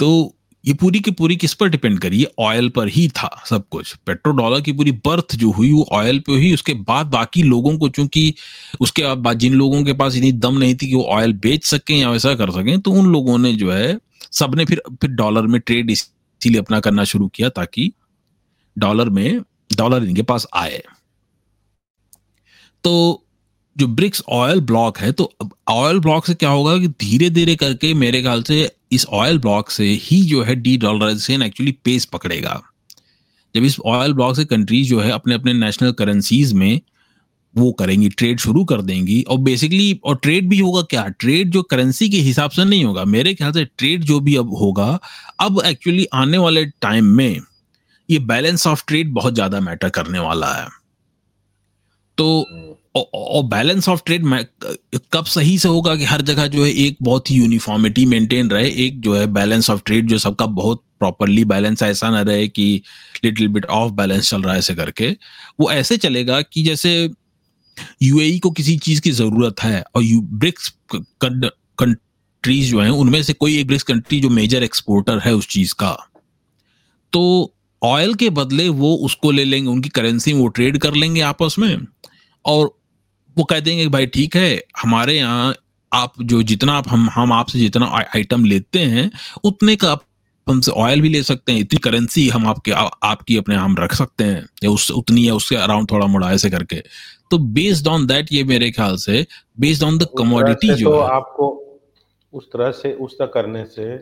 तो 0.00 0.34
ये 0.64 0.74
पूरी 0.74 1.00
की 1.00 1.10
पूरी 1.10 1.36
किस 1.36 1.54
पर 1.54 1.68
डिपेंड 1.68 1.98
करी? 2.00 2.24
ऑयल 2.38 2.68
पर 2.68 2.88
ही 2.88 3.08
था 3.08 3.42
सब 3.50 3.68
कुछ। 3.70 3.94
पेट्रो 3.96 4.32
डॉलर 4.32 4.60
की 4.60 4.72
पूरी 4.72 4.92
बर्थ 5.06 5.34
जो 5.36 5.50
हुई, 5.50 5.72
वो 5.72 5.86
ऑयल 5.92 6.18
पे 6.20 6.32
हुई, 6.32 6.52
उसके 6.54 6.74
बाद 6.74 7.06
बाकी 7.06 7.42
लोगों 7.42 7.76
को 7.78 7.88
चूँकि 7.88 8.34
उसके 8.80 9.14
बाद 9.14 9.38
जिन 9.38 9.54
लोगों 9.54 9.82
के 9.84 9.92
पास 9.92 10.16
इतनी 10.16 10.32
दम 10.32 10.58
नहीं 10.58 10.74
थी 10.74 10.86
कि 10.88 10.94
वो 10.94 11.04
ऑयल 11.04 11.32
बेच 11.32 11.64
सकें 11.64 11.96
या 11.96 12.10
वैसा 12.10 12.34
कर 12.34 12.50
सकें 12.50 12.80
तो 12.80 12.92
उन 12.92 13.06
लोगों 13.06 13.38
ने 13.38 13.52
जो 13.54 13.70
है, 13.72 13.98
सबने 14.32 14.64
फिर 14.64 14.82
फिर 14.90 15.10
डॉलर 15.10 15.46
में 15.46 15.60
ट्रेड 15.60 15.90
इसीलिए 15.90 16.60
अपना 16.60 16.80
करना 16.80 17.04
शुरू 17.04 17.28
किया 17.28 17.48
ताकि 17.48 17.92
डॉलर 18.76 19.08
में, 19.08 19.40
डॉलर 19.76 20.04
इनके 20.04 20.22
पास 20.22 20.46
आए। 20.54 20.82
तो 22.84 23.24
जो 23.78 23.86
ब्रिक्स 23.88 24.22
ऑयल 24.28 24.60
ब्लॉक 24.60 24.98
है 24.98 25.10
तो 25.12 25.32
ऑयल 25.68 25.98
ब्लॉक 26.00 26.26
से 26.26 26.34
क्या 26.34 26.50
होगा 26.50 26.76
कि 26.78 26.88
धीरे 27.00 27.30
धीरे 27.30 27.54
करके 27.56 27.92
मेरे 27.94 28.22
ख्याल 28.22 28.42
से 28.42 28.70
इस 28.92 29.06
ऑयल 29.06 29.38
ब्लॉक 29.38 29.70
से 29.70 29.84
ही 30.02 30.22
जो 30.22 30.42
है 30.42 30.54
डी 30.54 30.76
डॉलराइजेशन 30.76 31.42
एक्चुअली 31.42 31.72
पेस 31.84 32.04
पकड़ेगा। 32.04 32.60
जब 33.54 33.64
इस 33.64 33.78
ऑयल 33.80 34.12
ब्लॉक 34.12 34.36
से 34.36 34.44
कंट्रीज़ 34.44 34.88
जो 34.88 35.00
है 35.00 35.10
अपने 35.10 35.34
अपने 35.34 35.52
नेशनल 35.54 35.92
करेंसीज 35.92 36.52
में 36.52 36.80
वो 37.54 37.70
करेंगी 37.72 38.08
ट्रेड 38.08 38.38
शुरू 38.40 38.64
कर 38.64 38.80
देंगी 38.82 39.20
और 39.22 39.38
बेसिकली 39.38 40.00
और 40.04 40.16
ट्रेड 40.16 40.48
भी 40.48 40.58
होगा 40.58 40.82
क्या? 40.82 41.06
ट्रेड 41.10 41.50
जो 41.50 41.62
करेंसी 41.62 42.08
के 42.08 42.16
हिसाब 42.18 42.50
से 42.50 42.64
नहीं 42.64 42.84
होगा। 42.84 43.04
मेरे 43.06 43.34
ख्याल 43.34 43.52
से 43.52 43.64
ट्रेड 43.64 44.04
जो 44.04 44.18
भी 44.20 44.36
अब 44.36 44.54
होगा, 44.56 44.98
अब 45.40 45.60
एक्चुअली 45.66 46.06
आने 46.14 46.38
वाले 46.38 46.64
टाइम 46.66 47.04
में 47.06 47.40
ये 48.08 48.18
बैलेंस 48.18 48.66
ऑफ़ 48.66 48.84
ट्रेड 48.86 49.12
बहुत 49.14 49.34
ज़्यादा 49.34 49.60
मैटर 49.60 49.88
करने 49.90 50.18
वाला 50.18 50.52
है। 50.54 50.68
तो 52.18 52.77
और 52.94 53.42
बैलेंस 53.44 53.88
ऑफ़ 53.88 54.00
ट्रेड 54.06 54.24
कब 55.12 55.24
सही 55.26 55.58
से 55.58 55.68
होगा 55.68 55.94
कि 55.96 56.04
हर 56.04 56.22
जगह 56.22 56.46
जो 56.46 56.64
है 56.64 56.70
एक 56.76 56.96
बहुत 57.02 57.30
ही 57.30 57.36
यूनिफॉर्मिटी 57.36 58.04
मेंटेन 58.06 58.50
रहे, 58.50 58.68
एक 58.76 59.00
जो 59.00 59.14
है 59.14 59.26
बैलेंस 59.32 59.70
ऑफ़ 59.70 59.82
ट्रेड 59.86 60.08
जो 60.08 60.18
सबका 60.18 60.46
बहुत 60.48 60.82
प्रॉपरली 60.98 61.44
बैलेंस 61.44 61.82
ऐसा 61.82 62.10
ना 62.10 62.22
रहे 62.22 62.48
कि 62.48 62.82
लिटिल 63.24 63.48
बिट 63.48 63.64
ऑफ़ 63.66 63.92
बैलेंस 63.92 64.30
चल 64.30 64.42
रहा 64.42 64.52
है 64.52 64.58
ऐसे 64.58 64.74
करके। 64.74 65.10
वो 65.60 65.70
ऐसे 65.72 65.96
चलेगा 65.96 66.40
कि 66.42 66.62
जैसे 66.62 66.92
यूएई 68.02 68.36
e 68.36 68.40
को 68.40 68.50
किसी 68.50 68.76
चीज़ 68.78 69.00
की 69.00 69.10
ज़रूरत 69.12 69.62
है 69.62 69.82
और 69.94 70.02
यू 70.02 70.20
ब्रिक्स 70.22 70.72
कंट्रीज़ 70.94 72.70
जो 72.70 72.80
है, 72.80 72.90
उनमें 72.90 73.22
से 73.22 73.32
कोई 73.32 73.58
एक 73.58 73.66
ब्रिक्स 73.66 73.84
कंट्री 73.84 74.20
जो 74.20 74.30
मेजर 74.30 74.62
एक्सपोर्टर 74.62 75.18
है 75.18 75.34
उस 75.34 75.48
चीज़ 75.48 75.74
का 75.74 75.96
तो 77.12 77.54
ऑयल 77.82 78.14
के 78.14 78.30
बदले 78.30 78.68
वो 78.70 78.94
उसको 78.96 79.30
ले 79.30 79.44
लेंगे, 79.44 79.68
उनकी 79.70 79.88
करेंसी 79.90 80.32
में 80.32 80.40
वो 80.40 80.48
ट्रेड 80.48 80.78
कर 80.78 80.94
लेंगे 80.94 81.20
आपस 81.22 81.54
में 81.58 81.78
और 82.44 82.77
वो 83.38 83.44
कह 83.44 83.60
देंगे 83.60 83.86
भाई 83.88 84.06
ठीक 84.06 84.36
है 84.36 84.50
हमारे 84.82 85.14
यहाँ 85.14 85.54
आप 85.92 86.12
जो 86.22 86.42
जितना 86.42 86.72
आप 86.72 86.88
हम 86.88 87.08
हम 87.12 87.32
आपसे 87.32 87.58
जितना 87.58 87.86
आइटम 88.14 88.44
लेते 88.44 88.78
हैं 88.78 89.10
उतने 89.44 89.76
का 89.76 89.90
आप 89.92 90.02
हमसे 90.46 90.72
ऑयल 90.72 91.00
भी 91.02 91.08
ले 91.08 91.22
सकते 91.22 91.52
हैं 91.52 91.60
इतनी 91.60 91.78
करेंसी 91.78 92.28
हम 92.28 92.46
आपके 92.46 92.72
आ, 92.72 92.82
आपकी 92.82 93.36
अपने 93.36 93.54
हम 93.54 93.76
रख 93.78 93.94
सकते 93.94 94.24
हैं 94.24 94.42
या 94.64 94.70
उस 94.70 94.90
उतनी 94.90 95.24
है 95.26 95.32
उसके 95.32 95.56
अराउंड 95.56 95.90
थोड़ा 95.90 96.06
मोड़ा 96.06 96.30
ऐसे 96.32 96.50
करके। 96.50 96.76
तो 97.30 97.38
बेस्ड 97.38 97.88
ऑन 97.88 98.06
दैट 98.06 98.32
ये 98.32 98.44
मेरे 98.44 98.70
ख्याल 98.70 98.96
से 98.96 99.26
बेस्ड 99.60 99.82
ऑन 99.82 99.98
द 99.98 100.06
कमोडिटी 100.18 100.74
जो 100.74 100.90
तो 100.90 100.98
आपको 100.98 101.48
उस 102.32 102.46
तरह 102.52 102.70
से 102.70 102.92
उस 102.92 103.18
तरह 103.18 103.26
करने 103.34 103.64
से 103.64 103.92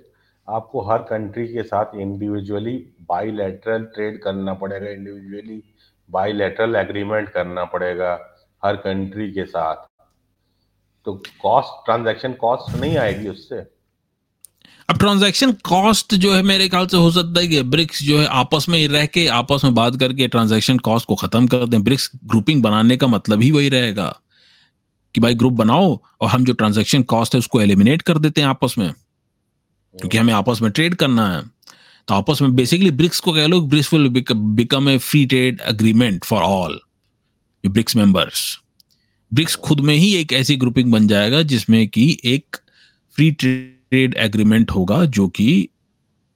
आपको 0.48 0.80
हर 0.90 0.98
कंट्री 0.98 1.46
के 1.48 1.62
साथ 1.62 1.98
इंडिविजुअली 2.00 2.76
बाईलैटरल 3.08 3.84
ट्रेड 3.94 4.22
करना 4.22 4.54
पड़ेगा 4.54 4.90
इंडिविजुअली 4.90 5.62
बाईलैटरल 6.10 6.76
एग्रीमेंट 6.76 7.28
करना 7.28 7.64
पड़ेगा। 7.64 8.14
हर 8.66 8.76
कंट्री 8.76 9.30
के 9.30 9.44
साथ। 9.44 9.76
तो 11.04 11.12
कॉस्ट 11.42 11.84
ट्रांजैक्शन 11.84 12.32
कॉस्ट 12.32 12.76
नहीं 12.76 12.96
आएगी 12.96 13.28
उससे। 13.28 13.56
अब 14.90 14.98
ट्रांजैक्शन 14.98 15.52
कॉस्ट 15.52 16.14
जो 16.14 16.34
है 16.34 16.42
मेरे 16.42 16.68
ख्याल 16.68 16.86
से 16.86 16.96
हो 16.96 17.10
सकता 17.10 17.40
है 17.40 17.46
कि 17.46 17.62
ब्रिक्स 17.62 18.02
जो 18.02 18.18
है 18.18 18.26
आपस 18.26 18.68
में 18.68 18.88
रह 18.88 19.06
के, 19.06 19.26
आपस 19.26 19.64
में 19.64 19.74
बात 19.74 19.96
करके 19.96 20.28
ट्रांजैक्शन 20.28 20.78
कॉस्ट 20.78 21.06
को 21.06 21.14
खत्म 21.14 21.46
कर 21.46 21.66
दें। 21.66 21.82
ब्रिक्स 21.84 22.10
ग्रुपिंग 22.24 22.62
बनाने 22.62 22.96
का 22.96 23.06
मतलब 23.06 23.42
ही 23.42 23.50
वही 23.50 23.68
रहेगा 23.68 24.20
कि 25.14 25.20
भाई 25.20 25.34
ग्रुप 25.34 25.52
बनाओ 25.52 25.98
और 26.20 26.28
हम 26.28 26.44
जो 26.44 26.52
ट्रांजैक्शन 26.52 27.02
कॉस्ट 27.02 27.34
है 27.34 27.38
उसको 27.38 27.60
एलिमिनेट 27.60 28.02
कर 28.02 28.18
देते 28.18 28.40
हैं 28.40 28.48
आपस 28.48 28.74
में। 28.78 28.92
क्योंकि 29.94 30.18
हमें 30.18 30.34
आपस 30.34 30.58
में 30.62 30.70
ट्रेड 30.70 30.94
करना 30.94 31.32
है। 31.32 31.42
तो 32.08 32.14
आपस 32.14 32.42
में 32.42 32.54
बेसिकली 32.56 32.90
ब्रिक्स 32.90 33.20
को 33.20 33.32
कह 33.32 33.46
लो 33.46 33.60
BRICS 33.60 33.92
will 33.92 34.08
become 34.34 34.88
a 34.88 34.98
free 34.98 35.26
trade 35.26 35.60
agreement 35.60 36.24
for 36.24 36.42
all 36.42 36.80
BRICS 37.64 37.96
members 37.96 38.60
BRICS 39.32 39.54
खुद 39.54 39.80
में 39.80 39.94
ही 39.94 40.14
एक 40.14 40.32
ऐसी 40.32 40.56
ग्रुपिंग 40.56 40.92
बन 40.92 41.08
जाएगा 41.08 41.42
जिसमें 41.42 41.88
कि 41.88 42.18
एक 42.24 42.56
फ्री 43.16 43.30
ट्रेड 43.30 44.14
एग्रीमेंट 44.14 44.70
होगा 44.70 45.04
जो 45.04 45.28
कि 45.28 45.68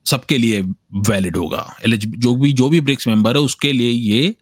सबके 0.07 0.39
लिए 0.39 0.61
वैलिड 1.09 1.37
होगा। 1.37 1.77
जो 1.89 2.35
भी 2.37 2.53
जो 2.53 2.69
भी 2.69 2.81
ब्रिक्स 2.81 3.09
मेंबर 3.09 3.37
है, 3.37 3.43
उसके 3.43 3.73
लिए 3.73 3.91
ये 3.91 4.35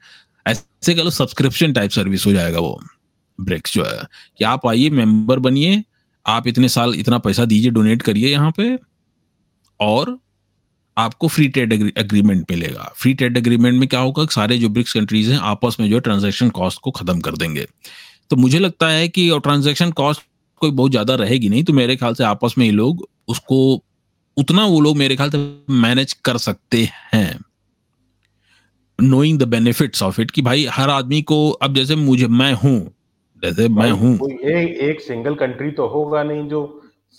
ऐसे 0.47 0.95
कह 0.95 1.03
लो 1.03 1.11
सब्सक्रिप्शन 1.11 1.73
टाइप 1.73 1.91
सर्विस 1.91 2.27
हो 2.27 2.33
जाएगा 2.33 2.61
वो। 2.61 2.81
ब्रिक्स 3.41 3.75
जो 3.75 3.85
है, 3.85 4.03
कि 4.39 4.45
आप 4.45 4.67
आइए 4.67 4.91
मेंबर 4.91 5.39
बनिए, 5.39 5.85
आप 6.27 6.47
इतने 6.47 6.69
साल 6.69 6.95
इतना 6.95 7.19
पैसा 7.19 7.45
दीजिए 7.45 7.71
डोनेट 7.71 8.03
करिए 8.03 8.29
यहाँ 8.29 8.53
पे, 8.57 8.79
और 9.81 10.19
आपको 10.99 11.29
फ्री 11.29 11.49
ट्रेड 11.49 11.73
एग्रीमेंट 11.73 12.51
मिलेगा। 12.51 12.93
फ्री 12.97 13.13
ट्रेड 13.15 13.37
एग्रीमेंट 13.37 13.79
में 13.81 13.89
क्या 13.89 14.01
होगा? 14.01 14.25
सारे 14.27 14.59
जो 14.59 14.69
ब्रिक्स 14.69 14.93
कंट्रीज़ 14.93 15.31
हैं 15.33 15.39
आपस 15.47 15.77
में 15.81 15.89
जो 15.91 15.99
ट्रांजेक्शन 16.01 16.51
कॉस्ट 16.53 16.81
को 16.83 16.91
खत्म 16.93 17.21
कर 17.21 17.37
देंगे। 17.37 17.67
तो 18.31 18.37
मुझे 18.37 18.59
लगता 18.59 18.89
है 18.89 19.09
कि 19.09 19.29
ट्रांजेक्शन 19.41 19.91
कॉस्ट 19.93 20.23
कोई 20.61 20.71
बहुत 20.73 20.91
ज़्यादा 20.91 21.15
रहेगी 21.17 21.49
नहीं 21.49 21.65
तो 21.65 21.73
मेरे 21.73 21.97
ख्याल 21.97 22.15
से 22.15 22.25
आपस 22.25 22.55
में 22.59 22.65
ये 22.67 22.73
लोग 22.73 23.07
उसको 23.29 23.59
उतना 24.37 24.65
वो 24.67 24.81
लोग 24.81 24.97
मेरे 24.97 25.17
ख्याल 25.17 25.31
से 25.31 25.39
मैनेज 25.73 26.13
कर 26.25 26.37
सकते 26.39 26.89
हैं। 27.13 27.39
Knowing 28.99 29.39
the 29.39 29.49
benefits 29.49 30.03
of 30.03 30.21
it 30.21 30.31
कि 30.31 30.43
भाई 30.43 30.65
हर 30.73 30.91
आदमी 30.91 31.21
को 31.23 31.49
अब 31.51 31.75
जैसे 31.75 31.97
मुझे 31.97 32.27
मैं 32.29 32.53
हूँ 32.55 32.79
जैसे 33.43 33.69
मैं 33.71 33.91
हूँ। 33.93 34.15
एक 34.15 34.79
एक 34.83 35.01
सिंगल 35.01 35.35
कंट्री 35.37 35.71
तो 35.71 35.87
होगा 35.89 36.23
नहीं 36.23 36.49
जो 36.49 36.63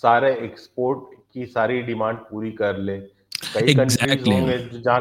सारे 0.02 0.32
एक्सपोर्ट 0.44 1.14
की 1.34 1.46
सारी 1.46 1.80
डिमांड 1.82 2.18
पूरी 2.30 2.50
कर 2.52 2.78
ले। 2.80 2.98
कई 3.54 3.74
exactly. 3.74 4.32
होंगे 4.32 4.58
जहाँ 4.80 5.00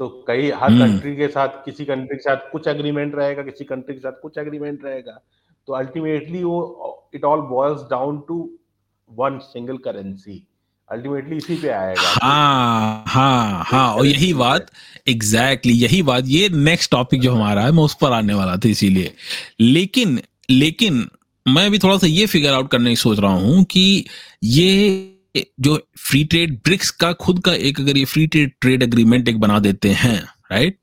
तो 0.00 0.24
कई 0.26 0.50
हर 0.50 0.68
कंट्री 0.68 1.10
hmm. 1.10 1.20
के 1.20 1.28
साथ 1.28 1.48
किसी 1.64 1.84
कंट्री 1.84 2.16
के 2.16 2.22
साथ 2.22 2.50
कुछ 2.52 2.68
एग्रीमेंट 2.68 3.14
रहेगा 3.14 3.42
किसी 3.42 3.64
कंट्री 3.64 3.94
के 3.94 4.00
साथ 4.00 4.12
कुछ 4.12 4.38
एग्रीमेंट 4.38 4.84
रहेगा 4.84 5.20
तो 5.68 5.72
अल्टीमेटली 5.72 6.44
वो 6.44 7.10
it 7.14 7.24
all 7.24 7.40
boils 7.40 7.80
down 7.80 8.22
to 8.28 8.50
one 9.10 9.38
single 9.38 9.76
currency 9.76 10.46
ultimately 10.90 11.36
इसी 11.36 11.56
पे 11.56 11.68
आएगा 11.68 12.14
हाँ 12.22 13.04
हाँ 13.06 13.64
हाँ 13.66 13.94
और 13.94 14.06
यही 14.06 14.32
बात 14.34 14.66
एग्जैक्टली 15.08 15.72
exactly, 15.72 15.92
यही 15.92 16.02
बात 16.02 16.24
ये 16.26 16.48
नेक्स्ट 16.48 16.90
टॉपिक 16.90 17.20
जो 17.20 17.34
हमारा 17.34 17.62
है 17.62 17.72
मैं 17.72 17.82
उस 17.82 17.94
पर 17.94 18.12
आने 18.12 18.34
वाला 18.34 18.56
था 18.56 18.68
इसीलिए 18.68 19.14
लेकिन 19.60 20.20
लेकिन 20.50 21.08
मैं 21.48 21.66
अभी 21.66 21.78
थोड़ा 21.78 21.96
सा 21.98 22.06
ये 22.06 22.26
फिगर 22.26 22.52
आउट 22.52 22.70
करने 22.70 22.90
की 22.90 22.96
सोच 22.96 23.18
रहा 23.18 23.32
हूँ 23.32 23.64
कि 23.64 24.04
ये 24.44 25.09
जो 25.36 25.88
फ्री 25.98 26.24
ट्रेड 26.24 26.54
ब्रिक्स 26.64 26.90
का 26.90 27.12
खुद 27.12 27.40
का 27.44 27.54
एक 27.54 27.80
अगर 27.80 27.98
ये 27.98 28.04
फ्री 28.04 28.26
ट्रेड 28.26 28.52
ट्रेड 28.60 28.82
एग्रीमेंट 28.82 29.28
एक 29.28 29.40
बना 29.40 29.58
देते 29.58 29.88
हैं 29.88 30.18
राइट 30.52 30.78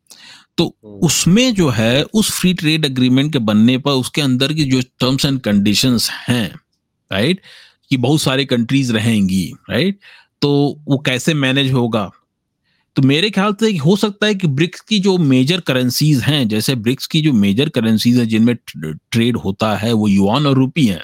तो 0.58 0.66
हम्म। 0.66 0.96
उसमें 0.96 1.54
जो 1.54 1.70
है 1.70 2.04
उस 2.04 2.32
फ्री 2.32 2.54
ट्रेड 2.54 2.86
एग्रीमेंट 2.86 3.34
के 3.34 3.40
बनने 3.40 3.78
पर 3.78 3.92
उसके 3.92 4.22
अंदर 4.22 4.54
की 4.54 4.64
जो 4.64 4.82
टर्म्स 5.00 5.26
एंड 5.26 5.40
कंडीशंस 5.40 6.10
हैं 6.12 6.60
राइट 7.12 7.42
कि 7.90 7.98
बहुत 7.98 8.22
सारे 8.22 8.46
कंट्रीज़ 8.46 8.94
रहेंगी 8.94 9.54
राइट 9.70 10.00
तो 10.42 10.80
वो 10.88 10.98
कैसे 10.98 11.34
मैनेज 11.34 11.72
होगा? 11.72 12.12
तो 12.96 13.02
मेरे 13.02 13.30
ख्याल 13.30 13.54
से 13.54 13.78
हो 13.78 13.96
सकता 13.96 14.28
है 14.28 14.36
कि 14.36 14.48
ब्रिक्स 14.48 14.82
की 14.82 15.00
जो 15.00 15.18
मेजर 15.18 15.60
करेंसीज 15.60 16.22
हैं 16.22 16.48
जैसे 16.48 16.76
ब्रिक्स 16.76 17.08
की 17.08 17.22
जो 17.22 17.34
मेजर 17.34 17.70
करेंसीज 17.70 18.18
है 18.20 18.26
जिनमें 18.26 18.56
ट्रेड 18.56 19.38
होता 19.38 19.76
है 19.78 19.94
वो 19.94 20.08
युआन 20.08 20.48
और 20.48 20.56
रूपी 20.56 20.86
है। 20.86 21.02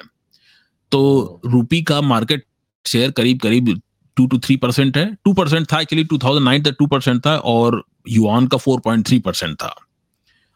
तो 0.91 1.41
रूपी 1.45 1.81
का 1.81 2.01
मार्केट 2.01 2.45
शेयर 2.85 3.11
करीब 3.11 3.39
करीब 3.39 3.79
टू 4.17 4.25
टू 4.27 4.37
थ्री 4.39 4.55
परसेंट 4.57 4.97
है। 4.97 5.05
टू 5.25 5.33
परसेंट 5.33 5.71
था 5.71 5.79
एक्चुअली 5.81 6.03
टू 6.03 6.17
थाउज़ेंड 6.17 6.45
नाइन 6.45 6.63
तक 6.63 6.75
टू 6.79 6.87
परसेंट 6.87 7.25
था 7.25 7.35
और 7.37 7.83
युआन 8.09 8.47
का 8.47 8.57
फोर 8.57 8.79
पॉइंट 8.79 9.05
थ्री 9.07 9.19
परसेंट 9.19 9.55
था। 9.55 9.75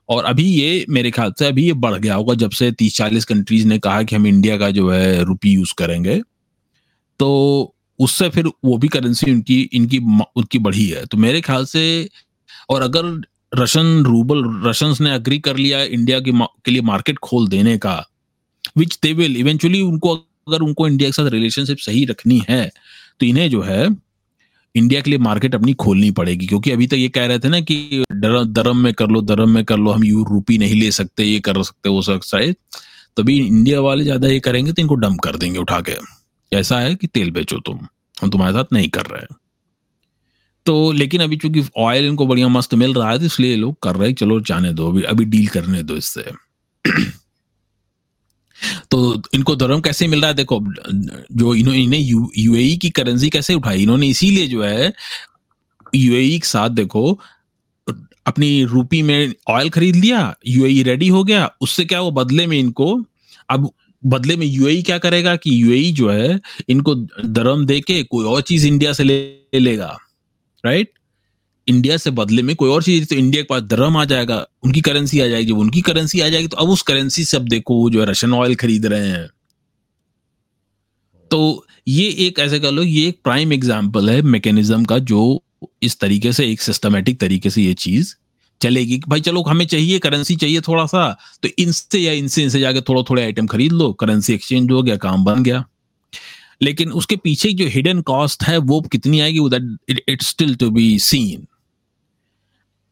और 0.10 0.26
अभी 0.26 0.44
ये 0.44 0.86
मेरे 0.90 1.12
ख्याल 1.12 1.32
से 1.40 1.46
अभी 1.46 1.66
ये 1.66 1.74
बढ़ 1.76 1.94
गया 1.96 2.16
होगा 2.16 2.34
जब 2.36 2.52
से 2.52 2.72
तीस 2.72 2.96
चालीस 2.98 3.26
कंट्रीज़ 3.26 3.68
ने 3.68 3.80
कहा 3.80 4.04
कि 4.04 4.16
हम 4.16 4.28
इंडिया 4.28 4.58
का 4.58 4.70
जो 4.72 4.90
है 4.90 5.24
रुपी 5.24 5.52
यूज़ 5.52 5.74
करेंगे। 5.78 6.22
तो 7.20 7.74
उससे 8.00 8.30
फिर 8.30 8.48
वो 8.66 8.78
भी 8.78 8.88
करेंसी 8.88 9.32
उनकी 9.32 9.62
इनकी 9.74 9.98
उनकी 10.38 10.60
बढ़ी 10.60 10.86
है। 10.88 11.06
तो 11.06 11.18
मेरे 11.18 11.42
ख्याल 11.42 11.66
से 11.66 12.10
और 12.70 12.82
अगर 12.82 13.06
रशन 13.54 14.04
रूबल 14.06 14.44
रशन 14.66 14.96
ने 15.02 15.12
अग्री 15.12 15.40
कर 15.40 15.58
लिया 15.58 15.82
इंडिया 15.84 16.20
के, 16.20 16.32
के 16.32 16.72
लिए 16.72 16.82
मार्केट 16.82 17.18
खोल 17.18 17.48
देने 17.48 17.78
का 17.78 18.04
विच 18.78 18.98
दे 19.04 19.14
विल 19.14 19.38
इवेंचुअली 19.38 19.82
उनको 19.82 20.16
अगर 20.48 20.62
उनको 20.62 20.88
इंडिया 20.88 21.10
के 21.10 21.14
साथ 21.14 21.30
रिलेशनशिप 21.32 21.78
सही 21.80 22.04
रखनी 22.06 22.42
है 22.50 22.70
तो 23.20 23.26
इन्हें 23.26 23.50
जो 23.50 23.62
है 23.62 23.88
इंडिया 24.76 25.02
के 25.02 25.10
लिए 25.10 25.20
मार्केट 25.20 25.56
अपनी 25.56 25.74
खोलनी 25.76 26.10
पड़ेगी। 26.12 26.48
क्योंकि 26.48 26.72
अभी 26.72 26.88
तक 26.88 26.96
ये 26.96 27.08
कह 27.10 27.26
रहे 27.26 27.40
थे 27.40 27.50
ना 27.50 27.60
कि 27.62 28.04
दरम 28.14 28.78
में 28.78 28.94
कर 28.94 29.08
लो 29.08 29.22
दरम 29.24 29.50
में 29.50 29.64
कर 29.66 29.78
लो, 29.78 29.92
हम 29.92 30.04
यू 30.04 30.24
रूपी 30.24 30.58
नहीं 30.58 30.76
ले 30.76 30.92
सकते, 30.92 31.24
ये 31.24 31.40
कर 31.40 31.62
सकते, 31.64 31.90
वो 31.90 32.02
है 32.36 32.52
तभी 33.18 33.38
इंडिया 33.38 33.80
वाले 33.82 34.04
ज़्यादा 34.04 34.28
ये 34.28 34.40
करेंगे 34.40 34.72
तो 34.72 34.82
इनको 34.82 34.96
डंप 34.98 35.20
कर 35.20 35.36
देंगे 35.36 35.60
उठा 35.60 35.80
के। 35.82 35.94
ऐसा 36.52 36.80
है 36.80 36.94
कि 36.96 37.08
तेल 37.08 37.32
बेचो 37.32 37.60
तुम, 37.60 37.80
हम 38.18 38.30
तुम्हारे 38.30 38.54
साथ 38.54 38.74
नहीं 38.74 38.90
कर 38.90 39.06
रहे 39.08 39.26
तो 40.66 40.92
लेकिन 40.94 41.22
अभी 41.22 41.38
चूँकि 41.38 41.64
ऑयल 41.78 42.06
इनको 42.06 42.26
बढ़िया 42.28 42.48
मस्त 42.50 42.74
मिल 42.76 42.94
रहा 42.94 43.10
है 43.12 43.20
तो 43.20 43.26
इसलिए 43.26 43.56
लोग 43.56 43.76
कर 43.84 43.96
रहे 43.96 44.08
हैं 44.08 44.16
चलो 44.16 44.40
जाने 44.42 44.74
दो, 44.74 44.90
अभी 44.90 45.04
अभी 45.06 45.26
डील 45.26 45.48
करने 45.50 45.84
दो 45.84 45.96
इससे। 45.96 46.32
तो 48.92 49.22
इनको 49.34 49.56
धर्म 49.56 49.82
कैसे 49.82 50.08
मिल 50.08 50.20
रहा 50.20 50.28
है? 50.28 50.34
देखो, 50.34 50.60
जो 51.32 51.56
इन्होंने 51.56 51.98
यूएई 51.98 52.78
की 52.78 52.90
करेंसी 52.90 53.30
कैसे 53.30 53.54
उठाई? 53.54 53.82
इन्होंने 53.84 54.08
इसीलिए 54.08 54.48
जो 54.48 54.64
है, 54.64 54.94
यूएई 55.96 56.40
के 56.40 56.48
साथ 56.48 56.70
देखो, 56.70 57.20
अपनी 58.28 58.64
रूपी 58.64 59.02
में 59.02 59.34
ऑयल 59.50 59.70
खरीद 59.70 59.96
लिया, 59.96 60.36
यूएई 60.48 60.84
रेडी 60.84 61.08
हो 61.08 61.24
गया। 61.24 61.50
उससे 61.62 61.86
क्या 61.86 62.02
वो 62.02 62.12
बदले 62.12 62.48
में 62.48 62.60
इनको, 62.60 63.06
अब 63.50 63.70
बदले 64.06 64.36
में 64.38 64.46
यूएई 64.46 64.82
क्या 64.82 64.98
करेगा 64.98 65.36
कि 65.36 65.64
यूएई 65.64 65.92
जो 65.92 66.10
है, 66.10 66.40
इनको 66.70 66.96
धर्म 67.26 67.66
दे 67.66 67.80
के 67.80 68.04
कोई 68.04 68.26
और 68.26 68.42
चीज़ 68.42 68.68
इंडिया 68.68 68.94
से 68.94 69.04
ले 69.04 69.60
लेगा 69.60 69.98
राइट 70.66 70.92
इंडिया 71.68 71.98
से 71.98 72.12
बदले 72.12 72.42
में 72.42 72.56
कोई 72.56 72.70
और 72.70 72.84
चीज़ 72.84 73.06
तो 73.06 73.16
इंडिया 73.16 73.42
के 73.44 73.48
पास 73.48 73.62
दरम 73.64 73.98
आ 73.98 74.04
जाएगा, 74.06 74.46
उनकी 74.64 74.82
करेंसी 74.82 75.20
आ 75.20 75.28
जाएगी। 75.28 75.52
जब 75.52 75.58
उनकी 75.60 75.82
करेंसी 75.82 76.20
आ 76.20 76.28
जाएगी 76.30 76.48
तो 76.48 76.58
अब 76.58 76.70
उस 76.70 76.82
करेंसी 76.84 77.24
से 77.24 77.38
अब 77.38 77.48
देखो, 77.50 77.76
वो 77.76 77.90
जो 77.90 78.00
है 78.00 78.06
रशियन 78.06 78.34
ऑयल 78.34 78.56
खरीद 78.56 78.86
रहे 78.86 79.08
हैं। 79.08 79.28
तो 81.32 81.66
ये 81.88 82.08
एक, 82.20 82.40
ऐसे 82.40 82.60
कह 82.60 82.70
लो, 82.70 82.84
ये 82.84 83.08
एक 83.08 83.20
प्राइम 83.24 83.54
एग्ज़ाम्पल 83.54 84.10
है 84.10 84.22
मैकेनिज्म 84.24 84.86
का, 84.86 84.98
जो 85.00 85.44
इस 85.84 86.00
तरीके 86.00 86.34
से, 86.34 86.52
एक 86.52 86.62
सिस्टमेटिक 86.62 87.20
तरीके 87.20 87.50
से 87.50 87.62
ये 87.62 87.74
चीज़ 87.76 88.14
चलेगी 88.62 89.00
भाई 89.08 89.22
चलो, 89.22 89.42
हमें 89.44 89.66
चाहिए 89.68 90.00
करेंसी 90.00 90.36
चाहिए 90.36 90.62
थोड़ा 90.62 90.86
सा 90.86 91.10
तो 91.44 91.50
इनसे 91.60 92.00
या 92.00 92.12
इनसे 92.14 92.44
इनसे 92.44 92.60
जाके 92.60 92.82
थोड़ा 92.82 93.02
थोड़े 93.10 93.24
आइटम 93.24 93.48
खरीद 93.48 93.72
लो 93.74 93.92
करेंसी 93.96 94.34
एक्सचेंज 94.34 94.72
हो 94.72 94.82
गया, 94.84 94.96
काम 94.98 95.24
बन 95.26 95.44
गया। 95.44 95.64
लेकिन 96.62 96.92
उसके 96.92 97.16
पीछे 97.16 97.52
जो 97.54 97.66
हिडन 97.70 98.02
कॉस्ट 98.04 98.44
है, 98.44 98.58
वो 98.58 98.80
कितनी 98.82 99.20
आएगी 99.20 99.40
that 99.50 100.02
it 100.10 100.22
still 100.24 100.56
to 100.56 100.70
be 100.72 100.98
seen 101.00 101.46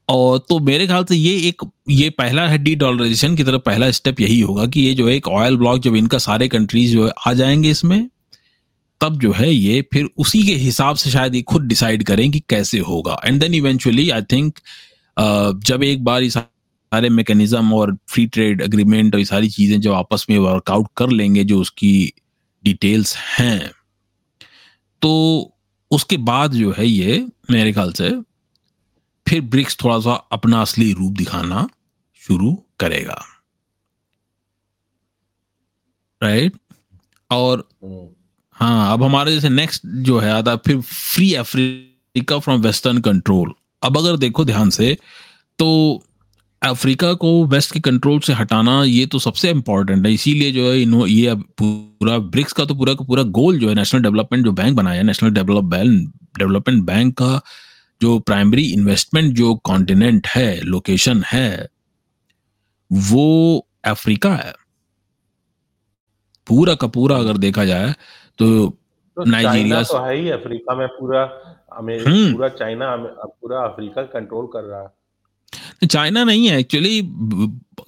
और 0.10 0.38
तो 0.50 0.60
मेरे 0.60 0.88
ख्याल 0.88 1.06
से 1.06 1.16
ये 1.16 1.36
एक, 1.48 1.62
ये 1.90 2.10
पहला 2.10 2.48
है 2.48 2.58
डी 2.58 2.74
डॉलराइजेशन 2.76 3.36
की 3.36 3.44
तरफ़ 3.44 3.62
पहला 3.66 3.90
स्टेप 3.92 4.20
यही 4.22 4.40
होगा 4.40 4.66
कि 4.68 4.82
ये 4.82 4.94
जो 4.96 5.08
एक 5.10 5.28
ऑयल 5.28 5.58
ब्लॉक 5.58 5.80
जब 5.82 5.96
इनका 5.96 6.18
सारे 6.18 6.48
कंट्रीज़ 6.48 6.92
जो 6.94 7.06
है 7.06 7.12
आ 7.28 7.34
जाएँगे 7.34 7.70
इसमें, 7.70 8.08
तब 9.02 9.20
जो 9.20 9.32
है 9.34 9.52
ये 9.54 9.82
फिर 9.94 10.10
उसी 10.18 10.44
के 10.44 10.54
हिसाब 10.56 10.96
से 10.96 11.10
शायद 11.12 11.36
ये 11.36 11.42
खुद 11.44 11.64
डिसाइड 11.68 12.04
करें 12.04 12.30
कि 12.32 12.40
कैसे 12.50 12.80
होगा। 12.82 13.20
And 13.26 13.40
then 13.42 13.54
eventually 13.54 14.10
I 14.10 14.22
think 14.32 14.60
जब 15.66 15.84
एक 15.84 16.04
बार 16.04 16.24
ये 16.24 16.30
सारे 16.30 17.10
मैकेनिज्म 17.10 17.74
और 17.74 17.96
फ्री 18.10 18.26
ट्रेड 18.28 18.62
अग्रीमेंट 18.62 19.14
और 19.16 19.20
ये 19.20 19.26
सारी 19.26 19.50
चीज़ें 19.50 19.80
जब 19.82 19.92
आपस 19.94 20.26
में 20.30 20.38
वर्कआउट 20.40 20.88
कर 20.98 21.10
लेंगे, 21.10 21.44
जो 21.44 21.60
उसकी 21.62 22.14
डिटेल्स 22.64 23.16
हैं 23.40 23.72
तो 25.02 25.12
उसके 25.92 26.18
बाद 26.20 26.54
जो 26.54 26.74
है 26.78 26.88
ये 26.88 27.26
मेरे 27.52 27.74
ख्याल 27.74 27.92
से 27.94 28.10
फिर 29.26 29.42
ब्रिक्स 29.44 29.78
थोड़ा 29.84 30.00
सा 30.00 30.14
अपना 30.32 30.62
असली 30.62 30.92
रूप 30.94 31.14
दिखाना 31.18 31.68
शुरू 32.22 32.54
करेगा। 32.80 33.22
राइट 36.22 36.54
और 37.30 37.68
हम्म। 37.84 38.08
हाँ 38.58 38.94
अब 38.94 39.04
हमारे 39.04 39.32
जैसे 39.34 39.50
नेक्स्ट 39.50 39.86
जो 39.86 40.20
है 40.20 40.32
आता 40.32 40.56
फिर 40.56 40.82
free 40.82 41.34
Africa 41.36 42.40
from 42.40 42.62
western 42.62 43.02
control 43.02 43.54
अब 43.84 43.98
अगर 43.98 44.18
देखो 44.18 44.46
ध्यान 44.46 44.70
से 44.70 44.98
तो 45.60 45.68
अफ्रीका 46.62 47.14
को 47.14 47.32
वेस्ट 47.46 47.74
के 47.74 47.80
कंट्रोल 47.80 48.20
से 48.20 48.34
हटाना 48.34 48.84
ये 48.84 49.06
तो 49.06 49.20
सबसे 49.20 49.50
इंपॉर्टेंट 49.50 50.06
है। 50.06 50.14
इसीलिए 50.14 50.52
जो 50.52 50.72
है 50.72 50.82
इन्हों 50.82 51.08
ये 51.08 51.34
पूरा 51.62 52.18
ब्रिक्स 52.18 52.54
का 52.54 52.66
तो 52.66 52.76
पूरा 52.76 52.94
का 52.94 53.06
पूरा 53.06 53.24
गोल 53.40 53.60
जो 53.60 53.70
है 53.70 53.76
नेशनल 53.76 54.02
डेवलपमेंट 54.02 54.46
जो 54.46 54.52
बैंक 54.52 54.76
बनाया 54.78 55.02
नेशनल 55.04 55.32
डेवलपमेंट 55.32 56.12
डेवलपमेंट 56.40 56.84
बैंक 56.84 57.14
का 57.18 57.42
जो 58.02 58.18
प्राइमरी 58.20 58.66
इन्वेस्टमेंट 58.74 59.34
जो 59.36 59.54
कॉन्टिनेंट 59.64 60.28
है 60.28 60.50
लोकेशन 60.64 61.24
है 61.28 61.50
वो 62.92 63.28
अफ्रीका 63.86 64.34
है 64.36 64.54
पूरा 66.48 66.76
का 66.76 66.88
पूरा 66.88 67.18
अगर 67.18 67.38
देखा 67.38 67.66
जाए 67.66 67.94
तो, 68.40 68.68
तो 69.18 69.24
नाइजीरिया 69.26 69.82
तो 69.84 70.00
है 70.00 70.16
ही 70.16 70.30
अफ्रीका 70.32 70.76
में 70.76 70.88
पूरा 70.90 71.24
हम्म। 71.74 72.32
पूरा 72.34 72.50
चाइना 72.50 72.96
पूरा 72.96 73.62
अफ्रीका 73.62 74.04
कंट्रोल 74.10 74.46
कर 74.54 74.64
रहा 74.64 74.82
है 74.82 74.88
चाइना 75.86 76.24
नहीं 76.24 76.48
है 76.48 76.60
एक्चुअली 76.60 77.00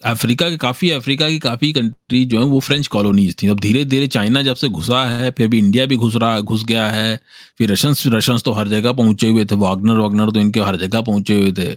अफ्रीका 0.05 0.49
के 0.49 0.57
काफ़ी, 0.57 0.89
अफ्रीका 0.89 1.29
की 1.29 1.39
काफ़ी 1.39 1.71
कंट्री 1.73 2.23
जो 2.25 2.39
है, 2.39 2.45
वो 2.45 2.59
फ्रेंच 2.59 2.87
कॉलोनीज 2.87 3.35
थी। 3.41 3.47
अब 3.47 3.59
धीरे 3.59 3.83
धीरे 3.85 4.07
चाइना 4.07 4.41
जब 4.41 4.55
से 4.55 4.69
घुसा 4.69 5.03
है, 5.05 5.31
फिर 5.31 5.47
भी 5.47 5.57
इंडिया 5.59 5.85
भी 5.85 5.95
घुस 5.97 6.15
रहा, 6.15 6.39
घुस 6.41 6.63
गया 6.65 6.87
है, 6.87 7.19
फिर 7.57 7.71
रशियंस 7.71 8.03
रशियंस 8.07 8.43
तो 8.43 8.51
हर 8.51 8.67
जगह 8.67 8.91
पहुँचे 8.93 9.29
हुए 9.29 9.45
थे 9.45 9.55
वागनर 9.55 9.97
वागनर 9.97 10.31
तो 10.31 10.39
इनके 10.39 10.59
हर 10.59 10.75
जगह 10.77 11.01
पहुँचे 11.01 11.35
हुए 11.35 11.51
थे। 11.51 11.75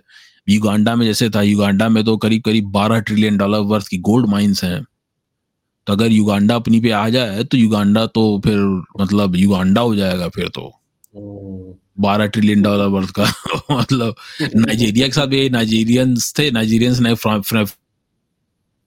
युगांडा 0.48 0.94
में 0.96 1.04
जैसे 1.06 1.28
था 1.30 1.42
युगांडा 1.42 1.88
में 1.88 2.02
तो 2.04 2.16
करीब 2.16 2.42
करीब 2.42 2.70
बारह 2.72 3.00
ट्रिलियन 3.00 3.36
डॉलर 3.36 3.58
वर्थ 3.66 3.88
की 3.88 3.98
गोल्ड 4.00 4.26
माइंस 4.26 4.64
हैं। 4.64 4.84
तो 5.86 5.92
अगर 5.92 6.12
युगांडा 6.12 6.54
अपनी 6.54 6.80
पे 6.80 6.90
आ 6.90 7.08
जाए 7.08 7.44
तो 7.44 7.56
युगांडा 7.56 8.06
तो 8.06 8.40
फिर 8.44 8.58
मतलब 9.00 9.36
युगांडा 9.36 9.80
हो 9.80 9.94
जाएगा 9.96 10.28
फिर 10.28 10.48
तो। 10.48 10.70
बारह 12.00 12.26
ट्रिलियन 12.26 12.62
डॉलर 12.62 12.86
वर्थ 12.86 13.10
का 13.10 13.24
मतलब 13.70 14.14
नाइजीरिया 14.56 15.06
के 15.06 15.12
साथ 15.12 15.26
भी 15.26 15.48
नाइजीरियंस 15.50 16.34
थे 16.38 16.50
नाइजीरियंस 16.50 17.00
ने 17.00 17.14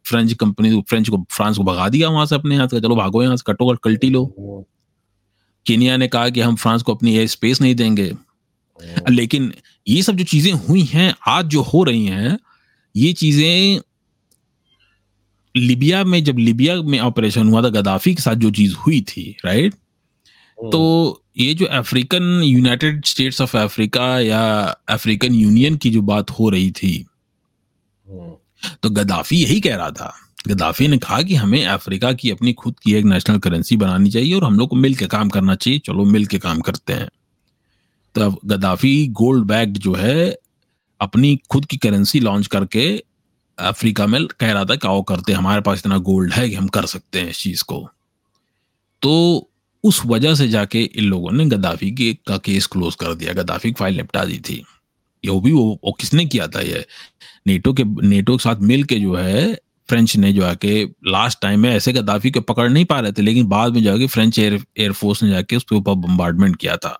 फ्रेंच 0.05 0.33
कंपनी 0.33 0.81
फ्रेंच 0.81 1.09
को 1.09 1.17
फ्रांस 1.31 1.57
को 1.57 1.63
भगा 1.63 1.89
दिया 1.89 2.09
वहाँ 2.09 2.25
से 2.25 2.35
अपने 2.35 2.55
यहाँ 2.55 2.67
से, 2.67 2.79
चलो 2.81 2.95
भागो 2.95 3.23
यहाँ 3.23 3.35
से, 3.37 3.43
कटो 3.47 3.75
कल्टी 3.75 4.09
लो 4.09 4.25
केनिया 5.65 5.97
ने 5.97 6.07
कहा 6.07 6.29
कि 6.29 6.41
हम 6.41 6.55
फ्रांस 6.55 6.81
को 6.81 6.95
अपनी 6.95 7.15
एयर 7.15 7.27
स्पेस 7.27 7.61
नहीं 7.61 7.75
देंगे। 7.75 8.11
लेकिन 9.09 9.53
ये 9.87 10.01
सब 10.03 10.15
जो 10.15 10.23
चीज़ें 10.23 10.51
हुई 10.53 10.81
हैं, 10.83 11.13
आज 11.27 11.45
जो 11.45 11.61
हो 11.61 11.83
रही 11.83 12.05
हैं, 12.05 12.37
ये 12.95 13.13
चीज़ें 13.13 13.81
लिबिया 15.55 16.03
में, 16.03 16.23
जब 16.23 16.37
लिबिया 16.37 16.75
में 16.81 16.99
ऑपरेशन 16.99 17.49
हुआ 17.49 17.61
था 17.63 17.69
गदाफी 17.69 18.15
के 18.15 18.21
साथ 18.21 18.35
जो 18.35 18.51
चीज़ 18.51 18.75
हुई 18.75 19.01
थी 19.01 19.35
राइट। 19.45 19.73
तो 20.71 21.23
ये 21.37 21.53
जो 21.53 21.65
African 21.65 22.41
United 22.43 23.05
States 23.05 23.41
of 23.41 23.57
Africa 23.57 24.19
या 24.19 24.63
अफ्रीकन 24.89 25.33
यूनियन 25.33 25.75
की 25.75 25.89
जो 25.89 26.01
बात 26.01 26.31
हो 26.31 26.49
रही 26.49 26.71
थी 26.71 27.05
हम्म। 28.09 28.31
तो 28.83 28.89
गदाफी 28.89 29.35
यही 29.35 29.61
कह 29.61 29.75
रहा 29.75 29.89
था। 29.89 30.17
गदाफी 30.47 30.87
ने 30.87 30.97
कहा 30.97 31.21
कि 31.21 31.35
हमें 31.35 31.65
अफ्रीका 31.65 32.13
की 32.13 32.29
अपनी 32.29 32.53
खुद 32.53 32.75
की 32.83 32.93
एक 32.93 33.05
नेशनल 33.05 33.37
करेंसी 33.37 33.77
बनानी 33.77 34.11
चाहिए 34.11 34.33
और 34.33 34.43
हम 34.43 34.59
लोग 34.59 34.69
को 34.69 34.75
मिल 34.75 34.95
के 34.95 35.07
काम 35.07 35.29
करना 35.29 35.55
चाहिए। 35.55 35.79
चलो 35.79 36.05
मिल 36.05 36.25
के 36.25 36.39
काम 36.39 36.59
करते 36.59 36.93
हैं। 36.93 37.09
तो 38.15 38.39
गदाफी 38.45 39.07
गोल्ड 39.07 39.45
बैग 39.45 39.73
जो 39.73 39.93
है 39.93 40.37
अपनी 41.01 41.39
खुद 41.49 41.65
की 41.65 41.77
करेंसी 41.77 42.19
लॉन्च 42.19 42.47
करके 42.47 43.03
अफ्रीका 43.59 44.07
में 44.07 44.27
कह 44.27 44.51
रहा 44.51 44.65
था 44.65 44.75
कि 44.75 44.87
आओ 44.87 45.01
करते 45.01 45.33
हमारे 45.33 45.61
पास 45.61 45.77
इतना 45.77 45.97
गोल्ड 45.97 46.33
है 46.33 46.49
कि 46.49 46.55
हम 46.55 46.67
कर 46.67 46.85
सकते 46.85 47.19
हैं 47.19 47.29
इस 47.29 47.39
चीज़ 47.39 47.63
को। 47.63 47.89
तो 49.01 49.49
उस 49.83 50.01
वजह 50.05 50.35
से 50.35 50.47
जाके 50.47 50.81
इन 50.83 51.03
लोगों 51.03 51.31
ने 51.31 51.45
गद्दाफी 51.45 51.91
के 51.91 52.13
का 52.27 52.37
केस 52.39 52.67
क्लोज 52.67 52.95
कर 52.95 53.13
दिया 53.15 53.33
गद्दाफी 53.33 53.69
की 53.69 53.75
फ़ाइल 53.79 53.97
निपटा 53.97 54.23
दी 54.25 54.37
थी। 54.39 54.63
ये 55.23 55.39
भी 55.41 55.51
वो, 55.51 55.79
वो 55.83 55.91
किसने 55.91 56.25
किया 56.25 56.47
था 56.47 56.61
ये 56.61 56.85
नेटो 57.47 57.73
के 57.73 57.83
नेटो 57.83 58.37
के 58.37 58.43
साथ 58.43 58.61
मिल 58.63 58.83
के 58.83 58.99
जो 58.99 59.15
है 59.15 59.53
फ्रेंच 59.89 60.15
ने 60.17 60.31
जो 60.33 60.43
आके 60.45 60.83
लास्ट 61.07 61.39
टाइम 61.41 61.59
में 61.59 61.69
ऐसे 61.69 61.93
गद्दाफी 61.93 62.31
को 62.31 62.41
पकड़ 62.41 62.69
नहीं 62.69 62.85
पा 62.85 62.99
रहे 62.99 63.11
थे 63.11 63.21
लेकिन 63.21 63.47
बाद 63.47 63.73
में 63.73 63.81
जाके 63.83 64.07
फ्रेंच 64.07 64.39
एयर 64.39 64.53
एयरफोर्स 64.53 65.23
ने 65.23 65.29
जाके 65.29 65.55
उसके 65.55 65.75
ऊपर 65.75 65.93
बम्बार्डमेंट 65.97 66.55
किया 66.55 66.77
था। 66.77 66.97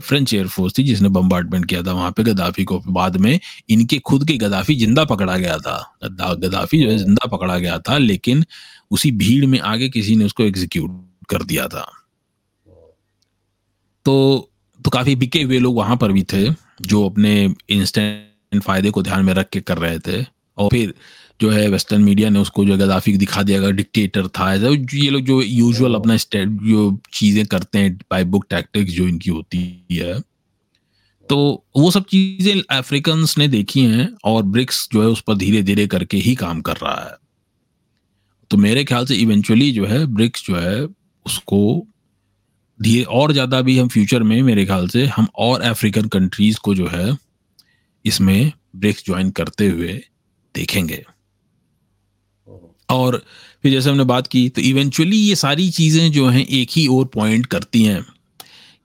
फ्रेंच 0.00 0.34
एयरफोर्स 0.34 0.78
थी 0.78 0.82
जिसने 0.82 1.08
बम्बार्डमेंट 1.10 1.64
किया 1.66 1.82
था 1.82 1.92
वहाँ 1.92 2.10
पे 2.10 2.22
गद्दाफी 2.22 2.64
को। 2.64 2.78
बाद 2.88 3.16
में 3.16 3.38
इनके 3.70 3.98
खुद 4.00 4.26
के 4.28 4.36
गद्दाफी 4.38 4.74
ज़िंदा 4.76 5.04
पकड़ा 5.04 5.36
गया 5.36 5.56
था। 5.58 5.78
गद्दाफी 6.04 6.82
जो 6.82 6.90
है 6.90 6.96
ज़िंदा 6.98 7.26
पकड़ा 7.28 7.58
गया 7.58 7.78
था 7.78 7.98
लेकिन 7.98 8.44
उसी 8.90 9.10
भीड़ 9.14 9.46
में 9.46 9.58
आगे 9.60 9.88
किसी 9.88 10.16
ने 10.16 10.24
उसको 10.24 10.42
एग्जीक्यूट 10.42 10.90
कर 11.32 11.42
दिया 11.44 11.66
था। 11.68 11.86
तो 14.06 14.48
तो 14.80 14.90
काफ़ी 14.90 15.14
बिके 15.16 15.42
हुए 15.42 15.58
लोग 15.58 15.76
वहाँ 15.76 15.96
पर 15.96 16.12
भी 16.12 16.22
थे, 16.22 16.48
जो 16.82 17.04
अपने 17.06 17.32
इंस्टेंट 17.70 18.62
फ़ायदे 18.62 18.90
को 18.90 19.02
ध्यान 19.02 19.24
में 19.24 19.32
रख 19.34 19.48
के 19.48 19.60
कर 19.62 19.78
रहे 19.78 19.98
थे। 19.98 20.24
और 20.58 20.68
फिर 20.70 20.94
जो 21.40 21.50
है 21.50 21.68
वेस्टर्न 21.68 22.02
मीडिया 22.02 22.28
ने 22.30 22.38
उसको 22.38 22.64
जो 22.64 22.76
गदाफी 22.78 23.16
दिखा 23.16 23.42
दिया 23.42 23.70
डिक्टेटर 23.70 24.26
था 24.28 24.52
ये 24.54 25.10
लोग 25.10 25.22
जो 25.22 25.40
यूजुअल 25.42 25.94
अपना 25.94 26.16
स्टेट 26.16 26.48
जो 26.62 26.98
चीज़ें 27.12 27.44
करते 27.46 27.78
हैं 27.78 27.96
बाई 28.10 28.24
बुक 28.24 28.46
टैक्टिक्स 28.50 28.92
जो 28.92 29.06
इनकी 29.08 29.30
होती 29.30 29.60
है। 29.92 30.20
तो 31.28 31.64
वो 31.76 31.90
सब 31.90 32.04
चीज़ें 32.04 32.62
अफ्रीकन 32.70 33.24
ने 33.38 33.48
देखी 33.48 33.84
हैं 33.84 34.08
और 34.24 34.42
ब्रिक्स 34.44 34.88
जो 34.92 35.02
है, 35.02 35.08
उस 35.08 35.20
पर 35.20 35.36
धीरे 35.36 35.62
धीरे 35.62 35.86
करके 35.86 36.16
ही 36.16 36.34
काम 36.34 36.60
कर 36.60 36.76
रहा 36.76 37.04
है। 37.04 37.16
तो 38.50 38.56
मेरे 38.56 38.84
ख्याल 38.84 39.06
से 39.06 39.14
इवेंचुअली 39.16 39.70
जो 39.72 39.86
है 39.86 40.04
ब्रिक्स 40.06 40.44
जो 40.46 40.56
है 40.56 40.86
उसको 41.26 41.86
धीरे 42.80 43.02
और 43.04 43.32
ज़्यादा 43.32 43.60
भी 43.60 43.78
हम 43.78 43.88
फ्यूचर 43.88 44.22
में, 44.22 44.40
मेरे 44.42 44.64
ख्याल 44.66 44.88
से, 44.88 45.04
हम 45.06 45.26
और 45.38 45.60
अफ्रीकन 45.62 46.08
कंट्रीज़ 46.08 46.58
को 46.58 46.74
जो 46.74 46.86
है, 46.88 47.16
इसमें 48.04 48.52
ब्रिक्स 48.76 49.04
ज्वाइन 49.06 49.30
करते 49.30 49.68
हुए 49.68 49.92
देखेंगे। 50.54 51.04
और 52.88 53.22
फिर 53.62 53.72
जैसे 53.72 53.90
हमने 53.90 54.04
बात 54.04 54.26
की 54.26 54.48
तो 54.48 54.62
इवेंचुअली 54.62 55.16
ये 55.18 55.34
सारी 55.36 55.68
चीज़ें 55.70 56.10
जो 56.12 56.26
हैं, 56.28 56.46
एक 56.46 56.70
ही 56.70 56.86
और 56.88 57.04
पॉइंट 57.14 57.46
करती 57.46 57.82
हैं 57.82 58.04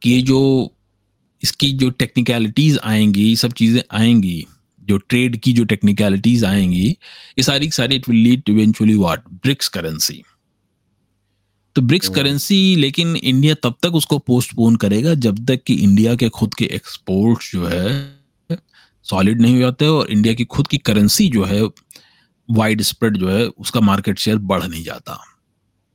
कि 0.02 0.12
ये 0.12 0.22
जो 0.22 0.74
इसकी 1.42 1.72
जो 1.72 1.90
टेक्निकलिटीज़ 1.92 2.78
आएँगी, 2.84 3.36
सब 3.36 3.54
चीज़ें 3.54 3.82
आएँगी, 3.92 4.46
जो 4.82 4.98
ट्रेड 5.00 5.38
की 5.38 5.54
जो 5.54 5.64
टेक्निकलिटीज़ 5.66 6.46
आएँगी, 6.46 6.88
ये 6.88 7.44
सारी 7.44 7.70
सारी 7.72 7.96
it 7.96 8.10
will 8.10 8.20
lead 8.20 8.50
eventually 8.50 8.96
what 8.96 9.24
BRICS 9.34 9.68
currency 9.70 10.24
तो 11.78 11.82
ब्रिक्स 11.82 12.10
करेंसी 12.10 12.76
लेकिन 12.76 13.16
इंडिया 13.16 13.56
तब 13.64 13.76
तक 13.84 13.96
उसको 13.96 14.18
पोस्टपोन 14.20 14.76
करेगा 14.76 15.14
जब 15.16 15.46
तक 15.46 15.64
कि 15.64 15.74
इंडिया 15.74 16.14
के 16.16 16.30
खुद 16.30 16.54
के 16.54 16.66
एक्सपोर्ट 16.66 17.44
जो 17.52 17.66
है 17.66 18.58
सॉलिड 19.06 19.42
नहीं 19.42 19.54
हो 19.54 19.60
जाते 19.60 19.88
और 19.88 20.10
इंडिया 20.12 20.34
की 20.34 20.46
खुद 20.46 20.68
की 20.68 20.78
करेंसी 20.78 21.28
जो 21.30 21.44
है 21.44 21.62
वाइड 22.50 22.82
स्प्रेड 22.82 23.18
जो 23.18 23.30
है 23.30 23.46
उसका 23.48 23.82
मार्केट 23.82 24.20
शेयर 24.20 24.38
बढ़ 24.44 24.64
नहीं 24.64 24.84
जाता 24.84 25.18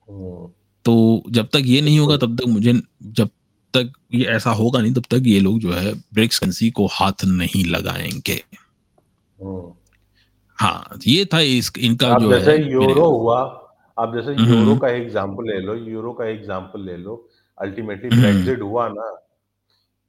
हम्म। 0.09 0.47
तो 0.85 1.22
जब 1.30 1.49
तक 1.53 1.62
ये 1.64 1.80
नहीं 1.80 1.99
होगा 1.99 2.16
तब 2.16 2.37
तक 2.37 2.47
मुझे 2.49 2.74
जब 3.12 3.30
तक 3.74 3.93
ये 4.14 4.24
ऐसा 4.26 4.51
होगा 4.51 4.80
नहीं 4.80 4.93
तब 4.95 5.05
तक 5.11 5.26
ये 5.26 5.41
लोग 5.41 5.59
जो 5.61 5.72
है 5.72 5.95
ब्रिक्स 6.14 6.39
करेंसी 6.39 6.70
को 6.70 6.87
हाथ 6.93 7.24
नहीं 7.24 7.64
लगाएँगे 7.64 8.41
हम्म। 9.39 9.72
हाँ 10.59 10.99
ये 11.07 11.24
था 11.24 11.41
इस 11.51 11.72
इनका 11.80 12.18
जो 12.18 12.30
जैसे 12.30 12.51
है 12.53 12.70
यूरो 12.72 13.11
हुआ 13.11 13.43
अब 14.03 14.14
जैसे 14.14 14.34
हम्म। 14.34 14.55
यूरो 14.55 14.76
का 14.76 14.88
एग्ज़ाम्पल 14.90 15.46
ले 15.46 15.59
लो 15.61 15.74
यूरो 15.86 16.12
का 16.12 16.24
एग्ज़ाम्पल 16.26 16.80
ले 16.82 16.96
लो 16.98 17.16
अल्टीमेटली 17.59 18.09
हम्म। 18.09 18.20
ब्रेग्जिट 18.20 18.61
हुआ 18.62 18.88
ना 18.90 19.11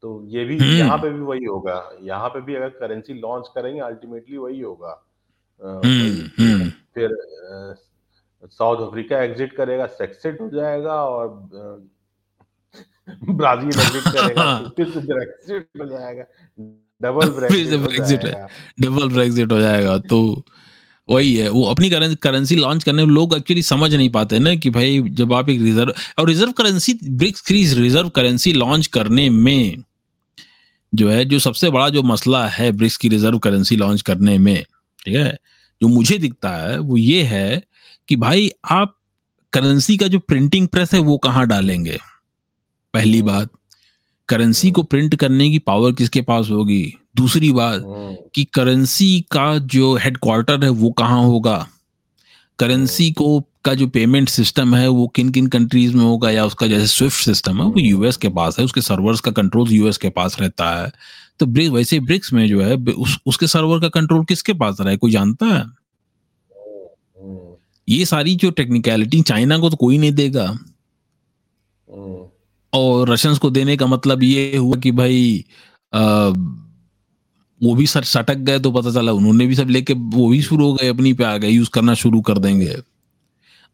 तो 0.04 0.22
ये 0.28 0.44
भी 0.46 0.58
हम्म। 0.58 0.72
यहाँ 0.72 0.98
पे 0.98 1.10
भी 1.10 1.20
वही 1.22 1.46
होगा 1.46 1.78
यहाँ 2.02 2.30
पे 2.30 2.42
भी 2.42 2.56
अगर 2.56 2.70
करेंसी 2.78 3.14
लॉन्च 3.16 3.48
करेंगे 3.56 3.80
अल्टीमेटली 3.82 4.38
वही 4.38 4.60
होगा 4.62 5.02
हम्म, 5.62 6.30
हम्म। 6.40 6.70
फिर 6.96 7.16
साउथ 8.52 8.88
अफ्रीका 8.88 9.22
एग्जिट 9.24 9.56
करेगा 9.56 9.86
सेक्सिट 9.94 10.42
हो 10.42 10.50
जाएगा 10.50 10.94
और 11.06 11.28
ब्राज़ील 13.32 13.80
एग्जिट 13.80 14.04
करेगा 14.14 14.58
तो 14.60 14.70
फिर 14.70 14.90
से 14.90 15.00
ब्रेक्सिट 15.04 15.68
हो 15.80 15.86
जाएगा 15.88 16.26
डबल 17.02 17.30
ब्रेक्सिट 17.32 17.80
हो 17.80 18.06
जाएगा 18.06 18.48
डबल 18.80 19.14
ब्रेग्जिट 19.14 19.52
हो 19.52 19.60
जाएगा 19.60 19.98
तो 20.08 20.22
वही 21.10 21.36
है 21.36 21.50
वो 21.50 21.64
अपनी 21.64 21.90
करेंसी 22.16 22.56
लॉन्च 22.56 22.84
करने 22.84 23.06
में 23.06 23.14
लोग 23.14 23.38
एक्चुअली 23.38 23.64
समझ 23.64 23.96
नहीं 23.96 24.10
पाते 24.10 24.40
ना 24.40 24.56
कि 24.56 24.70
भाई 24.70 25.02
जब 25.02 25.34
आप 25.34 25.50
एक 25.50 25.62
रिज़र्व 25.62 25.94
और 26.20 26.28
रिज़र्व 26.28 26.52
करेंसी 26.52 27.00
ब्रिक्स 27.04 27.42
की 27.42 27.74
रिज़र्व 27.74 28.10
करेंसी 28.10 28.54
लॉन्च 28.54 28.88
करने 28.88 29.30
में 29.30 29.84
जो 30.96 31.10
है 31.10 31.26
जो 31.26 31.40
सबसे 31.40 31.70
बड़ा 31.70 31.90
जो 31.90 32.04
मसला 32.04 32.48
है 32.48 32.72
ब्रिक्स 32.72 32.98
की 32.98 33.10
रिज़र्व 33.10 33.40
करेंसी 33.40 33.76
लॉन्च 33.76 34.02
करने 34.02 34.38
में 34.38 34.64
ठीक 35.06 35.16
है? 35.16 35.38
जो 35.82 35.88
मुझे 35.88 36.18
दिखता 36.18 36.50
है 36.50 36.80
वो 36.80 36.98
ये 36.98 37.24
है 37.24 37.64
कि 38.08 38.16
भाई 38.16 38.52
आप 38.72 38.98
करेंसी 39.54 39.98
का 39.98 40.08
जो 40.08 40.20
प्रिंटिंग 40.20 40.68
प्रेस 40.68 40.94
है 40.94 41.00
वो 41.00 41.18
कहाँ 41.18 41.48
डालेंगे? 41.48 42.00
पहली 42.94 43.22
बात। 43.22 43.50
करेंसी 44.34 44.72
को 44.72 44.84
प्रिंट 44.84 45.16
करने 45.16 45.50
की 45.52 45.60
पावर 45.60 45.92
किसके 45.92 46.22
पास 46.22 46.50
होगी? 46.50 46.94
दूसरी 47.16 47.52
बात 47.52 47.82
हम्म, 47.82 48.16
कि 48.36 48.44
करेंसी 48.44 49.26
का 49.32 49.58
जो 49.58 49.96
हेडक्वार्टर 49.96 50.64
है 50.64 50.70
वो 50.70 50.92
कहाँ 50.92 51.24
होगा? 51.24 51.68
करेंसी 52.60 53.12
को 53.12 53.40
का 53.66 53.74
जो 53.74 53.88
पेमेंट 53.88 54.30
सिस्टम 54.30 54.76
है 54.76 54.88
वो 54.88 55.08
किन 55.08 55.30
किन 55.30 55.48
कंट्रीज़ 55.48 55.96
में 55.96 56.04
होगा? 56.04 56.32
या 56.32 56.46
उसका 56.46 56.68
जैसे 56.68 56.88
स्विफ्ट 56.88 57.24
सिस्टम 57.26 57.58
है 57.58 57.64
वो 57.64 57.80
यूएस 57.80 58.18
के 58.18 58.30
पास 58.30 58.60
है 58.60 58.66
उसके 58.66 58.82
सर्वर्स 58.82 59.20
का 59.20 59.32
कंट्रोल 59.32 59.72
यूएस 59.72 59.98
के 59.98 60.10
पास 60.10 60.38
रहता 60.42 60.70
है। 60.82 60.92
तो 61.40 61.46
ब्रिक 61.46 61.72
वैसे 61.72 62.00
ब्रिक्स 62.00 62.34
में 62.34 62.48
जो 62.48 62.62
है 62.62 62.76
उस, 62.76 63.18
उसके 63.26 63.48
सर्वर 63.48 63.80
का 63.80 63.90
कंट्रोल 63.90 64.26
किसके 64.26 64.54
पास 64.54 64.78
रहा 64.82 64.90
है? 64.90 64.98
कोई 64.98 65.12
जानता 65.12 65.46
है? 65.46 65.62
हम्म, 67.22 67.38
ये 67.90 68.06
सारी 68.06 68.36
जो 68.36 68.52
टेक्निकलिटी 68.52 69.22
चाइना 69.22 69.58
को 69.58 69.70
तो 69.70 69.76
कोई 69.76 69.98
नहीं 69.98 70.12
देगा। 70.12 70.48
हम्म, 71.94 72.26
और 72.74 73.10
रशियंस 73.10 73.38
को 73.40 73.50
देने 73.52 73.78
का 73.78 73.86
मतलब 73.88 74.24
ये 74.24 74.56
हुआ 74.58 74.78
कि 74.80 74.92
भाई 74.94 75.44
आ, 75.94 76.02
वो 77.62 77.74
भी 77.76 77.86
सर 77.88 78.04
सटक 78.06 78.38
गए 78.48 78.60
तो 78.60 78.72
पता 78.72 78.92
चला 78.94 79.12
उन्होंने 79.12 79.46
भी 79.48 79.56
सब 79.56 79.70
लेके 79.70 79.94
वो 79.94 80.28
भी 80.30 80.42
शुरू 80.42 80.66
हो 80.68 80.74
गए 80.74 80.88
अपनी 80.88 81.14
पे 81.14 81.24
आ 81.24 81.36
गए 81.38 81.50
यूज़ 81.50 81.70
करना 81.74 81.94
शुरू 81.96 82.22
कर 82.22 82.38
देंगे। 82.40 82.76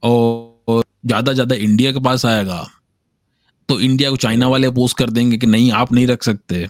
और, 0.04 0.84
ज़्यादा 1.06 1.34
ज़्यादा 1.34 1.56
इंडिया 1.58 1.91
के 1.91 2.00
पास 2.00 2.26
आएगा 2.26 2.66
तो 3.70 3.80
इंडिया 3.80 4.10
को 4.10 4.16
चाइना 4.18 4.47
वाले 4.47 4.68
अपोज 4.68 4.93
कर 4.93 5.10
देंगे 5.10 5.38
कि 5.38 5.47
नहीं 5.47 5.72
आप 5.74 5.91
नहीं 5.93 6.08
रख 6.08 6.24
सकते। 6.24 6.68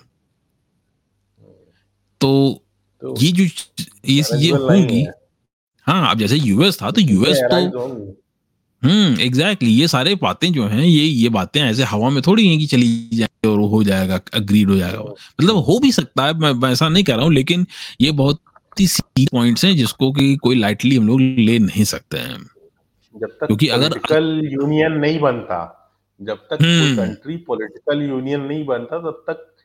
तो 2.22 2.62
तो 3.02 3.16
ये 3.22 3.32
जो 3.32 3.44
ये 4.08 4.24
ये 4.38 4.52
होंगी। 4.54 5.06
हाँ। 5.88 6.12
अब 6.12 6.20
जैसे 6.20 6.38
यूएस 6.38 6.82
था 6.82 6.92
तो 6.92 7.02
यूएस 7.02 7.40
तो। 7.44 8.16
हम्म 8.84 9.20
एग्जैक्टली 9.20 9.70
ये 9.70 9.88
सारे 9.88 10.16
बातें 10.16 10.54
जो 10.54 10.66
हैं 10.66 10.82
ये 10.82 11.04
ये 11.04 11.30
बातें 11.30 11.62
ऐसे 11.62 11.84
हवा 11.84 12.10
में 12.10 12.22
थोड़ी 12.28 12.48
हैं 12.48 12.60
कि 12.60 12.66
चली 12.66 13.10
जाएगी 13.14 13.48
और 13.48 13.60
हो 13.60 13.84
जाएगा 13.84 14.22
अग्रीड 14.34 14.70
हो 14.70 14.76
जाएगा। 14.76 15.02
मतलब 15.02 15.56
हो 15.56 15.80
भी 15.80 15.92
सकता 15.92 16.26
है 16.26 16.34
मैं, 16.34 16.52
मैं 16.52 16.72
ऐसा 16.72 16.90
नहीं 16.90 17.04
कह 17.04 17.16
रहा 17.16 17.26
हूँ 17.26 17.34
लेकिन 17.34 17.66
ये 18.02 18.12
बहुत 18.12 18.42
ही 18.80 18.88
सी 18.88 19.26
पॉइंट्स 19.26 19.66
हैं 19.66 19.76
जिसको 19.76 20.12
कि 20.12 20.36
कोई 20.36 20.56
लाइटली 20.56 20.96
हम 20.96 21.08
लोग 21.08 21.22
ले 21.22 21.60
नहीं 21.60 21.84
सकते 21.84 22.18
हैं। 22.18 22.44
जब 23.18 23.28
तक 23.28 23.46
क्योंकि 23.46 23.68
अगर- 23.68 23.90
पॉलिटिकल 23.90 24.50
यूनियन 24.54 24.92
नहीं 24.92 25.20
बनता 25.20 25.76
जब 26.22 26.36
तक। 26.36 26.58
कंट्री 26.98 27.38
पॉलिटिकल 27.38 28.02
यूनियन 28.02 28.42
नहीं 28.42 28.66
बनता 28.66 29.00
तब 29.00 29.24
तक 29.30 29.56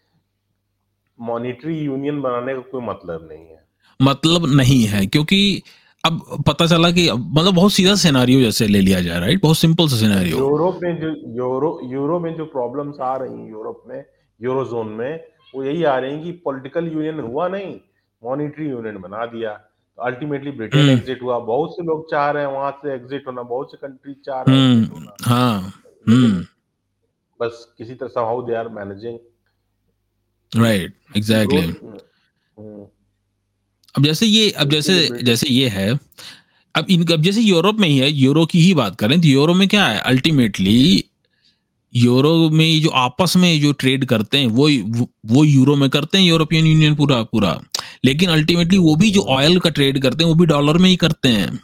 मॉनिटरी 1.20 1.78
यूनियन 1.78 2.20
बनाने 2.20 2.54
का 2.54 2.60
कोई 2.60 2.82
मतलब 2.82 3.28
नहीं 3.32 3.46
है। 3.46 3.64
मतलब 4.02 4.56
नहीं 4.56 4.86
है 4.86 5.06
क्योंकि 5.06 5.62
अब 6.06 6.42
पता 6.46 6.66
चला 6.66 6.90
कि 6.90 7.10
मतलब 7.12 7.54
बहुत 7.54 7.72
सीधा 7.72 7.94
सिनेरियो 8.02 8.40
जैसे 8.40 8.66
ले 8.66 8.80
लिया 8.80 9.00
जाए 9.02 9.20
राइट 9.20 9.40
बहुत 9.42 9.58
सिंपल 9.58 9.88
सा 9.88 9.96
सिनेरियो 9.96 10.38
यूरोप 10.38 10.80
में 10.82 10.96
जो 11.00 11.08
यूरो 11.36 11.70
यूरो 11.92 12.18
में 12.20 12.34
जो 12.36 12.44
प्रॉब्लम्स 12.56 13.00
आ 13.02 13.16
रही 13.16 13.38
हैं 13.38 13.50
यूरोप 13.50 13.82
में 13.88 14.04
यूरो 14.40 14.64
जोन 14.72 14.88
में 14.98 15.12
वो 15.54 15.64
यही 15.64 15.84
आ 15.84 15.96
रही 15.98 16.12
हैं 16.12 16.22
कि 16.24 16.32
पॉलिटिकल 16.44 16.92
यूनियन 16.92 17.20
हुआ 17.20 17.48
नहीं 17.48 17.74
मॉनिटरी 18.22 18.68
यूनियन 18.68 18.96
बना 19.00 19.24
दिया। 19.26 19.52
तो 19.98 20.02
अल्टीमेटली 20.02 20.50
ब्रिटेन। 20.50 20.88
एग्जिट 20.90 21.22
हुआ 21.22 21.38
बहुत 21.50 21.72
से 21.76 21.82
लोग 21.86 22.10
चाह 22.10 22.30
रहे 22.30 22.44
हैं 22.44 22.50
वहाँ 22.52 22.70
से 22.82 22.94
एग्जिट 22.94 23.26
होना 23.26 23.42
बहुत 23.50 23.70
से 23.70 23.76
कंट्री 23.86 24.14
चाह 24.26 24.40
रहे 24.48 24.56
हैं 24.56 24.74
हम्म 24.74 25.08
हाँ 25.24 25.60
हम्म। 26.06 26.44
बस 27.40 27.66
किसी 27.78 27.94
तरह 27.94 28.08
से 28.08 28.20
how 28.20 28.42
they 28.46 28.54
are 28.54 28.68
managing 28.78 29.18
right 30.52 30.94
exactly 31.16 31.72
अब 33.98 34.04
जैसे 34.04 34.26
ये 34.26 34.50
अब 34.50 34.70
जैसे 34.70 35.10
जैसे 35.22 35.48
ये 35.48 35.68
है 35.68 35.98
अब 36.74 36.86
इन 36.90 37.06
अब 37.06 37.22
जैसे 37.22 37.40
यूरोप 37.40 37.76
में 37.76 37.88
ही 37.88 37.98
है 37.98 38.12
यूरो 38.12 38.46
की 38.46 38.60
ही 38.60 38.74
बात 38.74 38.96
करें 38.96 39.20
तो 39.20 39.28
यूरो 39.28 39.54
में 39.54 39.68
क्या 39.68 39.86
है? 39.86 39.98
अल्टीमेटली 39.98 41.04
यूरो 41.96 42.50
में 42.50 42.80
जो 42.80 42.88
आपस 42.88 43.36
में 43.36 43.60
जो 43.60 43.72
ट्रेड 43.72 44.04
करते 44.04 44.38
हैं 44.38 44.46
वो 44.46 44.68
वो- 45.34 45.46
यूरो 45.46 45.76
में 45.76 45.90
करते 45.90 46.18
हैं 46.18 46.24
यूरोपियन 46.24 46.66
यूनियन 46.66 46.94
पूरा 46.94 47.22
पूरा। 47.22 47.60
लेकिन 48.04 48.30
अल्टीमेटली 48.30 48.78
वो 48.78 48.96
भी 48.96 49.10
जो 49.10 49.20
ऑयल 49.20 49.58
का 49.58 49.70
ट्रेड 49.70 50.02
करते 50.02 50.24
हैं 50.24 50.28
वो 50.28 50.34
भी 50.34 50.46
डॉलर 50.46 50.78
में 50.78 50.90
ही 50.90 50.96
करते 50.96 51.28
हैं। 51.28 51.56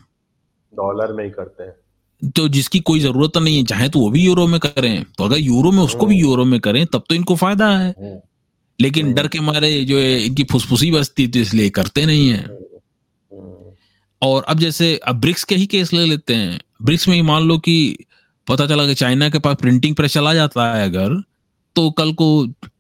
डॉलर 0.75 1.13
में 1.13 1.25
ही 1.25 1.31
करते 1.31 1.63
हैं। 1.63 1.75
तो 2.31 2.49
जिसकी 2.49 2.81
कोई 2.81 3.01
ज़रूरत 3.01 3.37
नहीं 3.37 3.57
है 3.57 3.65
चाहे 3.65 3.89
तो 3.89 3.99
वो 3.99 4.11
भी 4.11 4.25
यूरो 4.25 4.47
में 4.47 4.61
करें। 4.61 5.05
तो 5.05 5.25
अगर 5.25 5.37
यूरो 5.37 5.73
में 5.73 5.83
उसको 5.83 6.07
भी 6.07 6.15
हम्म। 6.15 6.29
यूरो 6.29 6.45
में 6.45 6.61
करें 6.61 6.87
तब 6.87 7.03
तो 7.09 7.15
इनको 7.15 7.37
फ़ायदा 7.37 7.79
है। 7.79 7.95
हम्म, 7.99 8.19
लेकिन 8.81 9.07
हम्म। 9.07 9.15
डर 9.15 9.29
के 9.29 9.41
मारे 9.41 9.85
जो 9.85 9.99
है 9.99 10.21
इनकी 10.25 10.45
फुसफुसी 10.45 10.91
बचती 10.91 11.27
तो 11.27 11.39
इसलिए 11.39 11.71
करते 11.71 12.05
नहीं 12.07 12.29
है। 12.29 12.43
हम्म, 12.43 13.73
और 14.23 14.43
अब 14.43 14.59
जैसे 14.59 14.95
अब 15.05 15.21
ब्रिक्स 15.21 15.45
के 15.45 15.55
ही 15.55 15.67
केस 15.67 15.93
ले 15.93 16.05
लेते 16.07 16.35
हैं। 16.35 16.61
ब्रिक्स 16.83 17.09
में 17.09 17.15
ही 17.15 17.23
मान 17.23 17.43
लो 17.43 17.59
कि 17.59 17.97
पता 18.47 18.67
चला 18.67 18.87
कि 18.87 18.95
चाइना 18.95 19.29
के 19.29 19.39
पास 19.39 19.57
प्रिंटिंग 19.61 19.95
प्रेस 19.97 20.13
चला 20.13 20.35
जाता 20.35 20.73
है 20.75 20.85
अगर 20.85 21.23
तो 21.77 21.91
कल 21.91 22.13
को 22.13 22.27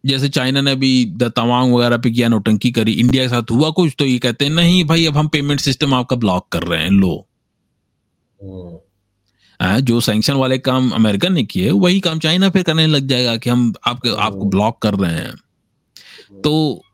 जैसे 0.07 0.28
चाइना 0.28 0.61
ने 0.61 0.70
अभी 0.70 1.05
द 1.16 1.22
तवांग 1.36 1.72
वगैरह 1.74 1.96
पे 1.96 2.11
किया 2.11 2.28
नोटंकी 2.28 2.70
करी 2.70 2.92
इंडिया 2.92 3.24
के 3.24 3.28
साथ 3.28 3.51
हुआ 3.51 3.70
कुछ 3.70 3.94
तो 3.98 4.05
ये 4.05 4.18
कहते 4.18 4.44
हैं 4.44 4.53
नहीं 4.53 4.84
भाई 4.84 5.07
अब 5.07 5.16
हम 5.16 5.28
पेमेंट 5.28 5.61
सिस्टम 5.61 5.94
आपका 5.94 6.16
ब्लॉक 6.16 6.48
कर 6.48 6.62
रहे 6.62 6.82
हैं 6.82 6.90
लो। 6.90 7.14
हम्म, 8.40 8.78
हाँ, 9.61 9.80
जो 9.80 10.01
सैंक्शन 10.01 10.34
वाले 10.34 10.59
काम 10.59 10.90
अमेरिका 10.90 11.28
ने 11.28 11.42
किए 11.44 11.70
वही 11.70 12.01
काम 12.01 12.18
चाइना 12.18 12.51
फिर 12.51 12.62
करने 12.62 12.86
लग 12.86 13.07
जाएगा 13.07 13.36
कि 13.36 13.51
हम 13.51 13.72
आपके 13.86 14.16
आपको 14.16 14.44
ब्लॉक 14.44 14.78
कर 14.82 14.94
रहे 14.94 15.12
हैं। 15.12 15.34
तो 16.33 16.85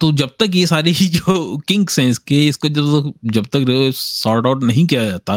तो 0.00 0.12
जब 0.12 0.28
तक 0.28 0.50
ये 0.54 0.66
सारी 0.66 0.92
जो 0.94 1.56
किंग्स 1.56 1.98
हैं 1.98 2.08
इसके 2.08 2.48
इसको 2.48 2.68
जब 2.68 3.14
जब 3.24 3.46
तक 3.46 3.92
सॉर्ट 3.94 4.46
आउट 4.46 4.62
नहीं 4.62 4.86
किया 4.86 5.04
जाता 5.04 5.34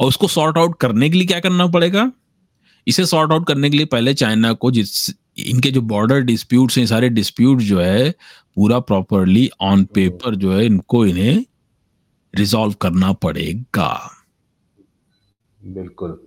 और 0.00 0.06
उसको 0.06 0.28
सॉर्ट 0.28 0.58
आउट 0.58 0.80
करने 0.80 1.10
के 1.10 1.18
लिए 1.18 1.26
क्या 1.26 1.40
करना 1.40 1.66
पड़ेगा? 1.66 2.12
इसे 2.88 3.06
सॉर्ट 3.06 3.32
आउट 3.32 3.46
करने 3.46 3.70
के 3.70 3.76
लिए 3.76 3.86
पहले 3.86 4.14
चाइना 4.14 4.52
को 4.52 4.70
जिस 4.70 5.10
इनके 5.38 5.70
जो 5.70 5.80
बॉर्डर 5.80 6.20
डिस्प्यूट्स 6.20 6.78
हैं 6.78 6.86
सारे 6.86 7.08
डिस्प्यूट 7.08 7.58
जो 7.58 7.80
है 7.80 8.10
पूरा 8.54 8.78
प्रॉपरली 8.80 9.50
ऑन 9.60 9.84
पेपर 9.84 10.34
जो 10.34 10.52
है 10.52 10.66
इनको 10.66 11.06
इन्हें 11.06 11.44
रिजॉल्व 12.34 12.72
करना 12.72 13.12
पड़ेगा। 13.12 14.10
बिल्कुल। 15.64 16.26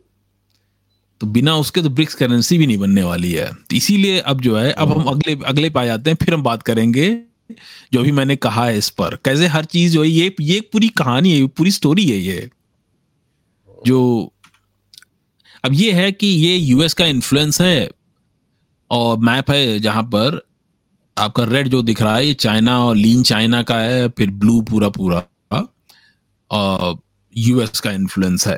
तो 1.22 1.28
बिना 1.28 1.56
उसके 1.56 1.82
तो 1.82 1.90
ब्रिक्स 1.90 2.16
करेंसी 2.16 2.58
भी 2.58 2.68
नहीं 2.68 2.78
बनने 2.78 3.04
वाली 3.04 3.32
है। 3.32 3.52
तो 3.54 3.76
इसीलिए 3.76 4.20
अब 4.20 4.42
जो 4.42 4.58
है 4.58 4.72
अब 4.72 4.92
हम 4.92 5.06
अगले 5.08 5.38
अगले 5.46 5.70
पा 5.70 5.86
जाते 5.86 6.10
हैं 6.10 6.18
फिर 6.24 6.34
हम 6.34 6.44
बात 6.44 6.64
करेंगे 6.64 7.10
जो 7.94 8.04
भी 8.04 8.12
मैंने 8.12 8.36
कहा 8.36 8.66
है 8.66 8.78
इस 8.78 8.90
पर। 8.90 9.16
कैसे 9.26 9.48
हर 9.48 9.66
चीज़ 9.66 9.94
जो 9.94 10.04
है 10.04 10.10
ये 10.10 10.36
ये 10.42 10.60
पूरी 10.74 10.88
कहानी 10.90 11.32
है 11.32 11.48
पूरी 11.48 11.72
स्टोरी 11.72 12.06
है 12.06 12.18
ये। 12.18 12.50
जो 13.88 14.32
अब 15.64 15.74
ये 15.74 15.92
है 15.92 16.12
कि 16.12 16.28
ये 16.28 16.56
यूएस 16.56 16.94
का 16.94 17.06
इन्फ्लुएंस 17.06 17.62
है 17.62 17.90
और 18.92 19.18
मैप 19.18 19.52
है 19.52 19.80
जहाँ 19.80 20.04
पर 20.04 20.40
आपका 21.18 21.44
रेड 21.44 21.68
जो 21.68 21.82
दिख 21.82 22.02
रहा 22.02 22.16
है 22.16 22.28
ये 22.28 22.34
चाइना 22.34 22.80
और 22.86 22.96
लीन 22.96 23.24
चाइना 23.24 23.62
का 23.64 23.78
है 23.80 24.10
फिर 24.10 24.30
ब्लू 24.32 24.62
पूरा 24.62 24.90
पूरा 24.90 25.24
और 26.52 26.98
यूएस 27.36 27.80
का 27.80 27.92
इन्फ्लुएंस 27.92 28.48
है। 28.48 28.58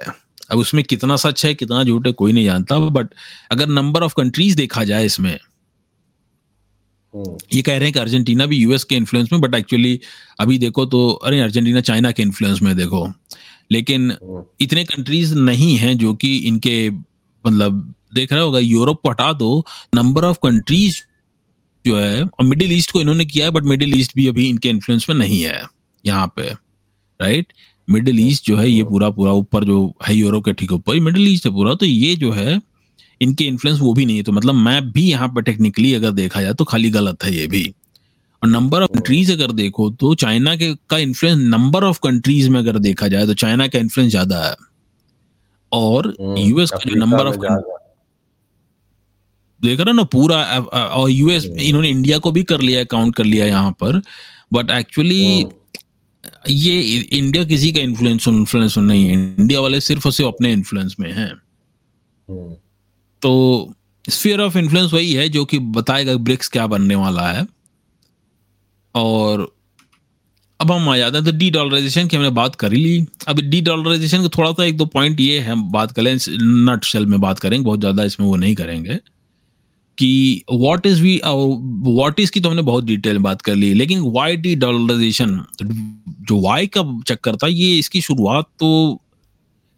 अब 0.50 0.60
उसमें 0.60 0.84
कितना 0.84 1.16
सच 1.16 1.46
है 1.46 1.54
कितना 1.54 1.84
झूठ 1.84 2.08
है 2.08 2.14
कोई 2.14 2.34
नहीं 2.34 2.46
जानता 2.46 2.80
बट 2.80 3.14
अगर 3.52 3.68
नंबर 3.68 4.04
ऑफ़ 4.04 4.14
कंट्रीज़ 4.18 4.56
देखा 4.58 4.84
जाए 4.84 5.06
इसमें 5.06 5.38
हम्म, 7.14 7.38
ये 7.54 7.62
कह 7.62 7.78
रहे 7.78 7.84
हैं 7.84 7.94
कि 7.94 8.00
अर्जेंटीना 8.00 8.46
भी 8.46 8.58
यूएस 8.58 8.84
के 8.84 8.96
इन्फ्लुएंस 8.96 9.30
में 9.34 9.42
बट 9.42 9.56
एक्चुअली 9.56 10.00
अभी 10.40 10.58
देखो 10.58 10.86
तो 10.86 11.10
अरे 11.12 11.40
अर्जेंटीना 11.40 11.82
चाइना 11.82 12.12
के 12.12 12.24
इन्फ्लुएंस 12.24 12.62
में 12.62 12.76
देखो। 12.76 13.08
लेकिन 13.72 14.12
हम्म, 14.12 14.44
इतने 14.62 14.84
कंट्रीज़ 14.86 15.36
नहीं 15.36 15.76
हैं 15.78 15.98
जो 15.98 16.14
कि 16.14 16.38
इनके 16.38 16.90
मतलब 16.90 17.94
देख 18.16 18.34
रहे 18.34 18.42
होगा 18.42 18.60
यूरोप 18.60 19.02
को 19.02 19.10
हटा 19.10 19.32
दो 19.34 19.66
नंबर 19.96 20.26
ऑफ़ 20.26 20.38
कंट्रीज़ 20.44 21.02
जो 21.86 21.98
है 21.98 22.24
और 22.24 22.46
मिडिल 22.46 22.72
ईस्ट 22.72 22.92
को 22.92 23.02
इन्होंने 23.02 23.26
किया 23.26 23.46
है 23.46 23.52
बट 23.52 23.64
मिडिल 23.64 24.00
ईस्ट 24.00 24.16
भी 24.16 24.28
अभी 24.28 24.50
इनके 24.50 24.70
इन्फ्लुएंस 24.70 25.06
में 25.10 25.16
नहीं 25.16 25.42
है 25.42 25.62
यहाँ 26.06 26.28
पे 26.36 26.50
राइट 27.20 27.54
मिडिल 27.88 28.20
ईस्ट 28.20 28.46
जो 28.46 28.56
है 28.58 28.70
ये 28.70 28.84
पूरा 28.84 29.10
पूरा 29.10 29.32
ऊपर 29.34 29.64
जो 29.64 29.78
है 30.08 30.16
यूरोप 30.16 30.46
के 30.46 30.54
ठीक 30.54 30.72
ऊपर 30.72 31.00
मिडिल 31.02 31.28
ईस्ट 31.28 31.46
है 31.46 31.52
पूरा 31.54 31.74
तो 31.76 31.86
ये 31.86 32.16
जो 32.16 32.32
है 32.32 32.60
इनके 33.22 33.44
इन्फ्लुएंस 33.46 33.80
वो 33.80 33.94
भी 33.94 34.06
नहीं 34.06 34.18
है। 34.18 34.24
तो 34.24 34.32
मतलब 34.32 34.56
मैप 34.56 34.84
भी 34.94 35.10
यहाँ 35.10 35.28
पर 35.36 35.42
टेक्निकली 35.44 35.94
अगर 35.94 36.12
देखा 36.14 36.42
जाए 36.42 36.54
तो 36.54 36.66
खाली 36.66 36.90
गलत 36.90 37.24
है 37.24 37.36
ये 37.36 37.48
भी। 37.48 37.64
और 38.42 38.50
नंबर 38.50 38.84
ऑफ़ 38.84 38.92
कंट्रीज़ 38.94 39.32
अगर 39.32 39.52
देखो 39.54 39.90
तो 39.92 40.14
चाइना 40.16 40.56
के 40.56 40.74
का 40.90 40.98
इन्फ्लुएंस 41.00 41.38
नंबर 41.46 41.84
ऑफ़ 41.84 42.00
कंट्रीज़ 42.04 42.50
में 42.50 42.60
अगर 42.60 42.78
देखा 42.80 43.08
जाए 43.08 43.26
तो 43.26 43.34
चाइना 43.36 43.68
का 43.68 43.80
इन्फ्लुएंस 43.80 44.12
ज़्यादा 44.12 44.44
है। 44.44 44.56
और 45.72 46.16
यूएस 46.20 46.72
हम्म, 46.74 46.80
का 46.80 46.90
जो 46.90 46.96
नंबर 46.96 47.28
ऑफ़ 47.28 47.36
देख 49.62 49.80
रहे 49.80 49.94
ना 49.94 50.04
पूरा 50.06 50.38
और 50.38 51.10
यूएस 51.10 51.46
हम्म। 51.46 51.60
इन्होंने 51.60 51.90
इंडिया 51.90 52.18
को 52.18 52.32
भी 52.32 52.44
कर 52.44 52.62
लिया 52.62 52.84
काउंट 52.86 53.16
कर 53.16 53.26
लिया 53.26 53.46
यहाँ 53.46 53.72
पर। 53.82 54.02
But 54.54 54.72
actually. 54.72 55.46
ये 56.50 57.00
इंडिया 57.00 57.44
किसी 57.44 57.72
का 57.72 57.80
इन्फ्लुएंस 57.80 58.28
इन्फ्लुएंस 58.28 58.78
नहीं 58.78 59.06
है। 59.06 59.14
इंडिया 59.14 59.60
वाले 59.60 59.80
सिर्फ़ 59.82 60.08
और 60.08 60.12
सिर्फ़ 60.12 60.34
अपने 60.34 60.52
इन्फ्लुएंस 60.52 60.96
में 61.00 61.12
हैं। 61.14 61.34
तो 63.22 63.74
स्फीयर 64.06 64.42
ऑफ़ 64.42 64.58
इन्फ्लुएंस 64.58 64.94
वही 64.94 65.14
है 65.14 65.28
जो 65.30 65.46
कि 65.46 65.60
बताएगा 65.60 66.16
ब्रिक्स 66.16 66.48
क्या 66.48 66.68
बनने 66.68 66.96
वाला 66.96 67.28
है। 67.28 67.46
और 68.96 69.56
अब 70.60 70.72
हम 70.72 70.90
आ 70.90 70.98
जाते 70.98 71.18
हैं। 71.18 71.26
तो 71.26 71.32
डी 71.32 71.50
डॉलराइजेशन 71.52 72.08
की 72.08 72.18
हमने 72.18 72.30
बात 72.30 72.56
कर 72.56 72.74
ही 72.74 72.84
ली। 72.84 73.06
अब 73.28 73.40
डी 73.40 73.62
डॉलराइजेशन 73.62 74.22
का 74.22 74.28
थोड़ा 74.28 74.52
सा 74.52 74.64
एक 74.66 74.78
दो 74.78 74.86
पॉइंट 74.86 75.20
ये 75.20 75.40
है 75.40 75.56
बात 75.72 75.92
करें। 75.92 76.18
नट 76.72 76.84
शेल 76.84 77.06
में 77.06 77.20
बात 77.22 77.40
करेंगे 77.40 77.66
बहुत 77.66 77.80
ज़्यादा 77.80 78.04
इसमें 78.04 78.28
वो 78.28 78.36
नहीं 78.36 78.56
करेंगे। 78.56 79.00
कि 79.98 80.44
what 80.54 80.86
is 80.86 81.02
we 81.04 81.16
what 81.26 82.20
is 82.20 82.32
key 82.32 82.40
तो 82.40 82.50
हमने 82.50 82.62
बहुत 82.62 82.84
डिटेल 82.84 83.14
में 83.14 83.24
बात 83.24 83.42
कर 83.42 83.56
ली 83.56 83.74
लेकिन 83.74 84.00
वाई 84.12 84.36
डी 84.38 84.56
डॉलराइजेशन 84.56 85.40
जो 85.64 86.40
वाई 86.42 86.68
का 86.68 86.84
चक्कर 87.08 87.36
था 87.36 87.48
ये 87.48 87.78
इसकी 87.80 88.02
शुरुआत 88.02 88.46
तो 88.60 89.02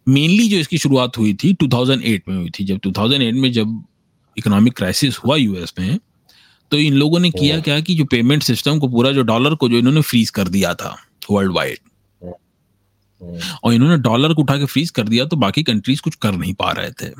मेनली 0.06 0.48
जो 0.48 0.56
इसकी 0.56 0.78
शुरुआत 0.78 1.18
हुई 1.18 1.34
थी 1.34 1.52
2008 1.54 2.28
में 2.28 2.36
हुई 2.36 2.50
थी। 2.50 2.64
जब 2.64 2.78
2008 2.78 3.34
में 3.34 3.50
जब 3.52 3.82
इकोनॉमिक 4.36 4.76
क्राइसिस 4.76 5.18
हुआ 5.18 5.36
यूएस 5.36 5.72
में 5.78 5.98
तो 6.70 6.76
इन 6.76 6.94
लोगों 6.94 7.18
ने 7.20 7.30
किया। 7.30 7.60
क्या 7.60 7.80
कि 7.80 7.94
जो 7.94 8.04
पेमेंट 8.04 8.42
सिस्टम 8.42 8.78
को 8.78 8.88
पूरा 8.88 9.12
जो 9.12 9.22
डॉलर 9.22 9.54
को 9.54 9.68
जो 9.68 9.78
इन्होंने 9.78 10.00
फ्रीज 10.00 10.30
कर 10.30 10.48
दिया 10.48 10.74
था 10.74 10.96
वर्ल्ड 11.30 11.52
वाइड। 11.52 11.78
और 13.64 13.74
इन्होंने 13.74 13.96
डॉलर 14.02 14.34
को 14.34 14.42
उठा 14.42 14.56
के 14.56 14.64
फ्रीज 14.64 14.90
कर 14.90 15.08
दिया 15.08 15.24
तो 15.24 15.36
बाकी 15.36 15.62
कंट्रीज़ 15.62 16.00
कुछ 16.02 16.14
कर 16.14 16.36
नहीं 16.36 16.54
पा 16.54 16.70
रहे 16.70 16.90
थे। 16.92 17.10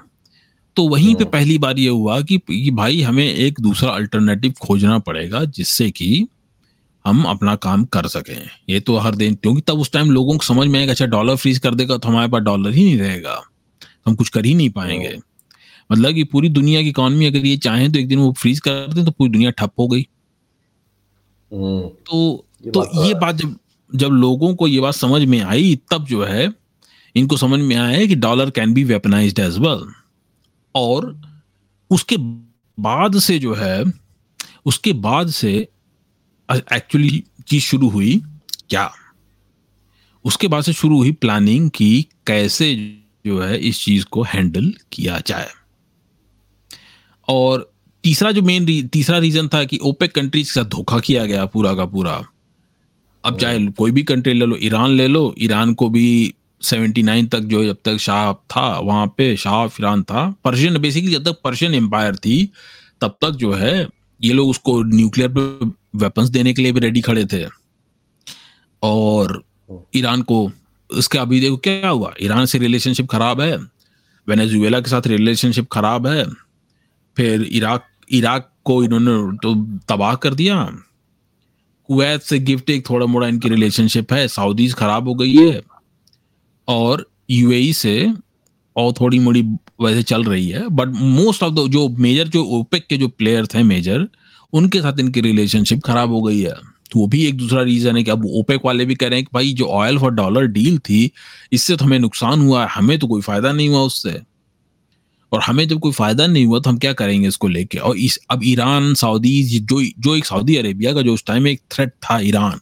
तो 0.77 0.89
वहीं 0.89 1.15
पे 1.15 1.25
पहली 1.25 1.59
बार 1.59 1.79
ये 1.79 1.89
हुआ 1.89 2.21
कि, 2.21 2.71
भाई 2.71 3.01
हमें 3.03 3.35
एक 3.35 3.61
दूसरा 3.61 3.91
अल्टरनेटिव 3.91 4.53
खोजना 4.61 4.99
पड़ेगा 4.99 5.45
जिससे 5.45 5.91
कि 5.91 6.27
हम 7.05 7.23
अपना 7.23 7.55
काम 7.57 7.85
कर 7.85 8.07
सकें। 8.07 8.49
ये 8.69 8.81
तो 8.81 8.97
हर 8.97 9.15
दिन 9.15 9.35
क्योंकि 9.35 9.61
तब 9.61 9.79
उस 9.79 9.93
टाइम 9.93 10.11
लोगों 10.11 10.39
को 10.39 10.45
समझ 10.45 10.69
में 10.69 10.79
आएगा 10.81 10.93
अच्छा 10.93 11.07
डॉलर 11.07 11.37
फ्रीज 11.37 11.59
कर 11.59 11.75
देगा 11.75 11.97
तो 11.97 12.09
हमारे 12.09 12.29
पास 12.29 12.43
डॉलर 12.43 12.71
ही 12.71 12.85
नहीं 12.85 12.99
रहेगा। 12.99 13.41
हम 14.07 14.15
कुछ 14.15 14.29
कर 14.29 14.45
ही 14.45 14.55
नहीं 14.55 14.71
पाएँगे। 14.71 15.19
मतलब 15.93 16.13
कि 16.13 16.25
पूरी 16.25 16.49
दुनिया 16.49 16.83
की 16.83 16.89
इकोनॉमी 16.89 17.27
अगर 17.27 17.47
ये 17.47 17.57
चाहें 17.57 17.93
तो 17.93 17.99
एक 17.99 18.09
दिन 18.09 18.19
वो 18.19 18.33
फ्रीज 18.33 18.61
कर 18.61 18.93
दें 18.93 19.05
तो 19.05 19.11
पूरी 19.11 19.31
दुनिया 19.31 19.51
ठप 19.51 19.73
हो 19.79 19.89
गई। 19.89 20.07
हम्म। 21.53 21.89
तो 21.89 22.47
ये 22.65 22.71
तो, 22.71 22.85
तो 22.85 23.05
ये 23.07 23.15
बात 23.15 23.35
जब 23.35 23.57
जब 23.95 24.09
लोगों 24.09 24.55
को 24.55 24.69
ये 24.69 24.81
बात 24.81 24.95
समझ 24.95 25.23
में 25.23 25.41
आई 25.41 25.79
तब 25.91 26.05
जो 26.05 26.25
है 26.25 26.53
इनको 27.15 27.37
समझ 27.37 27.61
में 27.61 27.77
आया 27.77 27.99
है 27.99 28.07
कि 28.07 28.15
dollar 28.15 28.51
can 28.51 28.75
be 28.75 28.85
weaponized 28.85 29.39
as 29.39 29.59
well 29.59 29.93
और 30.75 31.21
उसके 31.91 32.17
बाद 32.81 33.19
से 33.19 33.39
जो 33.39 33.55
है 33.55 33.85
उसके 34.67 34.93
बाद 34.93 35.29
से 35.29 35.69
एक्चुअली 36.53 37.25
चीज़ 37.49 37.63
शुरू 37.63 37.89
हुई 37.89 38.23
क्या? 38.71 38.93
उसके 40.25 40.49
बाद 40.49 40.63
से 40.63 40.73
शुरू 40.73 40.97
हुई 40.97 41.13
प्लानिंग 41.13 41.71
की 41.71 42.03
कैसे 42.27 42.99
जो 43.27 43.41
है 43.41 43.59
इस 43.59 43.85
चीज़ 43.85 44.05
को 44.05 44.23
हैंडल 44.23 44.75
किया 44.93 45.23
जाए। 45.27 45.49
और 47.29 47.73
तीसरा 48.05 48.33
जो 48.33 48.43
मेन 48.43 48.67
री, 48.67 48.83
तीसरा 48.83 49.19
रीजन 49.19 49.49
था 49.49 49.65
कि 49.65 49.79
ओपेक 49.79 50.15
कंट्रीज़ 50.15 50.59
के 50.59 50.65
धोखा 50.65 51.01
किया 51.01 51.27
गया 51.27 51.47
पूरा 51.47 51.75
का 51.75 51.85
पूरा। 51.85 52.25
अब 53.25 53.39
चाहे 53.39 53.67
कोई 53.67 53.91
भी 53.91 54.03
कंट्री 54.03 54.33
ले 54.33 54.47
लो 54.47 54.57
ईरान 54.63 54.91
ले 54.91 55.07
लो 55.07 55.35
ईरान 55.39 55.75
को 55.75 55.89
भी 55.89 56.35
79 56.63 57.29
तक 57.29 57.39
जो 57.39 57.65
जब 57.65 57.77
तक 57.85 57.97
शाह 57.97 58.33
था, 58.33 58.79
वहाँ 58.79 59.07
पे 59.07 59.37
शाह 59.37 59.65
ईरान 59.65 60.03
था। 60.03 60.35
पर्शियन 60.45 60.79
बेसिकली 60.79 61.13
जब 61.13 61.25
तक 61.25 61.41
पर्शियन 61.45 61.75
एम्पायर 61.75 62.17
थी, 62.17 62.51
तब 63.01 63.17
तक 63.23 63.31
जो 63.31 63.53
है, 63.53 63.89
ये 64.23 64.33
लोग 64.33 64.49
उसको 64.49 64.83
न्यूक्लियर 64.83 65.31
वेपन्स 65.97 66.29
देने 66.29 66.53
के 66.53 66.63
लिए 66.63 66.73
भी 66.73 66.81
रेडी 66.81 67.01
खड़े 67.01 67.25
थे। 67.25 67.47
और 68.83 69.45
ईरान 69.97 70.23
को, 70.23 70.53
उसके 70.91 71.19
अभी 71.19 71.41
देखो 71.41 71.57
क्या 71.57 71.89
हुआ? 71.89 72.15
ईरान 72.23 72.47
से 72.47 72.59
रिलेशनशिप 72.59 73.11
खराब 73.11 73.41
है, 73.41 73.57
वेनेजुएला 74.29 74.81
के 74.81 74.91
साथ 74.91 75.07
रिलेशनशिप 75.07 75.69
खराब 75.73 76.07
है, 76.07 76.27
फिर 77.17 77.43
इराक 77.43 77.87
इराक 78.13 78.53
को 78.65 78.85
इन्होंने 78.85 79.37
तो 79.37 79.55
तबाह 79.89 80.15
कर 80.15 80.35
दिया। 80.35 80.65
कुवैत 81.87 82.23
से 82.23 82.39
गिफ्ट 82.39 82.71
एक 82.71 82.91
थोड़ा 82.91 83.07
मोड़ा 83.07 83.29
इनकी 83.29 83.49
रिलेशनशिप 83.49 84.13
है 84.13 84.29
सऊदीज 84.29 84.75
खराब 84.75 85.09
हो 85.09 85.15
गई 85.15 85.35
है। 85.37 85.63
और 86.71 87.07
यूएई 87.31 87.73
से 87.73 88.13
और 88.77 88.93
थोड़ी 88.93 89.19
मोड़ी 89.19 89.43
वैसे 89.83 90.03
चल 90.05 90.25
रही 90.25 90.49
है 90.49 90.69
बट 90.71 90.89
मोस्ट 90.95 91.43
ऑफ़ 91.43 91.55
द 91.55 91.67
जो 91.71 91.89
मेजर 91.99 92.29
जो 92.29 92.45
ओपेक 92.59 92.87
के 92.87 92.97
जो 92.97 93.09
प्लेयर्स 93.09 93.55
हैं 93.57 93.65
मेजर 93.65 94.07
उनके 94.53 94.81
साथ 94.81 94.99
इनकी 95.01 95.21
रिलेशनशिप 95.21 95.81
खराब 95.85 96.11
हो 96.11 96.23
गई 96.23 96.41
है। 96.41 96.55
तो 96.93 96.99
वो 96.99 97.07
भी 97.07 97.25
एक 97.27 97.37
दूसरा 97.37 97.63
रीजन 97.63 97.97
है 97.97 98.03
कि 98.03 98.11
अब 98.11 98.25
ओपेक 98.27 98.61
वाले 98.65 98.85
भी 98.85 98.95
कह 98.95 99.09
रहे 99.09 99.19
हैं 99.19 99.25
कि 99.25 99.31
भाई 99.35 99.53
जो 99.53 99.67
ऑयल 99.67 99.99
फॉर 99.99 100.11
डॉलर 100.13 100.47
डील 100.49 100.79
थी, 100.79 101.11
इससे 101.53 101.77
तो 101.77 101.85
हमें 101.85 101.99
नुकसान 101.99 102.41
हुआ 102.41 102.63
है 102.63 102.69
हमें 102.71 102.99
तो 102.99 103.07
कोई 103.07 103.23
फ़ायदा 103.23 103.53
नहीं 103.53 103.69
हुआ 103.69 103.81
उससे। 103.81 104.21
और 105.33 105.41
हमें 105.43 105.67
जब 105.69 105.81
कोई 105.81 105.93
फ़ायदा 105.93 106.27
नहीं 106.27 106.45
हुआ 106.47 106.61
तो 106.61 106.71
हम 106.71 106.79
क्या 106.79 106.93
करेंगे 106.93 107.29
इसको 107.29 107.49
लेके? 107.49 107.79
और 107.79 107.97
इस, 107.99 108.19
अब 108.31 108.41
ईरान, 108.45 108.95
सऊदी 108.95 109.43
जो 109.43 109.83
जो 109.99 110.17
एक 110.17 110.27
सऊदी 110.27 110.57
अरेबिया 110.57 110.93
का 110.93 111.03
जो 111.03 111.15
उस 111.15 111.25
टाइम 111.27 111.47
एक 111.47 111.61
थ्रेट 111.73 111.93
था 112.05 112.19
Iran 112.21 112.61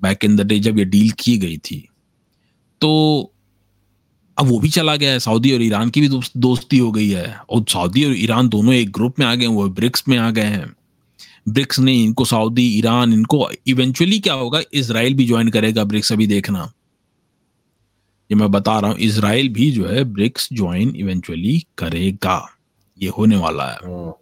back 0.00 0.24
in 0.24 0.36
the 0.36 0.46
day 0.46 0.58
जब 0.58 0.78
ये 0.78 0.84
डील 0.86 1.10
की 1.18 1.36
गई 1.38 1.56
थी। 1.60 1.86
तो 2.80 3.32
अब 4.36 4.46
वो 4.46 4.58
भी 4.60 4.68
चला 4.68 4.94
गया 4.96 5.12
है 5.12 5.18
सऊदी 5.20 5.52
और 5.52 5.62
ईरान 5.62 5.90
की 5.90 6.00
भी 6.00 6.08
दोस्ती 6.38 6.78
हो 6.78 6.90
गई 6.92 7.08
है। 7.08 7.34
और 7.50 7.64
सऊदी 7.68 8.04
और 8.04 8.16
ईरान 8.16 8.48
दोनों 8.48 8.74
एक 8.74 8.90
ग्रुप 8.92 9.18
में 9.18 9.26
आ 9.26 9.34
गए 9.34 9.46
वो 9.46 9.68
ब्रिक्स 9.70 10.04
में 10.08 10.16
आ 10.18 10.30
गए 10.30 10.42
हैं। 10.42 10.72
ब्रिक्स 11.48 11.78
ने 11.78 11.94
इनको 11.94 12.24
सऊदी 12.24 12.66
ईरान 12.78 13.12
इनको 13.12 13.48
इवेंचुअली 13.66 14.18
क्या 14.18 14.34
होगा 14.34 14.60
इसराइल 14.72 15.14
भी 15.14 15.26
ज्वाइन 15.26 15.48
करेगा 15.48 15.84
ब्रिक्स 15.84 16.12
अभी 16.12 16.26
देखना। 16.26 16.70
ये 18.30 18.34
मैं 18.34 18.50
बता 18.50 18.78
रहा 18.80 18.90
हूँ 18.90 18.98
इसराइल 19.00 19.48
भी 19.48 19.70
जो 19.72 19.86
है 19.86 20.04
ब्रिक्स 20.04 20.48
ज्वाइन 20.52 20.94
इवेंचुअली 20.96 21.58
करेगा। 21.78 22.40
ये 22.98 23.08
होने 23.08 23.36
वाला 23.36 23.64
है। 23.64 23.78
हाँ। 23.84 24.14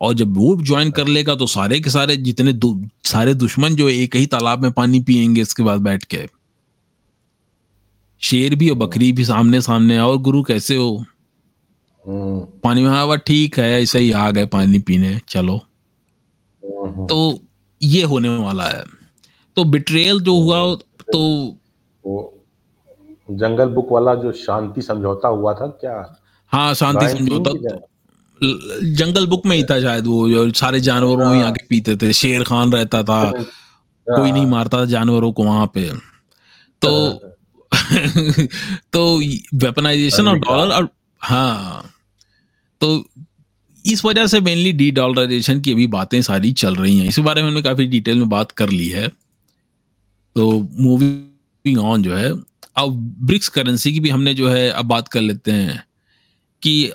और 0.00 0.14
जब 0.14 0.36
वो 0.36 0.56
ज्वाइन 0.62 0.90
कर 0.90 1.08
लेगा 1.08 1.34
तो 1.34 1.46
सारे 1.46 1.80
के 1.80 1.90
सारे 1.90 2.16
जितने 2.16 2.52
दु, 2.52 2.88
सारे 3.04 3.34
दुश्मन 3.34 3.74
जो 3.76 3.88
एक 3.88 4.16
ही 4.16 4.26
तालाब 4.26 4.62
में 4.62 4.72
पानी 4.72 5.00
पियेंगे 5.00 5.40
इसके 5.40 5.62
बाद 5.62 5.80
बैठ 5.80 6.04
के। 6.04 6.26
शेर 8.22 8.54
भी 8.54 8.68
और 8.70 8.76
बकरी 8.76 9.12
भी 9.12 9.24
सामने 9.24 9.60
सामने 9.60 9.98
और 9.98 10.16
गुरु 10.18 10.42
कैसे 10.42 10.76
हो 10.76 10.96
हाँ। 12.04 12.60
पानी 12.64 12.82
में 12.82 12.90
हाँ 12.90 13.16
ठीक 13.18 13.58
है 13.58 13.70
ऐसे 13.82 13.98
ही 13.98 14.10
आ 14.12 14.30
गए 14.30 14.46
पानी 14.46 14.78
पीने 14.78 15.18
चलो 15.28 15.58
तो 17.08 17.38
ये 17.80 18.02
होने 18.02 18.28
वाला 18.28 18.64
है 18.64 18.84
तो 19.56 19.64
बिट्रेल 19.64 20.20
जो 20.20 20.34
हुआ 20.40 20.58
तो 21.12 21.22
जंगल 23.32 23.68
बुक 23.68 23.92
वाला 23.92 24.14
जो 24.14 24.32
शांति 24.36 24.82
समझौता 24.82 25.28
हुआ 25.28 25.54
था 25.54 25.66
क्या 25.80 25.96
हाँ 26.52 26.72
शांति 26.74 27.08
समझौता 27.08 27.52
जंगल 28.94 29.26
बुक 29.26 29.46
में 29.46 29.56
ही 29.56 29.64
था 29.64 29.80
शायद 29.80 30.06
वो 30.06 30.28
जो 30.28 30.50
सारे 30.52 30.80
जानवरों 30.80 31.34
ही 31.34 31.40
हाँ। 31.40 31.48
आके 31.48 31.66
पीते 31.66 31.96
थे 31.96 32.12
शेर 32.12 32.44
खान 32.44 32.72
रहता 32.72 33.02
था 33.02 33.20
हाँ। 33.20 33.44
कोई 34.06 34.32
नहीं 34.32 34.46
मारता 34.46 34.80
था 34.80 34.84
जानवरों 34.86 35.32
को 35.32 35.44
वहाँ 35.44 35.66
पे 35.74 35.88
तो 36.82 36.90
हाँ। 36.90 37.33
तो 38.92 39.18
वेपनाइजेशन 39.54 40.28
और 40.28 40.38
डॉलर 40.38 40.74
और 40.74 40.88
हाँ। 41.20 41.90
तो 42.80 43.10
इस 43.86 44.04
वजह 44.04 44.26
से 44.26 44.40
मेनली 44.40 44.72
डी 44.72 44.90
डॉलराइजेशन 44.90 45.60
की 45.60 45.72
अभी 45.72 45.86
बातें 45.86 46.22
सारी 46.22 46.52
चल 46.52 46.74
रही 46.74 46.98
हैं। 46.98 47.08
इस 47.08 47.18
बारे 47.18 47.42
में 47.42 47.48
हमने 47.48 47.62
काफ़ी 47.62 47.86
डिटेल 47.86 48.18
में 48.18 48.28
बात 48.28 48.50
कर 48.50 48.70
ली 48.70 48.88
है। 48.88 49.08
तो 50.36 50.68
मूविंग 50.72 51.78
ऑन 51.78 52.02
जो 52.02 52.16
है 52.16 52.32
अब 52.76 53.16
ब्रिक्स 53.20 53.48
करेंसी 53.48 53.92
की 53.92 54.00
भी 54.00 54.10
हमने 54.10 54.34
जो 54.34 54.48
है 54.48 54.70
अब 54.70 54.84
बात 54.84 55.08
कर 55.08 55.20
लेते 55.20 55.52
हैं 55.52 55.84
कि 56.62 56.92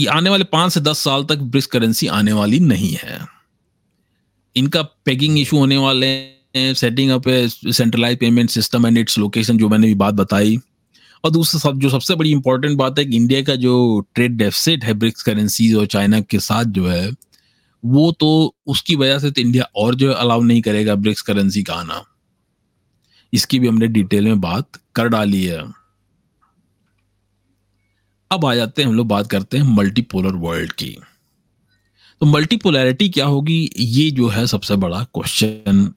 ये 0.00 0.06
आने 0.06 0.30
वाले 0.30 0.44
पाँच 0.44 0.72
से 0.72 0.80
दस 0.80 0.98
साल 0.98 1.24
तक 1.24 1.36
ब्रिक्स 1.36 1.66
करेंसी 1.66 2.06
आने 2.06 2.32
वाली 2.32 2.60
नहीं 2.60 2.92
है। 2.92 3.26
इनका 4.56 4.82
पैकिंग 4.82 5.38
इशू 5.38 5.58
होने 5.58 5.76
वाले 5.76 6.06
हैं 6.06 6.39
setting 6.54 7.10
up 7.10 7.22
centralize 7.72 8.18
payment 8.18 8.50
system 8.50 8.86
and 8.86 8.98
its 8.98 9.18
location 9.18 9.58
जो 9.58 9.68
मैंने 9.68 9.86
भी 9.86 9.94
बात 9.94 10.14
बताई। 10.14 10.58
और 11.24 11.30
दूसरा 11.30 11.58
सब, 11.60 11.78
जो 11.78 11.90
सबसे 11.90 12.14
बड़ी 12.14 12.30
इंपॉर्टेंट 12.30 12.78
बात 12.78 12.98
है 12.98 13.04
कि 13.04 13.16
इंडिया 13.16 13.42
का 13.42 13.54
जो 13.54 14.00
ट्रेड 14.14 14.36
डेफिसिट 14.36 14.84
है, 14.84 14.94
ब्रिक्स 14.94 15.22
करेंसीज 15.22 15.74
और 15.74 15.86
चाइना 15.86 16.20
के 16.20 16.38
साथ 16.38 16.64
जो 16.64 16.86
है, 16.86 17.10
वो 17.84 18.12
तो 18.12 18.54
उसकी 18.66 18.96
वजह 18.96 19.18
से 19.18 19.30
तो 19.30 19.40
इंडिया 19.40 19.64
और 19.76 19.94
जो 19.94 20.12
अलाउ 20.12 20.42
नहीं 20.42 20.62
करेगा 20.62 20.94
ब्रिक्स 20.94 21.22
करेंसी 21.22 21.62
का 21.62 21.74
आना। 21.74 22.02
इसकी 23.32 23.58
भी 23.58 23.68
हमने 23.68 23.86
डिटेल 23.86 24.24
में 24.24 24.40
बात 24.40 24.68
कर 24.94 25.08
डाली 25.08 25.44
है। 25.44 25.62
अब 28.30 28.44
आ 28.44 28.54
जाते 28.54 28.82
हैं, 28.82 28.88
हम 28.88 28.94
लोग 28.94 29.06
बात 29.06 29.26
करते 29.26 29.58
हैं 29.58 29.64
मल्टीपोलर 29.64 30.32
वर्ल्ड 30.32 30.72
की। 30.72 30.96
तो 32.20 32.26
मल्टीपोलैरिटी 32.26 33.08
क्या 33.08 33.26
होगी, 33.26 33.70
ये 33.76 34.10
जो 34.10 34.28
है 34.28 34.46
सबसे 34.46 34.76
बड़ा 34.76 35.04
क्वेश्चन 35.04 35.92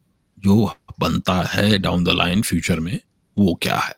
जो 0.46 0.72
बनता 1.00 1.42
है 1.44 1.78
डाउन 1.80 2.04
द 2.04 2.10
लाइन 2.10 2.42
फ्यूचर 2.42 2.80
में, 2.80 3.00
वो 3.38 3.54
क्या 3.62 3.78
है? 3.78 3.96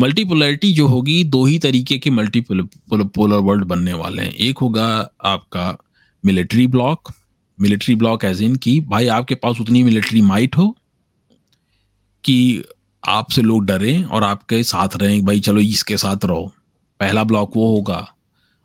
मल्टीपोलरिटी 0.00 0.72
जो 0.74 0.86
होगी, 0.86 1.22
दो 1.24 1.44
ही 1.44 1.58
तरीके 1.58 1.98
के 1.98 2.10
मल्टीपोलर 2.10 3.38
वर्ल्ड 3.38 3.64
बनने 3.64 3.92
वाले 3.92 4.22
हैं। 4.22 4.32
एक 4.32 4.58
होगा 4.58 4.86
आपका 5.24 5.76
military 6.24 6.66
block 6.66 7.12
military 7.58 7.94
block 7.94 8.24
as 8.24 8.42
in 8.42 8.56
की 8.56 8.80
भाई 8.80 9.06
आपके 9.06 9.34
पास 9.34 9.60
उतनी 9.60 9.82
मिलिट्री 9.82 10.22
माइट 10.22 10.56
हो 10.56 10.76
कि 12.24 12.64
आपसे 13.08 13.42
लोग 13.42 13.64
डरें 13.64 14.04
और 14.04 14.24
आपके 14.24 14.62
साथ 14.62 14.96
रहें, 14.96 15.24
भाई 15.24 15.40
चलो 15.40 15.60
इसके 15.60 15.96
साथ 15.96 16.24
रहो। 16.24 16.52
पहला 17.00 17.24
ब्लॉक 17.24 17.52
वो 17.56 17.76
होगा। 17.76 17.98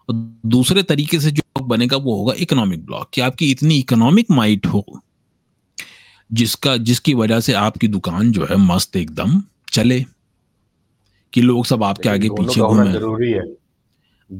और 0.09 0.39
दूसरे 0.45 0.83
तरीके 0.83 1.19
से 1.19 1.31
जो 1.31 1.65
बनेगा, 1.65 1.97
वो 1.97 2.15
होगा 2.15 2.33
इकोनॉमिक 2.37 2.85
ब्लॉक 2.85 3.09
कि 3.13 3.21
आपकी 3.21 3.51
इतनी 3.51 3.77
इकोनॉमिक 3.79 4.31
माइट 4.31 4.65
हो 4.65 4.85
जिसका 6.34 6.77
जिसकी 6.77 7.13
वजह 7.13 7.39
से 7.39 7.53
आपकी 7.53 7.88
दुकान 7.88 8.32
जो 8.32 8.45
है 8.45 8.55
मस्त 8.55 8.95
एकदम 8.95 9.43
चले 9.73 10.05
कि 11.34 11.41
लोग 11.41 11.65
सब 11.65 11.84
आपके 11.84 12.09
आगे 12.09 12.29
पीछे 12.29 12.61
घूमे। 12.61 12.91
ज़रूरी 12.91 13.32
है। 13.32 13.43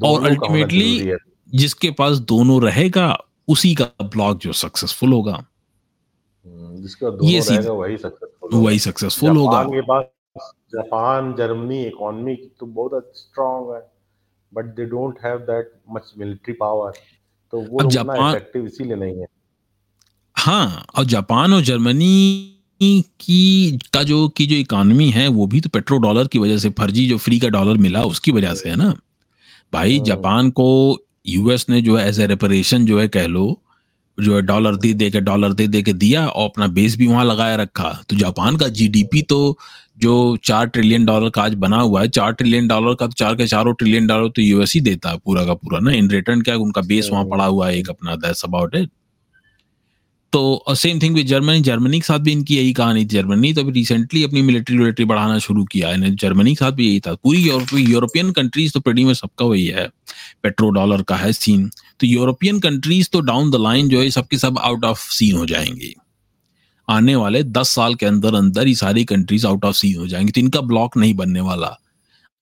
और 0.04 0.26
अल्टीमेटली 0.26 1.12
जिसके 1.54 1.90
पास 1.90 2.18
दोनों 2.18 2.62
रहेगा 2.62 3.18
उसी 3.48 3.74
का 3.74 3.84
ब्लॉक 4.02 4.38
जो 4.38 4.52
सक्सेसफुल 4.52 5.12
होगा। 5.12 5.34
हम्म, 5.34 6.76
जिसका 6.82 7.10
दोनों 7.10 7.30
ये 7.30 7.40
रहेगा 7.40 7.72
वही 7.72 7.96
सक्सेसफुल 7.96 8.60
वही 8.60 8.78
सक्सेसफुल 8.78 9.36
होगा। 9.36 9.62
के 9.64 9.80
पास 9.80 10.04
जापान 10.74 11.34
जर्मनी 11.34 11.84
इकोनॉमी 11.84 12.36
तो 12.36 12.66
बहुत 12.66 13.12
स्ट्रांग 13.14 13.74
है। 13.74 13.92
But 14.54 14.64
they 14.64 14.84
don't 14.84 15.18
have 15.24 15.38
that 15.38 15.72
much 15.90 16.12
military 16.18 16.54
power 16.54 16.92
तो 17.52 17.60
वो 17.60 17.90
जापान 17.90 18.30
इफ़ेक्टिव 18.30 18.66
इसीलिए 18.66 18.96
नहीं 18.96 19.18
है। 19.18 19.26
हाँ 20.42 20.86
और 20.96 21.04
जापान 21.04 21.52
और 21.52 21.60
जर्मनी 21.62 22.48
की 23.20 23.78
का 23.94 24.02
जो 24.02 24.28
की 24.28 24.46
जो 24.46 24.56
इकोनॉमी 24.56 25.10
है 25.10 25.28
वो 25.28 25.46
भी 25.46 25.60
तो 25.60 25.68
पेट्रो 25.68 25.98
डॉलर 25.98 26.26
की 26.26 26.38
वजह 26.38 26.58
से 26.58 26.70
फर्जी 26.70 27.08
जो 27.08 27.18
फ्री 27.18 27.38
का 27.38 27.48
डॉलर 27.48 27.76
मिला 27.76 28.02
उसकी 28.02 28.32
वजह 28.32 28.54
से 28.54 28.68
है 28.68 28.76
ना? 28.76 28.96
भाई। 29.72 30.00
जापान 30.00 30.50
को 30.50 30.98
यूएस 31.26 31.66
ने 31.70 31.82
जो 31.82 31.96
है 31.96 32.08
एज 32.08 32.20
ए 32.20 32.26
रेपरेशन 32.26 32.86
जो 32.86 33.00
है 33.00 33.08
कह 33.08 33.26
लो 33.26 33.62
जो 34.20 34.34
है 34.36 34.42
डॉलर 34.42 34.76
दे 34.76 34.92
दे 34.92 35.10
के 35.10 35.20
डॉलर 35.20 35.52
दे 35.52 35.66
दे 35.66 35.82
के 35.82 35.92
दिया 35.92 36.26
और 36.26 36.48
अपना 36.48 36.66
बेस 36.66 36.96
भी 36.96 37.06
वहाँ 37.06 37.24
लगाए 37.24 37.56
रखा। 37.56 38.04
तो 38.08 38.16
जापान 38.16 38.56
का 38.56 38.68
जीडीपी 38.68 39.22
तो 39.22 39.58
जो 39.98 40.36
चार 40.44 40.66
ट्रिलियन 40.66 41.04
डॉलर 41.04 41.30
का 41.30 41.42
आज 41.42 41.54
बना 41.54 41.80
हुआ 41.80 42.00
है 42.00 42.08
चार 42.08 42.32
ट्रिलियन 42.32 42.68
डॉलर 42.68 42.94
का 42.94 43.06
तो 43.06 43.12
चार 43.12 43.34
के 43.34 43.46
चारों 43.46 43.74
ट्रिलियन 43.74 44.06
डॉलर 44.06 44.28
तो 44.28 44.42
यूएस 44.42 44.74
ही 44.74 44.80
देता 44.80 45.10
है 45.10 45.18
पूरा 45.18 45.44
का 45.44 45.54
पूरा 45.54 45.78
ना? 45.78 45.92
इन 45.92 46.10
रिटर्न 46.10 46.40
क्या 46.40 46.56
उनका 46.56 46.80
बेस 46.80 47.08
वहाँ 47.12 47.24
पड़ा 47.24 47.44
हुआ 47.44 47.68
है 47.68 47.78
एक 47.78 47.90
अपना 47.90 48.16
दैट्स 48.16 48.44
अबाउट 48.44 48.74
इट 48.74 48.90
तो 50.32 50.64
same 50.70 51.00
thing 51.02 51.14
with 51.14 51.26
Germany 51.26 51.60
Germany 51.60 52.00
के 52.00 52.06
साथ 52.06 52.18
भी 52.18 52.32
इनकी 52.32 52.56
यही 52.56 52.72
कहानी 52.72 53.00
थी 53.00 53.04
जर्मनी 53.04 53.52
तो 53.52 53.60
अभी 53.60 53.72
रिसेंटली 53.72 54.24
अपनी 54.24 54.42
मिलिट्री 54.42 54.78
विलिट्री 54.78 55.04
बढ़ाना 55.04 55.38
शुरू 55.38 55.64
किया 55.64 55.88
है। 55.88 56.16
जर्मनी 56.16 56.50
के 56.50 56.54
साथ 56.54 56.72
भी 56.72 56.88
यही 56.88 57.00
था। 57.00 57.14
पूरी 57.14 57.40
यूरोपियन 57.82 58.32
कंट्रीज़ 58.32 58.72
तो 58.72 58.80
प्रेडी 58.80 59.04
में 59.04 59.14
सबका 59.14 59.44
वही 59.44 59.66
है। 59.66 59.88
पेट्रो 60.42 60.70
डॉलर 60.70 61.02
का 61.02 61.16
है 61.16 61.32
सीन 61.32 61.70
तो 62.00 62.06
यूरोपियन 62.06 62.60
कंट्रीज़ 62.60 63.08
तो 63.12 63.20
डाउन 63.20 63.50
द 63.50 63.54
लाइन 63.54 63.88
जो 63.88 64.00
है, 64.00 64.10
सबके 64.10 64.38
सब 64.38 64.58
आउट 64.58 64.84
ऑफ़ 64.84 65.12
सीन 65.12 65.36
हो 65.36 65.46
जाएँगे। 65.46 65.94
आने 66.88 67.14
वाले 67.16 67.42
दस 67.42 67.68
साल 67.68 67.94
के 67.94 68.06
अंदर 68.06 68.34
अंदर 68.34 68.68
ये 68.68 68.74
सारी 68.74 69.04
कंट्रीज़ 69.04 69.46
आउट 69.46 69.64
ऑफ़ 69.64 69.76
सीन 69.76 69.98
हो 69.98 70.06
जाएँगी। 70.06 70.32
तो 70.32 70.40
इनका 70.40 70.60
ब्लॉक 70.60 70.96
नहीं 70.96 71.14
बनने 71.14 71.40
वाला। 71.40 71.78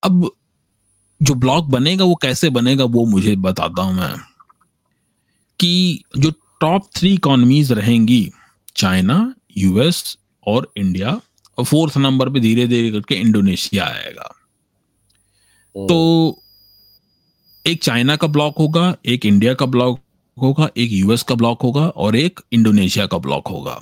अब 0.03 0.31
जो 1.23 1.35
ब्लॉक 1.35 1.65
बनेगा, 1.65 2.05
वो 2.05 2.15
कैसे 2.15 2.51
बनेगा, 2.51 2.85
वो 2.85 3.07
मुझे 3.07 3.37
बताता 3.37 3.83
हूँ 3.83 3.95
मैं। 3.95 4.15
कि 5.61 6.03
जो 6.19 6.33
टॉप 6.61 6.89
थ्री 6.97 7.13
इकोनॉमीज 7.15 7.73
रहेंगी। 7.73 8.31
चाइना 8.77 9.35
यूएस 9.59 10.19
और 10.47 10.73
इंडिया 10.77 11.21
और 11.59 11.65
फोर्थ 11.65 11.97
नंबर 11.97 12.31
पे 12.31 12.41
धीरे 12.41 12.67
धीरे 12.67 12.91
करके 12.91 13.15
इंडोनेशिया 13.15 13.85
आएगा। 13.85 14.35
तो 15.75 16.43
एक 17.67 17.83
चाइना 17.83 18.17
का 18.17 18.27
ब्लॉक 18.27 18.59
होगा 18.59 18.97
एक 19.07 19.27
इंडिया 19.27 19.55
का 19.55 19.67
ब्लॉक 19.67 20.01
होगा 20.43 20.69
एक 20.77 20.93
यूएस 20.93 21.23
का 21.23 21.35
ब्लॉक 21.35 21.63
होगा 21.63 21.87
और 21.87 22.17
एक 22.17 22.41
इंडोनेशिया 22.53 23.07
का 23.07 23.19
ब्लॉक 23.19 23.49
होगा। 23.49 23.81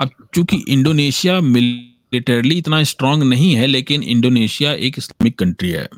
अब 0.00 0.10
चूँकि 0.34 0.64
इंडोनेशिया 0.68 1.40
मिलिटरली 1.40 2.58
इतना 2.58 2.82
स्ट्रांग 2.82 3.22
नहीं 3.22 3.54
है 3.54 3.66
लेकिन 3.66 4.02
इंडोनेशिया 4.02 4.72
एक 4.72 4.98
इस्लामिक 4.98 5.38
कंट्री 5.38 5.70
है। 5.70 5.88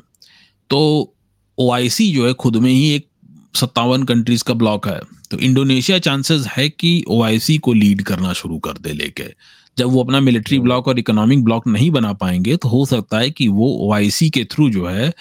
तो 0.69 1.13
ओआईसी 1.57 2.11
जो 2.13 2.27
है 2.27 2.33
खुद 2.33 2.55
में 2.55 2.71
ही 2.71 2.89
एक 2.89 3.07
सत्तावन 3.55 4.03
कंट्रीज़ 4.03 4.43
का 4.43 4.53
ब्लॉक 4.53 4.87
है। 4.87 4.99
तो 5.31 5.37
इंडोनेशिया 5.37 5.99
चांसेस 5.99 6.47
है 6.47 6.69
कि 6.69 7.05
ओआईसी 7.07 7.57
को 7.57 7.73
लीड 7.73 8.01
करना 8.01 8.33
शुरू 8.33 8.59
कर 8.59 8.73
दे 8.73 8.93
लेके। 8.93 9.33
जब 9.77 9.85
वो 9.85 10.03
अपना 10.03 10.19
मिलिट्री 10.19 10.59
ब्लॉक 10.59 10.87
और 10.87 10.99
इकोनॉमिक 10.99 11.43
ब्लॉक 11.43 11.67
नहीं 11.67 11.91
बना 11.91 12.13
पाएँगे 12.13 12.57
तो 12.57 12.67
हो 12.67 12.85
सकता 12.85 13.17
है 13.17 13.31
कि 13.31 13.47
वो 13.47 13.77
ओआईसी 13.79 14.29
के 14.29 14.45
थ्रू 14.45 14.69
जो 14.69 14.87
है 14.87 15.13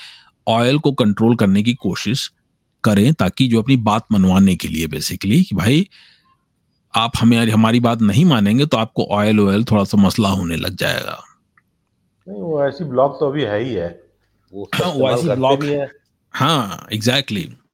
ऑयल 0.48 0.78
को 0.78 0.92
कंट्रोल 0.92 1.36
करने 1.36 1.62
की 1.62 1.74
कोशिश 1.74 2.32
करें 2.84 3.14
ताकि 3.14 3.48
जो 3.48 3.62
अपनी 3.62 3.76
बात 3.76 4.06
मनवाने 4.12 4.56
के 4.56 4.68
लिए 4.68 4.86
बेसिकली 4.86 5.42
कि 5.42 5.56
भाई 5.56 5.88
आप 6.94 7.12
हमें 7.18 7.50
हमारी 7.50 7.80
बात 7.80 8.02
नहीं 8.02 8.24
मानेंगे 8.24 8.66
तो 8.66 8.76
आपको 8.76 9.04
ऑयल 9.04 9.40
ऑयल 9.40 9.64
थोड़ा 9.64 9.84
सा 9.84 9.98
मसला 9.98 10.28
होने 10.28 10.56
लग 10.56 10.76
जाएगा। 10.76 11.24
नहीं 12.28 12.42
वो 12.42 12.64
ऐसी 12.64 12.84
ब्लॉक 12.84 13.16
तो 13.20 13.28
अभी 13.28 13.42
है 13.42 13.64
ही 13.64 13.74
है। 13.74 14.02
वो 14.52 14.70
हाँ, 14.74 15.36
ब्लॉक 15.36 15.64
है। 15.64 15.90
हाँ 16.30 16.86
एग्जैक्टली 16.92 17.42
exactly. 17.42 17.64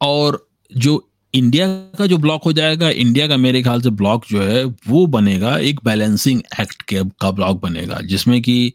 और 0.00 0.48
जो 0.76 1.09
इंडिया 1.34 1.66
का 1.68 2.06
जो 2.06 2.18
ब्लॉक 2.18 2.44
हो 2.44 2.52
जाएगा, 2.52 2.90
इंडिया 2.90 3.28
का 3.28 3.36
मेरे 3.36 3.62
ख्याल 3.62 3.80
से 3.80 3.90
ब्लॉक 3.90 4.24
जो 4.30 4.42
है, 4.42 4.64
वो 4.64 5.06
बनेगा 5.06 5.58
एक 5.58 5.80
बैलेंसिंग 5.84 6.42
एक्ट 6.60 6.82
के 6.82 7.00
का 7.20 7.30
ब्लॉक 7.30 7.60
बनेगा, 7.60 8.00
जिसमें 8.00 8.42
कि 8.42 8.72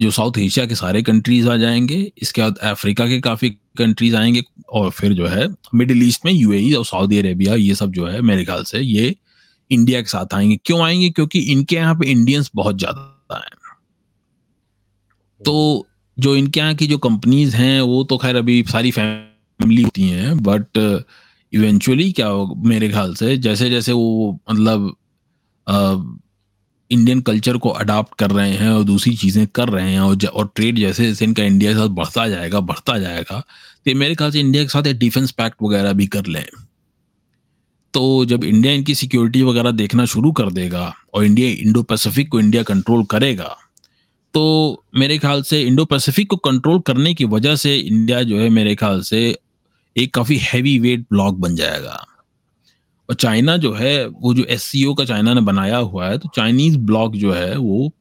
जो 0.00 0.10
साउथ 0.10 0.32
एशिया 0.38 0.66
के 0.66 0.74
सारे 0.74 1.02
कंट्रीज़ 1.02 1.48
आ 1.48 1.56
जाएँगे, 1.56 2.12
इसके 2.22 2.42
बाद 2.42 2.58
अफ्रीका 2.58 3.06
के 3.06 3.20
काफ़ी 3.20 3.50
कंट्रीज़ 3.78 4.16
आएँगे, 4.16 4.42
और 4.68 4.90
फिर 4.90 5.12
जो 5.12 5.26
है, 5.26 5.48
मिडिल 5.74 6.02
ईस्ट 6.02 6.24
में 6.24 6.32
यूएई 6.32 6.72
और 6.72 6.84
सऊदी 6.84 7.18
अरेबिया, 7.18 7.54
ये 7.54 7.74
सब 7.74 7.92
जो 7.92 8.06
है, 8.06 8.20
मेरे 8.20 8.44
ख्याल 8.44 8.64
से 8.64 8.80
ये 8.80 9.14
इंडिया 9.70 10.00
के 10.00 10.08
साथ 10.08 10.34
आएँगे। 10.34 10.58
क्यों 10.64 10.80
आएँगे? 10.82 11.10
क्योंकि 11.10 11.38
इनके 11.38 11.76
यहाँ 11.76 11.94
पे 11.94 12.10
इंडियंस 12.10 12.50
बहुत 12.54 12.78
ज़्यादा 12.78 13.34
हैं। 13.34 13.74
तो 15.44 15.86
जो 16.18 16.36
इनके 16.36 16.60
यहाँ 16.60 16.74
की 16.74 16.86
जो 16.86 16.98
कंपनीज़ 16.98 17.56
हैं, 17.56 17.80
वो 17.80 18.04
तो 18.04 18.18
खैर 18.18 18.36
अभी 18.36 18.62
सारी 18.62 18.90
फैमिली 18.90 19.82
होती 19.82 20.02
हैं 20.02 20.38
बट 20.38 20.78
इवेंचुअली 21.52 22.10
क्या 22.12 22.26
हो, 22.26 22.54
मेरे 22.64 22.88
ख्याल 22.88 23.14
से 23.14 23.36
जैसे 23.38 23.70
जैसे 23.70 23.92
वो 23.92 24.38
मतलब 24.50 24.94
इंडियन 26.90 27.20
कल्चर 27.20 27.56
को 27.56 27.68
अडाप्ट 27.70 28.14
कर 28.18 28.30
रहे 28.30 28.52
हैं 28.52 28.70
और 28.70 28.84
दूसरी 28.84 29.14
चीज़ें 29.16 29.46
कर 29.54 29.68
रहे 29.68 29.90
हैं 29.92 30.00
और 30.00 30.26
और 30.26 30.50
ट्रेड 30.56 30.78
जैसे 30.78 31.06
जैसे 31.06 31.24
इनका 31.24 31.42
इंडिया 31.44 31.72
के 31.72 31.78
साथ 31.78 31.88
बढ़ता 31.96 32.26
जाएगा 32.28 32.60
बढ़ता 32.62 32.98
जाएगा 32.98 33.40
तो 33.86 33.94
मेरे 33.94 34.14
ख्याल 34.14 34.30
से 34.30 34.40
इंडिया 34.40 34.62
के 34.62 34.68
साथ 34.68 34.86
एक 34.86 34.98
डिफेंस 34.98 35.30
पैक्ट 35.32 35.62
वगैरह 35.62 35.92
भी 35.92 36.06
कर 36.06 36.26
लें। 36.26 36.44
तो 37.94 38.24
जब 38.24 38.44
इंडिया 38.44 38.72
इनकी 38.72 38.94
सिक्योरिटी 38.94 39.42
वगैरह 39.42 39.70
देखना 39.72 40.04
शुरू 40.04 40.32
कर 40.32 40.50
देगा 40.52 40.92
और 41.14 41.24
इंडिया 41.24 41.50
इंडो 41.60 41.82
पैसिफिक 41.82 42.28
को 42.28 42.40
इंडिया 42.40 42.62
कंट्रोल 42.62 43.04
करेगा 43.04 43.56
तो 44.34 44.42
मेरे 44.96 45.18
ख्याल 45.18 45.42
से 45.42 45.60
इंडो 45.62 45.84
पैसिफिक 45.84 46.28
को 46.30 46.36
कंट्रोल 46.36 46.80
करने 46.86 47.14
की 47.14 47.24
वजह 47.26 47.56
से 47.56 47.76
इंडिया 47.76 48.22
जो 48.22 48.38
है 48.38 48.48
मेरे 48.48 48.74
ख्याल 48.74 49.00
से 49.02 49.20
एक 49.96 50.14
काफ़ी 50.14 50.36
हैवी 50.36 50.78
वेट 50.78 51.00
ब्लॉक 51.00 51.34
बन 51.34 51.54
जाएगा। 51.56 52.04
और 53.08 53.14
चाइना 53.14 53.56
जो 53.56 53.72
है, 53.72 54.06
वो 54.06 54.34
जो 54.34 54.44
एससीओ 54.44 54.94
का 54.94 55.04
चाइना 55.04 55.34
ने 55.34 55.40
बनाया 55.40 55.76
हुआ 55.76 56.08
है 56.08 56.18
तो 56.18 56.28
चाइनीज़ 56.36 56.78
ब्लॉक 56.78 57.16
जो 57.16 57.32
है, 57.32 57.56
वो 57.56 57.92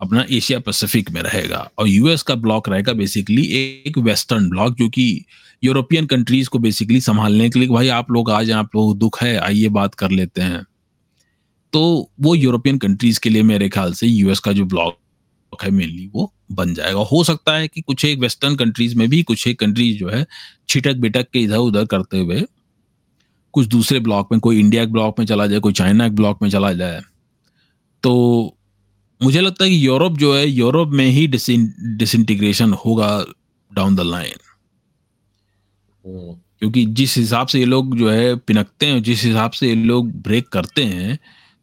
अपना 0.00 0.24
एशिया 0.30 0.58
पैसिफिक 0.58 1.10
में 1.10 1.20
रहेगा। 1.22 1.70
और 1.78 1.88
यूएस 1.88 2.22
का 2.22 2.34
ब्लॉक 2.34 2.68
रहेगा 2.68 2.92
बेसिकली 2.92 3.44
एक 3.86 3.98
वेस्टर्न 3.98 4.48
ब्लॉक 4.50 4.76
जो 4.76 4.88
कि 4.88 5.24
यूरोपियन 5.64 6.06
कंट्रीज़ 6.06 6.48
को 6.48 6.58
बेसिकली 6.58 7.00
संभालने 7.00 7.50
के 7.50 7.58
लिए 7.58 7.68
भाई 7.68 7.88
आप 7.88 8.10
लोग 8.10 8.30
आज 8.30 8.50
आप 8.50 8.76
लोग 8.76 8.98
दुख 8.98 9.22
है, 9.22 9.36
आइए 9.36 9.68
बात 9.68 9.94
कर 9.94 10.10
लेते 10.10 10.42
हैं। 10.42 10.64
तो 11.72 12.10
वो 12.20 12.34
यूरोपियन 12.34 12.78
कंट्रीज़ 12.78 13.20
के 13.20 13.30
लिए 13.30 13.42
मेरे 13.42 13.68
ख्याल 13.68 13.92
से 13.92 14.06
यूएस 14.06 14.38
का 14.38 14.52
जो 14.52 14.64
ब्लॉक 14.64 14.98
है 15.62 15.70
मेनली 15.70 16.06
वो 16.14 16.32
बन 16.52 16.74
जाएगा। 16.74 17.00
हो 17.12 17.22
सकता 17.24 17.56
है 17.56 17.68
कि 17.68 17.80
कुछ 17.80 18.04
एक 18.04 18.18
वेस्टर्न 18.18 18.56
कंट्रीज़ 18.56 18.96
में 18.96 19.08
भी 19.08 19.22
कुछ 19.22 19.46
एक 19.48 19.58
कंट्रीज़ 19.60 19.98
जो 19.98 20.08
है 20.08 20.26
छिटक 20.68 20.96
बिटक 20.96 21.28
के 21.32 21.40
इधर 21.40 21.56
उधर 21.56 21.84
करते 21.84 22.18
हुए 22.18 22.42
कुछ 23.54 23.66
दूसरे 23.66 24.00
ब्लॉक 24.00 24.28
में 24.32 24.40
कोई 24.40 24.60
इंडिया 24.60 24.84
के 24.84 24.92
ब्लॉक 24.92 25.18
में 25.18 25.26
चला 25.26 25.46
जाए 25.46 25.60
कोई 25.60 25.72
चाइना 25.72 26.08
के 26.08 26.14
ब्लॉक 26.14 26.42
में 26.42 26.50
चला 26.50 26.72
जाए। 26.72 27.00
तो 28.02 28.56
मुझे 29.22 29.40
लगता 29.40 29.64
है 29.64 29.70
कि 29.70 29.86
यूरोप 29.86 30.18
जो 30.18 30.36
है 30.36 30.46
यूरोप 30.48 30.88
में 30.88 31.06
ही 31.06 31.26
डिसइंटीग्रेशन 31.26 32.72
होगा 32.72 33.24
डाउन 33.74 33.96
द 33.96 34.00
लाइन 34.00 34.38
क्योंकि 36.04 36.84
जिस 36.86 37.16
हिसाब 37.16 37.46
से 37.46 37.58
ये 37.58 37.64
लोग 37.64 37.96
जो 37.96 38.10
है 38.10 38.36
पिनकते 38.36 38.86
हैं 38.86 39.02
जिस 39.02 39.22
हिसाब 39.24 39.50
से 39.50 39.68
ये 39.68 39.74
लोग 39.74 40.10
ब्रेक 40.22 40.48
करते 40.48 40.84
हैं 40.84 41.18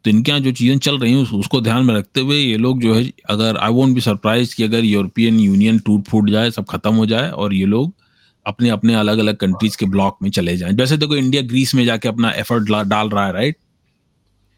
तो 0.06 0.10
इनके 0.10 0.32
यहाँ 0.32 0.42
जो 0.42 0.52
चीज़ें 0.52 0.78
चल 0.78 0.98
रही 1.00 1.14
हैं 1.14 1.40
उसको 1.40 1.62
ध्यान 1.62 1.86
में 1.86 1.94
रखते 1.96 2.22
हुए 2.22 2.38
ये 2.38 2.58
लोग 2.58 2.82
जो 2.82 2.94
है 2.94 3.04
अगर 3.30 3.58
आई 3.58 3.72
वोंट 3.72 3.96
बी 3.96 4.02
सरप्राइज़ 4.02 4.56
कि 4.56 4.64
अगर 4.64 4.86
यूरोपियन 4.86 5.40
यूनियन 5.40 5.80
टूट 5.80 6.04
फूट 6.04 6.30
जाए 6.30 6.52
सब 6.52 6.66
खत्म 6.66 6.94
हो 6.96 7.06
जाए 7.06 7.30
और 7.30 7.54
ये 7.54 7.66
लोग 7.66 7.94
अपने 8.46 8.70
अपने 8.70 8.94
अलग 8.96 9.18
अलग 9.18 9.36
कंट्रीज़ 9.38 9.78
के 9.78 9.86
ब्लॉक 9.86 10.18
में 10.24 10.30
चले 10.32 10.56
जाएँ। 10.58 10.74
जैसे 10.74 10.98
देखो 10.98 11.16
इंडिया 11.16 11.42
ग्रीस 11.42 11.74
में 11.76 11.84
जाके 11.86 12.08
अपना 12.08 12.32
एफर्ट 12.32 12.64
डाल 12.88 13.10
रहा 13.10 13.26
है 13.26 13.34
राइट 13.34 13.58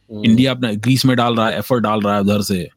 इंडिया 0.09 0.51
हम्म। 0.51 0.59
अपना 0.59 0.79
ग्रीस 0.79 1.05
में 1.05 1.15
डाल 1.17 1.35
रहा 1.35 1.47
है 1.49 1.57
एफर्ट 1.57 1.83
डाल 1.83 2.01
रहा 2.01 2.15
है 2.15 2.21
उधर 2.21 2.41
से। 2.41 2.67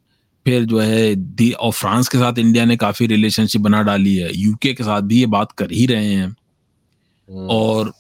फिर 0.47 0.65
जो 0.65 0.79
है 0.81 1.15
दी 1.15 1.51
और 1.51 1.73
फ्रांस 1.73 2.09
के 2.09 2.19
साथ 2.19 2.39
इंडिया 2.39 2.65
ने 2.65 2.77
काफ़ी 2.77 3.07
रिलेशनशिप 3.07 3.61
बना 3.61 3.83
डाली 3.83 4.15
है। 4.17 4.31
यूके 4.35 4.73
के 4.75 4.85
साथ 4.85 5.03
भी 5.03 5.19
ये 5.21 5.27
बात 5.27 5.53
कर 5.53 5.71
ही 5.71 5.87
रहे 5.87 6.07
हैं। 6.07 6.27
हम्म। 6.27 7.47
और 7.51 7.93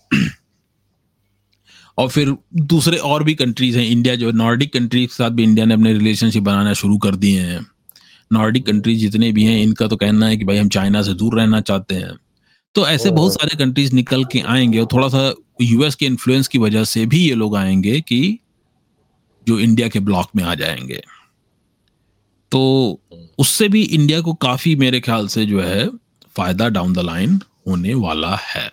और 1.99 2.09
फिर 2.09 2.35
दूसरे 2.55 2.97
और 2.97 3.25
भी 3.25 3.35
कंट्रीज़ 3.35 3.79
हैं 3.79 3.87
इंडिया 3.87 4.15
जो 4.15 4.31
नॉर्डिक 4.31 4.73
कंट्रीज़ 4.73 5.09
के 5.09 5.15
साथ 5.15 5.31
भी 5.31 5.43
इंडिया 5.43 5.67
ने 5.67 5.75
अपने 5.75 5.93
रिलेशनशिप 5.93 6.43
बनाना 6.43 6.73
शुरू 6.73 6.99
कर 6.99 7.15
दिए 7.17 7.41
हैं। 7.41 7.67
नॉर्डिक 8.33 8.67
कंट्रीज़ 8.67 9.01
जितने 9.01 9.33
भी 9.33 9.45
हैं 9.45 9.63
इनका 9.63 9.87
तो 9.87 9.97
कहना 9.97 10.27
है 10.27 10.37
कि 10.37 10.45
भाई 10.45 10.57
हम 10.57 10.69
चाइना 10.69 11.03
से 11.03 11.15
दूर 11.15 11.41
रहना 11.41 11.61
चाहते 11.61 11.95
हैं। 11.95 12.13
तो 12.75 12.87
ऐसे 12.89 13.11
बहुत 13.11 13.35
सारे 13.35 13.57
कंट्रीज़ 13.57 13.95
निकल 13.95 14.25
के 14.25 14.41
आएँगे 14.41 14.79
और 14.79 14.87
थोड़ा 14.93 15.09
सा 15.09 15.35
यूएस 15.61 15.95
के 15.95 16.07
इन्फ्लुएंस 16.07 16.49
की 16.49 16.59
वजह 16.59 16.85
से 16.85 17.07
भी 17.07 17.19
ये 17.19 17.35
लोग 17.35 17.57
आएँगे 17.57 18.01
कि 18.01 18.39
जो 19.49 19.59
इंडिया 19.59 19.89
के 19.89 20.01
ब्लॉक 20.01 20.31
में 20.37 20.45
आ 20.45 20.55
जाएँगे। 20.55 21.03
तो 22.53 23.01
उससे 23.39 23.69
भी 23.69 23.83
इंडिया 23.83 24.21
को 24.21 24.35
काफ़ी 24.35 24.77
मेरे 24.77 25.01
ख्याल 25.01 25.29
से 25.29 25.47
जो 25.47 25.61
है 25.61 25.87
फ़ायदा 26.37 26.69
डाउन 26.69 26.93
द 26.93 26.99
लाइन 26.99 27.41
होने 27.69 27.95
वाला 27.95 28.35
है। 28.37 28.71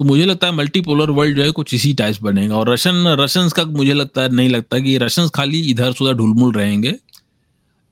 तो 0.00 0.04
मुझे 0.04 0.24
लगता 0.24 0.46
है 0.46 0.52
मल्टीपोलर 0.54 1.10
वर्ल्ड 1.10 1.36
जो 1.36 1.42
है 1.42 1.50
कुछ 1.50 1.72
इसी 1.74 1.92
टाइप 1.94 2.16
बनेगा। 2.22 2.56
और 2.56 2.68
रशियन 2.70 3.06
रशियंस 3.20 3.52
का 3.52 3.64
मुझे 3.66 3.94
लगता 3.94 4.22
है, 4.22 4.28
नहीं 4.30 4.48
लगता 4.48 4.78
कि 4.78 4.96
रशियंस 4.98 5.30
खाली 5.34 5.60
इधर 5.70 5.94
उधर 6.02 6.14
ढुलमुल 6.14 6.52
रहेंगे। 6.54 6.94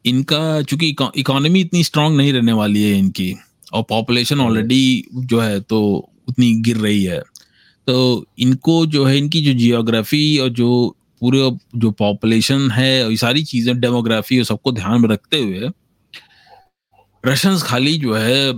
इनका, 0.04 0.62
चूँकि 0.62 0.88
इकोनॉमी 1.16 1.60
इतनी 1.60 1.82
स्ट्रांग 1.84 2.16
नहीं 2.16 2.32
रहने 2.32 2.52
वाली 2.52 2.82
है 2.82 2.98
इनकी, 2.98 3.34
और 3.72 3.82
पॉपुलेशन 3.88 4.40
ऑलरेडी 4.40 5.04
जो 5.14 5.40
है 5.40 5.60
तो 5.60 5.80
उतनी 6.28 6.52
गिर 6.60 6.76
रही 6.76 7.02
है। 7.04 7.18
तो 7.86 8.26
इनको 8.38 8.84
जो 8.86 9.04
है, 9.04 9.16
इनकी 9.18 9.40
जो 9.40 9.52
जियोग्राफी 9.54 10.38
और 10.38 10.48
जो 10.50 10.96
पूरे 11.20 11.50
जो 11.76 11.90
पॉपुलेशन 11.98 12.70
है, 12.70 13.04
और 13.04 13.10
ये 13.10 13.16
सारी 13.16 13.42
चीज़ें 13.44 13.78
डेमोग्राफी 13.80 14.38
और 14.38 14.44
सबको 14.44 14.72
ध्यान 14.72 15.00
में 15.00 15.08
रखते 15.08 15.38
हुए 15.38 15.70
रशियंस 17.24 17.62
खाली 17.62 17.96
जो 17.98 18.14
है 18.14 18.52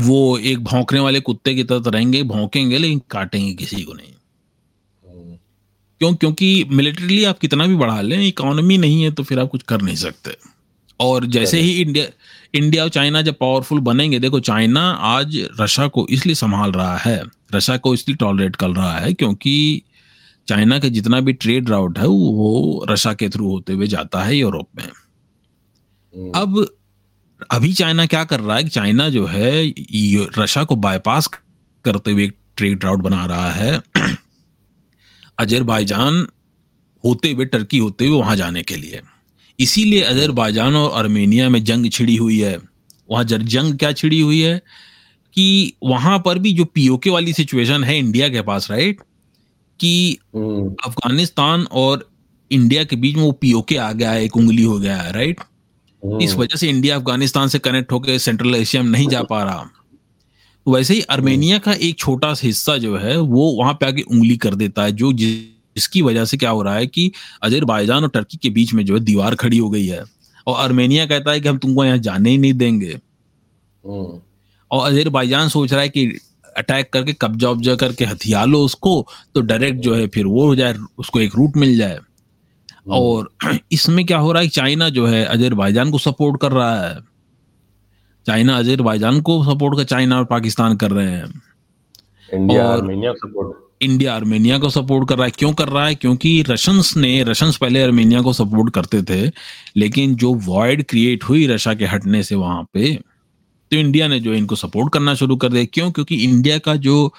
वो 0.00 0.38
एक 0.38 0.64
भौंकने 0.64 1.00
वाले 1.00 1.20
कुत्ते 1.20 1.54
की 1.54 1.64
तरह 1.64 1.90
रहेंगे 1.90 2.22
भौंकेंगे 2.22 2.78
लेकिन 2.78 3.00
काटेंगे 3.10 3.52
किसी 3.54 3.82
को 3.82 3.92
नहीं। 3.92 4.12
क्यों? 6.00 6.14
क्योंकि 6.14 6.64
मिलिट्रीली 6.70 7.24
आप 7.24 7.38
कितना 7.38 7.66
भी 7.66 7.74
बढ़ा 7.74 8.00
लें 8.00 8.26
इकोनॉमी 8.26 8.78
नहीं 8.78 9.02
है 9.02 9.10
तो 9.10 9.22
फिर 9.22 9.38
आप 9.38 9.48
कुछ 9.48 9.62
कर 9.62 9.82
नहीं 9.82 9.96
सकते। 9.96 10.36
और 11.00 11.26
जैसे 11.26 11.60
ही 11.60 11.80
इंडिया 11.82 12.06
इंडिया 12.54 12.82
और 12.82 12.88
चाइना 12.88 13.22
जब 13.22 13.34
पावरफुल 13.34 13.80
बनेंगे 13.80 14.18
देखो 14.18 14.40
चाइना 14.40 14.80
आज 14.90 15.48
रशिया 15.60 15.86
को 15.88 16.06
इसलिए 16.10 16.34
संभाल 16.34 16.72
रहा 16.72 16.96
है 16.96 17.22
रशिया 17.54 17.76
को 17.76 17.94
इसलिए 17.94 18.16
टॉलरेट 18.16 18.56
कर 18.56 18.68
रहा 18.68 18.98
है 18.98 19.12
क्योंकि 19.14 19.82
चाइना 20.48 20.78
का 20.78 20.88
जितना 20.88 21.20
भी 21.20 21.32
ट्रेड 21.32 21.70
राउट 21.70 21.98
है 21.98 22.06
वो 22.06 22.86
रशिया 22.90 23.14
के 23.14 23.28
थ्रू 23.28 23.50
होते 23.50 23.72
हुए 23.72 23.86
जाता 23.86 24.22
है 24.22 24.36
यूरोप 24.36 24.68
में। 24.76 24.84
हम्म। 24.84 26.32
अब 26.34 26.66
अभी 27.50 27.72
चाइना 27.72 28.06
क्या 28.06 28.24
कर 28.24 28.40
रहा 28.40 28.56
है 28.56 28.68
चाइना 28.68 29.08
जो 29.08 29.26
है 29.26 29.50
रशिया 30.38 30.64
को 30.64 30.76
बाईपास 30.76 31.26
करते 31.84 32.10
हुए 32.10 32.24
एक 32.24 32.36
ट्रेड 32.56 32.84
राउट 32.84 33.00
बना 33.00 33.24
रहा 33.26 33.50
है 33.50 33.80
अजरबैजान 35.38 36.26
होते 37.04 37.30
हुए 37.32 37.44
टर्की 37.44 37.78
होते 37.78 38.06
हुए 38.06 38.18
वहाँ 38.18 38.36
जाने 38.36 38.62
के 38.62 38.76
लिए 38.76 39.00
इसीलिए 39.58 40.02
अजरबैजान 40.02 40.74
और 40.74 40.98
आर्मेनिया 40.98 41.48
में 41.48 41.62
जंग 41.64 41.90
छिड़ी 41.90 42.16
हुई 42.16 42.40
है 42.40 42.56
वहाँ 43.10 43.24
जंग 43.24 43.78
क्या 43.78 43.92
छिड़ी 43.92 44.20
हुई 44.20 44.40
है 44.40 44.58
कि 45.36 45.74
वहाँ 45.82 46.18
पर 46.18 46.38
भी 46.38 46.52
जो 46.52 46.64
पीओके 46.64 47.10
वाली 47.10 47.32
सिचुएशन 47.32 47.84
है 47.84 47.98
इंडिया 47.98 48.28
के 48.28 48.42
पास 48.42 48.70
राइट 48.70 49.00
कि 49.80 50.18
हम्म। 50.36 50.74
अफ़गानिस्तान 50.84 51.66
और 51.72 52.08
इंडिया 52.50 52.84
के 52.84 52.96
बीच 52.96 53.16
में 53.16 53.22
वो 53.22 53.32
पीओके 53.32 53.76
आ 53.76 53.92
गया 53.92 54.10
है 54.10 54.24
एक 54.24 54.36
उंगली 54.36 54.62
हो 54.62 54.78
गया 54.78 54.96
है 54.96 55.12
राइट। 55.12 55.40
इस 56.22 56.34
वजह 56.34 56.56
से 56.56 56.68
इंडिया 56.68 56.96
अफ़गानिस्तान 56.96 57.48
से 57.48 57.58
कनेक्ट 57.58 57.92
होकर 57.92 58.18
सेंट्रल 58.18 58.54
एशिया 58.54 58.82
में 58.82 58.90
नहीं 58.90 59.08
जा 59.08 59.22
पा 59.30 59.42
रहा 59.42 59.70
वैसे 60.68 60.94
ही 60.94 61.00
अर्मेनिया 61.00 61.58
का 61.58 61.72
एक 61.72 61.98
छोटा 61.98 62.34
सा 62.34 62.46
हिस्सा 62.46 62.76
जो 62.76 62.96
है 62.98 63.16
वो 63.18 63.52
वहाँ 63.52 63.74
पे 63.74 63.86
आके 63.86 64.02
उंगली 64.02 64.36
कर 64.36 64.54
देता 64.54 64.82
है 64.82 64.92
जो 64.92 65.12
जिसकी 65.12 66.02
वजह 66.02 66.24
से 66.24 66.36
क्या 66.36 66.50
हो 66.50 66.62
रहा 66.62 66.74
है 66.74 66.86
कि 66.86 67.12
अजरबैजान 67.42 68.02
और 68.02 68.08
टर्की 68.08 68.36
के 68.36 68.50
बीच 68.50 68.74
में 68.74 68.84
जो 68.84 68.94
है 68.94 69.00
दीवार 69.00 69.34
खड़ी 69.34 69.58
हो 69.58 69.70
गई 69.70 69.86
है 69.86 70.04
और 70.46 70.64
अर्मेनिया 70.64 71.06
कहता 71.06 71.30
है 71.30 71.40
कि 71.40 71.48
हम 71.48 71.58
तुमको 71.58 71.84
यहाँ 71.84 71.98
जाने 71.98 72.30
ही 72.30 72.38
नहीं 72.38 72.54
देंगे। 72.54 72.98
और 74.70 74.92
अजरबैजान 74.92 75.48
सोच 75.48 75.72
रहा 75.72 75.82
है 75.82 75.88
कि 75.88 76.06
अटैक 76.56 76.92
करके 76.92 77.12
कब्जा 77.12 77.50
उब्जा 77.50 77.74
करके 77.74 78.04
हथियार 78.04 78.46
लो 78.46 78.60
उसको 78.60 79.06
तो 79.34 79.40
डायरेक्ट 79.40 79.80
जो 79.80 79.94
है 79.94 80.06
फिर 80.08 80.26
वो 80.26 80.46
हो 80.46 80.56
जाए 80.56 80.74
उसको 80.98 81.20
एक 81.20 81.34
रूट 81.36 81.56
मिल 81.56 81.76
जाए। 81.78 81.98
और 82.88 83.30
इसमें 83.72 84.04
क्या 84.06 84.18
हो 84.18 84.32
रहा 84.32 84.42
है 84.42 84.48
चाइना 84.48 84.88
जो 84.88 85.06
है 85.06 85.24
अजरबैजान 85.24 85.90
को 85.90 85.98
सपोर्ट 85.98 86.40
कर 86.40 86.52
रहा 86.52 86.80
है। 86.82 86.98
चाइना 88.26 88.56
अजरबैजान 88.58 89.20
को 89.20 89.42
सपोर्ट 89.44 89.76
कर 89.76 89.84
चाइना 89.84 90.18
और 90.18 90.24
पाकिस्तान 90.24 90.76
कर 90.76 90.90
रहे 90.90 91.10
हैं। 91.10 91.42
India 92.34 92.68
Armenia 92.68 93.12
support. 93.12 93.56
India 93.82 94.14
Armenia 94.14 94.58
को 94.58 94.68
सपोर्ट 94.70 95.08
कर 95.08 95.16
रहा 95.16 95.24
है। 95.24 95.30
क्यों 95.30 95.52
कर 95.52 95.68
रहा 95.68 95.86
है? 95.86 95.94
क्योंकि 95.94 96.42
रशंस 96.42 96.96
ने 96.96 97.22
रशंस 97.22 97.56
पहले 97.56 97.82
आर्मेनिया 97.82 98.20
को 98.22 98.32
सपोर्ट 98.32 98.74
करते 98.74 99.02
थे 99.02 99.30
लेकिन 99.76 100.14
जो 100.14 100.34
वॉइड 100.34 100.84
क्रिएट 100.86 101.24
हुई 101.24 101.46
रशिया 101.46 101.74
के 101.74 101.84
हटने 101.84 102.22
से 102.22 102.34
वहाँ 102.34 102.62
पे 102.74 102.94
तो 103.70 103.76
इंडिया 103.76 104.08
ने 104.08 104.20
जो 104.20 104.34
इनको 104.34 104.56
सपोर्ट 104.56 104.92
करना 104.92 105.14
शुरू 105.14 105.36
कर 105.36 105.48
दिया। 105.48 105.64
क्यों? 105.64 105.90
क्योंकि 105.92 106.16
इंडिया 106.16 106.58
का 106.58 106.74
जो 106.76 107.12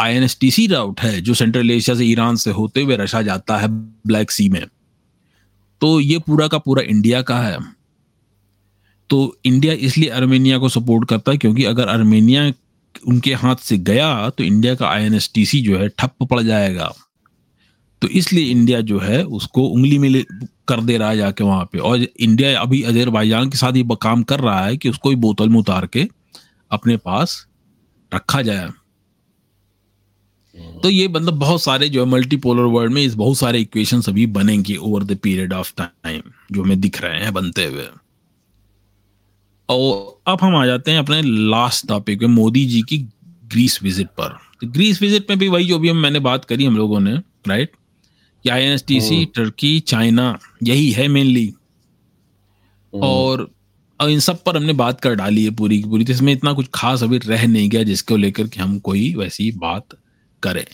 आई 0.00 0.26
राउट 0.66 1.00
है 1.00 1.20
जो 1.20 1.34
सेंट्रल 1.34 1.70
एशिया 1.70 1.96
से 1.96 2.04
ईरान 2.04 2.36
से 2.36 2.50
होते 2.50 2.82
हुए 2.82 2.96
रशा 2.96 3.22
जाता 3.22 3.56
है 3.56 3.68
ब्लैक 4.06 4.30
सी 4.30 4.48
में 4.48 4.62
तो 5.82 5.98
ये 6.00 6.18
पूरा 6.18 6.46
का 6.48 6.58
पूरा 6.58 6.82
इंडिया 6.84 7.22
का 7.22 7.38
है। 7.38 7.58
तो 9.10 9.36
इंडिया 9.44 9.72
इसलिए 9.80 10.10
आर्मेनिया 10.10 10.58
को 10.58 10.68
सपोर्ट 10.68 11.08
करता 11.08 11.32
है 11.32 11.38
क्योंकि 11.38 11.64
अगर 11.64 11.88
आर्मेनिया 11.88 12.50
उनके 13.08 13.32
हाथ 13.34 13.56
से 13.56 13.78
गया 13.80 14.28
तो 14.30 14.44
इंडिया 14.44 14.74
का 14.74 14.88
आईएनएसटीसी 14.88 15.60
जो 15.60 15.78
है 15.78 15.88
ठप 15.88 16.22
पड़ 16.30 16.40
जाएगा। 16.42 16.92
तो 18.02 18.08
इसलिए 18.08 18.44
इंडिया 18.44 18.80
जो 18.80 18.98
है 18.98 19.22
उसको 19.24 19.66
उंगली 19.66 19.98
में 19.98 20.22
कर 20.68 20.80
दे 20.80 20.96
रहा 20.98 21.08
है 21.10 21.16
जाके 21.16 21.44
वहाँ 21.44 21.64
पे। 21.72 21.78
और 21.78 21.98
इंडिया 21.98 22.60
अभी 22.60 22.82
अजरबैजान 22.82 23.50
के 23.50 23.58
साथ 23.58 23.76
ये 23.76 23.84
काम 24.02 24.22
कर 24.22 24.40
रहा 24.40 24.64
है 24.66 24.76
कि 24.76 24.88
उसको 24.88 25.10
भी 25.10 25.16
बोतल 25.16 25.48
में 25.48 25.58
उतार 25.58 25.86
के 25.86 26.06
अपने 26.70 26.96
पास 26.96 27.46
रखा 28.12 28.42
जाए। 28.42 28.68
तो 30.82 30.90
ये 30.90 31.08
मतलब 31.08 31.34
बहुत 31.34 31.62
सारे 31.62 31.88
जो 31.88 32.04
है 32.04 32.10
मल्टीपोलर 32.10 32.62
वर्ल्ड 32.62 32.92
में 32.92 33.02
इस 33.02 33.14
बहुत 33.14 33.38
सारे 33.38 33.60
इक्वेशन 33.60 34.02
अभी 34.08 34.26
बनेंगे 34.26 34.76
over 34.76 35.04
the 35.04 35.16
period 35.16 35.52
of 35.52 35.72
time 35.78 36.22
जो 36.52 36.62
हमें 36.62 36.80
दिख 36.80 37.02
रहे 37.02 37.20
हैं 37.20 37.32
बनते 37.32 37.64
हुए। 37.64 37.86
और 39.68 40.20
अब 40.26 40.38
हम 40.42 40.56
आ 40.56 40.66
जाते 40.66 40.90
हैं 40.90 40.98
अपने 40.98 41.22
लास्ट 41.22 41.88
टॉपिक 41.88 42.20
पे 42.20 42.26
मोदी 42.26 42.64
जी 42.66 42.82
की 42.82 42.98
ग्रीस 43.52 43.82
विज़िट 43.82 44.06
पर। 44.06 44.36
तो 44.60 44.66
ग्रीस 44.66 45.02
विज़िट 45.02 45.26
में 45.30 45.38
भी 45.38 45.48
वही 45.48 45.64
जो 45.64 45.78
भी 45.78 45.88
हम 45.88 45.96
मैंने 45.96 46.18
बात 46.18 46.44
करी 46.44 46.64
हम 46.64 46.76
लोगों 46.76 47.00
ने 47.00 47.14
राइट 47.48 47.72
कि 48.42 48.48
आई 48.48 49.24
टर्की 49.24 49.80
चाइना 49.80 50.38
यही 50.62 50.90
है 50.90 51.08
मेनली 51.08 51.54
और 52.94 53.50
और 54.00 54.10
इन 54.10 54.20
सब 54.20 54.42
पर 54.42 54.56
हमने 54.56 54.72
बात 54.72 55.00
कर 55.00 55.14
डाली 55.14 55.44
है 55.44 55.50
पूरी 55.50 55.82
की 55.82 55.88
पूरी 55.88 56.04
तो 56.04 56.12
इसमें 56.12 56.32
इतना 56.32 56.52
कुछ 56.52 56.66
खास 56.74 57.02
अभी 57.02 57.18
रह 57.18 57.46
नहीं 57.46 57.68
गया 57.68 57.82
जिसको 57.82 58.16
लेकर 58.16 58.48
के 58.48 58.60
हम 58.60 58.78
कोई 58.78 59.14
वैसी 59.14 59.52
बात 59.52 59.86
करें। 60.42 60.64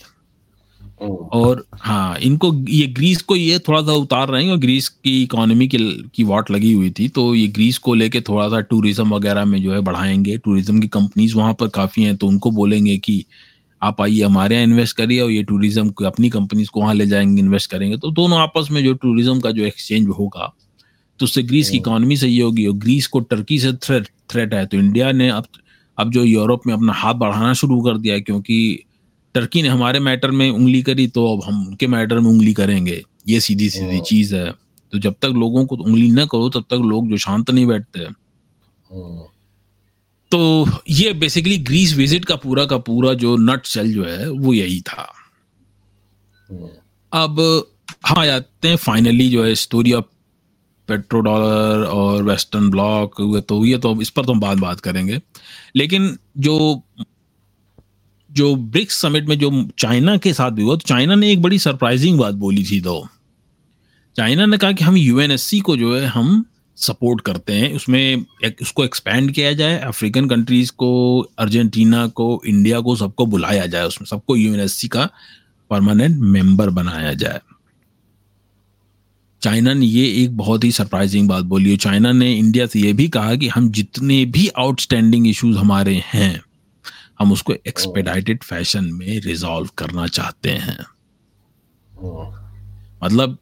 और 1.33 1.65
हाँ 1.75 2.19
इनको 2.19 2.53
ये 2.69 2.87
ग्रीस 2.87 3.23
को 3.23 3.37
ये 3.37 3.59
थोड़ा 3.59 3.81
सा 3.83 3.93
उतार 3.93 4.29
रहे 4.29 4.45
हैं 4.45 4.51
और 4.53 4.59
ग्रीस 4.59 4.89
की 4.89 5.23
इकोनॉमी 5.23 5.69
की 5.69 5.79
की 6.15 6.25
वाट 6.25 6.51
लगी 6.51 6.73
हुई 6.73 6.91
थी 6.91 7.09
तो 7.09 7.35
ये 7.35 7.47
ग्रीस 7.49 7.79
को 7.79 7.95
लेके 7.95 8.21
थोड़ा 8.21 8.49
सा 8.49 8.61
टूरिज़्म 8.61 9.15
वगैरह 9.15 9.45
में 9.45 9.63
जो 9.63 9.73
है 9.73 9.81
बढ़ाएँगे 9.81 10.37
टूरिज़्म 10.39 10.81
की 10.81 10.89
कंपनीज़ 10.89 11.37
वहाँ 11.37 11.55
पर 11.55 11.69
काफ़ी 11.69 12.03
हैं 12.03 12.17
तो 12.17 12.27
उनको 12.27 12.51
बोलेंगे 12.51 12.97
कि 12.99 13.25
आप 13.83 14.01
आइए 14.01 14.23
हमारे 14.23 14.55
यहाँ 14.57 14.67
इन्वेस्ट 14.67 14.97
करिए 14.97 15.21
और 15.21 15.31
ये 15.31 15.43
टूरिज़्म 15.43 15.91
को 15.91 16.05
अपनी 16.05 16.31
कंपनीज़ 16.31 16.71
को 16.71 16.81
वहाँ 16.81 16.95
ले 16.95 17.07
जाएँगे 17.07 17.41
इन्वेस्ट 17.43 17.71
करेंगे 17.71 17.97
तो 17.97 18.11
दोनों 18.11 18.39
आपस 18.39 18.69
में 18.71 18.83
जो 18.85 18.95
टूरिज़्म 18.95 19.41
का 19.41 19.51
जो 19.51 19.65
एक्सचेंज 19.65 20.09
होगा 20.09 20.53
तो 21.21 21.25
उससे 21.25 21.43
ग्रीस 21.43 21.71
की 21.71 21.77
इकोनॉमी। 21.77 22.17
सही 22.17 22.39
होगी 22.39 22.67
और 22.67 22.75
ग्रीस 22.75 23.07
को 23.07 23.21
टर्की 23.21 23.59
से 23.59 23.73
थ्रेट 23.73 24.09
थ्रेट 24.33 24.55
है 24.55 24.67
तो 24.67 24.77
इंडिया 24.77 25.13
ने 25.13 25.29
अब 25.29 25.47
अब 25.99 26.11
जो 26.11 26.25
यूरोप 26.25 26.67
में 26.67 26.75
अपना 26.75 26.93
हाथ 26.93 27.15
बढ़ाना 27.15 27.53
शुरू 27.53 27.81
कर 27.81 27.99
दिया 27.99 28.15
है 28.15 28.21
क्योंकि 28.21 28.85
टर्की 29.35 29.63
ने 29.63 29.69
हमारे 29.69 30.01
मैटर 30.01 30.31
में 30.31 30.51
उंगली 30.51 30.83
करी 30.83 31.07
तो 31.09 31.27
अब 31.33 31.43
हम 31.45 31.67
उनके 31.67 31.87
मैटर 31.87 32.19
में 32.19 32.31
उंगली 32.31 32.53
करेंगे। 32.55 33.03
ये 33.29 33.41
सीधी 33.41 33.69
सीधी। 33.71 34.01
चीज़ 34.01 34.35
है। 34.37 34.51
तो 34.93 34.99
जब 34.99 35.15
तक 35.23 35.29
लोगों 35.37 35.65
को 35.67 35.77
उंगली 35.77 36.11
न 36.11 36.25
करो 36.27 36.49
तब 36.51 36.65
तक 36.71 36.83
लोग 36.85 37.09
जो 37.09 37.17
शांत 37.19 37.51
नहीं 37.51 37.67
बैठते 37.67 38.07
तो 40.33 40.67
ये 40.91 41.13
बेसिकली 41.15 41.57
ग्रीस 41.59 41.95
विज़िट 41.97 42.25
का 42.25 42.37
पूरा 42.37 42.65
का 42.65 42.79
पूरा 42.79 43.13
जो 43.15 43.37
नट 43.37 43.67
सेल 43.67 43.93
जो 43.95 44.05
है 44.05 44.29
वो 44.31 44.53
यही 44.55 44.81
था। 44.81 45.07
अब 47.13 47.41
हाँ 48.07 48.27
आते 48.27 48.69
हैं 48.69 48.77
फाइनली 48.77 49.29
जो 49.31 49.45
है 49.45 49.55
स्टोरी 49.55 49.93
ऑफ़ 49.93 50.05
पेट्रो 50.89 51.21
डॉलर 51.21 51.85
और 51.85 52.23
वेस्टर्न 52.23 52.71
ब्लॉक 52.71 53.15
तो 53.49 53.65
ये 53.65 53.79
तो 53.79 54.01
इस 54.03 54.11
पर 54.11 54.25
तो 54.25 54.33
हम 54.33 54.41
बात 54.41 54.59
बात 54.59 54.81
करेंगे। 54.81 55.21
लेकिन 55.77 56.17
जो 56.39 56.83
जो 58.39 58.55
ब्रिक्स 58.73 59.01
समिट 59.01 59.29
में 59.29 59.39
जो 59.39 59.51
चाइना 59.79 60.17
के 60.17 60.33
साथ 60.33 60.51
भी 60.51 60.63
हुआ 60.63 60.75
तो 60.75 60.89
चाइना 60.89 61.15
ने 61.15 61.33
एक 61.33 61.43
बड़ी 61.43 61.59
सरप्राइजिंग 61.59 62.19
बात 62.19 62.35
बोली 62.35 62.65
थी 62.65 62.81
तो। 62.81 63.07
चाइना 64.17 64.47
ने 64.47 64.59
कहा 64.59 64.73
कि 64.73 64.85
हम 64.85 64.97
यूएनएससी 64.97 65.61
को 65.61 65.77
जो 65.77 65.97
है 65.97 66.07
हम 66.07 66.45
सपोर्ट 66.77 67.21
करते 67.21 67.53
हैं 67.53 67.75
उसमें 67.75 68.01
एक, 68.45 68.57
उसको 68.63 68.85
एक्सपैंड 68.85 69.31
किया 69.33 69.53
जाए 69.53 69.79
अफ्रीकन 69.79 70.29
कंट्रीज़ 70.29 70.73
को 70.73 71.21
अर्जेंटीना 71.39 72.07
को 72.07 72.43
इंडिया 72.47 72.81
को 72.81 72.97
सबको 72.97 73.27
बुलाया 73.27 73.67
जाए 73.67 73.87
उसमें 73.87 74.07
सबको 74.07 74.37
यूएनएससी 74.37 74.89
का 74.89 75.09
परमानेंट 75.71 76.17
मेंबर 76.19 76.71
बनाया 76.71 77.13
जाए। 77.13 77.41
चाइना 79.43 79.73
ने 79.75 79.87
ये 79.87 80.07
एक 80.23 80.37
बहुत 80.37 80.65
ही 80.65 80.73
सरप्राइजिंग 80.73 81.29
बात 81.29 81.45
बोली 81.45 81.71
है 81.71 81.77
चाइना 81.77 82.13
ने 82.13 82.33
इंडिया 82.35 82.67
से 82.67 82.81
ये 82.81 82.93
भी 82.93 83.09
कहा 83.09 83.35
कि 83.35 83.49
हम 83.49 83.71
जितने 83.71 84.25
भी 84.25 84.49
आउटस्टैंडिंग 84.59 85.29
इश्यूज़ 85.29 85.59
हमारे 85.59 86.03
हैं 86.07 86.41
हम 87.19 87.33
उसको 87.33 87.53
एक्सपेडाइटेड 87.53 88.43
फ़ैशन 88.43 88.85
में 88.85 89.21
रिजॉल्व 89.21 89.71
करना 89.79 90.07
चाहते 90.07 90.51
हैं। 90.51 90.79
हम्म, 92.03 92.37
मतलब 93.05 93.39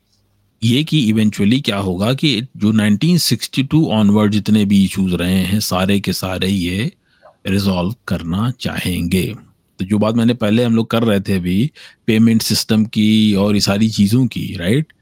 ये 0.64 0.84
कि 0.84 1.08
इवेंचुअली 1.08 1.60
क्या 1.60 1.78
होगा 1.78 2.14
कि 2.14 2.42
जो 2.56 2.72
1962 2.72 3.86
ऑनवर्ड 3.86 4.32
जितने 4.32 4.64
भी 4.64 4.84
इश्यूज़ 4.84 5.14
रहे 5.14 5.40
हैं 5.40 5.60
सारे 5.60 6.00
के 6.00 6.12
सारे 6.12 6.48
ये 6.48 6.92
रिजॉल्व 7.46 7.94
करना 8.08 8.50
चाहेंगे। 8.50 9.36
तो 9.78 9.84
जो 9.84 9.98
बात 9.98 10.14
मैंने 10.14 10.34
पहले 10.34 10.64
हम 10.64 10.76
लोग 10.76 10.90
कर 10.90 11.02
रहे 11.02 11.20
थे 11.20 11.32
अभी 11.32 11.70
पेमेंट 12.06 12.42
सिस्टम 12.42 12.84
की 12.84 13.34
और 13.34 13.54
ये 13.54 13.60
सारी 13.60 13.88
चीज़ों 13.88 14.26
की 14.26 14.56
राइट 14.56 14.92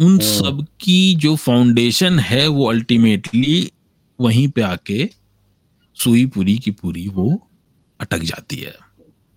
उन 0.00 0.18
सब 0.18 0.66
की 0.80 1.14
जो 1.14 1.36
फाउंडेशन 1.36 2.18
है 2.18 2.48
वो 2.48 2.66
अल्टीमेटली 2.66 3.72
वहीं 4.20 4.48
पे 4.48 4.62
आके 4.62 5.10
सुई 5.94 6.26
पूरी 6.26 6.58
की 6.58 6.70
पूरी 6.70 7.08
वो 7.08 7.48
अटक 8.02 8.22
जाती 8.24 8.56
है। 8.56 8.72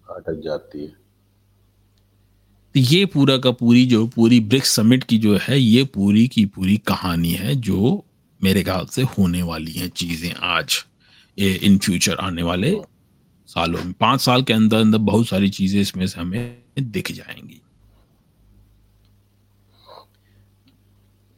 अटक 0.07 0.41
जाती 0.43 0.82
है। 0.82 0.93
तो 2.76 2.80
ये 2.80 3.05
पूरा 3.05 3.38
का 3.38 3.51
पूरी 3.51 3.86
जो 3.86 4.05
पूरी 4.07 4.39
ब्रिक्स 4.39 4.70
समिट 4.76 5.03
की 5.03 5.18
जो 5.18 5.38
है 5.41 5.59
ये 5.59 5.84
पूरी 5.93 6.28
की 6.28 6.45
पूरी 6.45 6.78
कहानी 6.88 7.32
है 7.34 7.55
जो 7.61 8.03
मेरे 8.41 8.63
ख्याल 8.63 8.86
से 8.86 9.01
होने 9.18 9.41
वाली 9.41 9.72
हैं 9.72 9.89
चीज़ें 9.89 10.34
आज। 10.34 10.84
ये 11.38 11.53
इन 11.53 11.78
फ्यूचर 11.78 12.16
आने 12.16 12.43
वाले 12.43 12.76
सालों 13.49 13.84
में 13.84 13.93
पाँच 13.93 14.22
साल 14.22 14.43
के 14.43 14.53
अंदर 14.53 14.78
अंदर 14.78 14.97
बहुत 14.97 15.28
सारी 15.28 15.49
चीज़ें 15.49 15.80
इसमें 15.82 16.05
से 16.07 16.20
हमें 16.20 16.63
दिख 16.80 17.11
जाएँगी। 17.11 17.61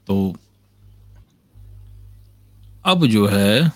तो 0.08 0.36
अब 2.86 3.06
जो 3.06 3.26
है 3.28 3.72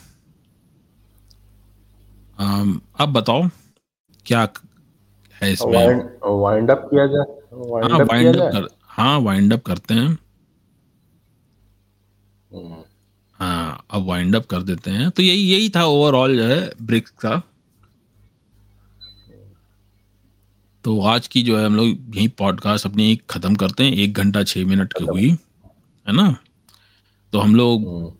अब 2.41 3.13
बताओ 3.13 3.47
क्या 4.25 4.47
है 5.41 5.51
इसमें? 5.53 5.73
वाइंड 5.73 6.09
वाइंड 6.23 6.71
अप 6.71 6.87
किया 6.93 7.05
जाए 7.07 7.39
हाँ 7.91 7.99
वाइंड 7.99 8.35
अप 8.37 8.51
कर 8.53 8.67
हाँ 8.87 9.19
वाइंड 9.19 9.53
अप 9.53 9.61
करते 9.61 9.93
हैं। 9.93 10.07
हम्म, 12.51 12.75
हाँ 13.39 13.85
अब 13.91 14.05
वाइंड 14.05 14.35
अप 14.35 14.45
कर 14.45 14.61
देते 14.61 14.91
हैं। 14.91 15.09
तो 15.11 15.23
यही 15.23 15.41
यही 15.51 15.69
था 15.69 15.83
ओवरऑल 15.85 16.37
जो 16.37 16.43
है 16.43 16.71
ब्रिक्स 16.81 17.11
का। 17.11 17.41
तो 20.85 21.01
आज 21.01 21.27
की 21.27 21.41
जो 21.43 21.57
है 21.59 21.65
हम 21.65 21.75
लोग 21.75 22.15
यही 22.17 22.27
पॉडकास्ट 22.27 22.85
अपनी 22.85 23.15
खत्म 23.29 23.55
करते 23.55 23.83
हैं। 23.83 23.91
एक 23.93 24.13
घंटा 24.13 24.43
छः 24.43 24.65
मिनट 24.65 24.93
की 24.93 25.03
हुई 25.03 25.29
है 25.29 26.13
ना? 26.13 26.35
तो 27.33 27.39
हम 27.39 27.55
लोग 27.55 27.87
हम्म, 27.87 28.11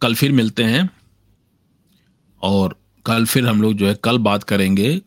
कल 0.00 0.14
फिर 0.14 0.32
मिलते 0.32 0.64
हैं। 0.64 0.88
और 2.42 2.76
कल 3.08 3.24
फिर 3.26 3.46
हम 3.46 3.62
लोग 3.62 3.74
जो 3.74 3.86
है 3.88 3.94
कल 4.04 4.18
बात 4.18 4.42
करेंगे 4.44 5.00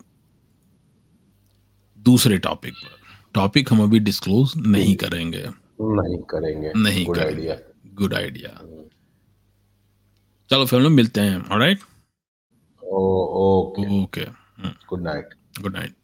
दूसरे 1.98 2.38
टॉपिक 2.38 2.74
पर। 2.74 3.00
टॉपिक 3.34 3.72
हम 3.72 3.82
अभी 3.82 3.98
डिस्क्लोज 4.00 4.52
नहीं 4.56 4.94
करेंगे। 4.96 5.42
नहीं 5.80 6.18
करेंगे। 6.30 6.72
नहीं 6.76 7.04
गुड 7.06 7.18
आइडिया 7.18 7.56
गुड 7.94 8.14
आइडिया 8.14 8.50
चलो 10.50 10.66
फिर 10.66 10.78
हम 10.78 10.82
लोग 10.82 10.92
मिलते 10.92 11.20
हैं 11.20 11.48
alright 11.48 11.80
okay. 12.82 14.02
Okay 14.02 14.24
good 14.88 15.02
night 15.02 15.34
good 15.60 15.76
night 15.76 15.94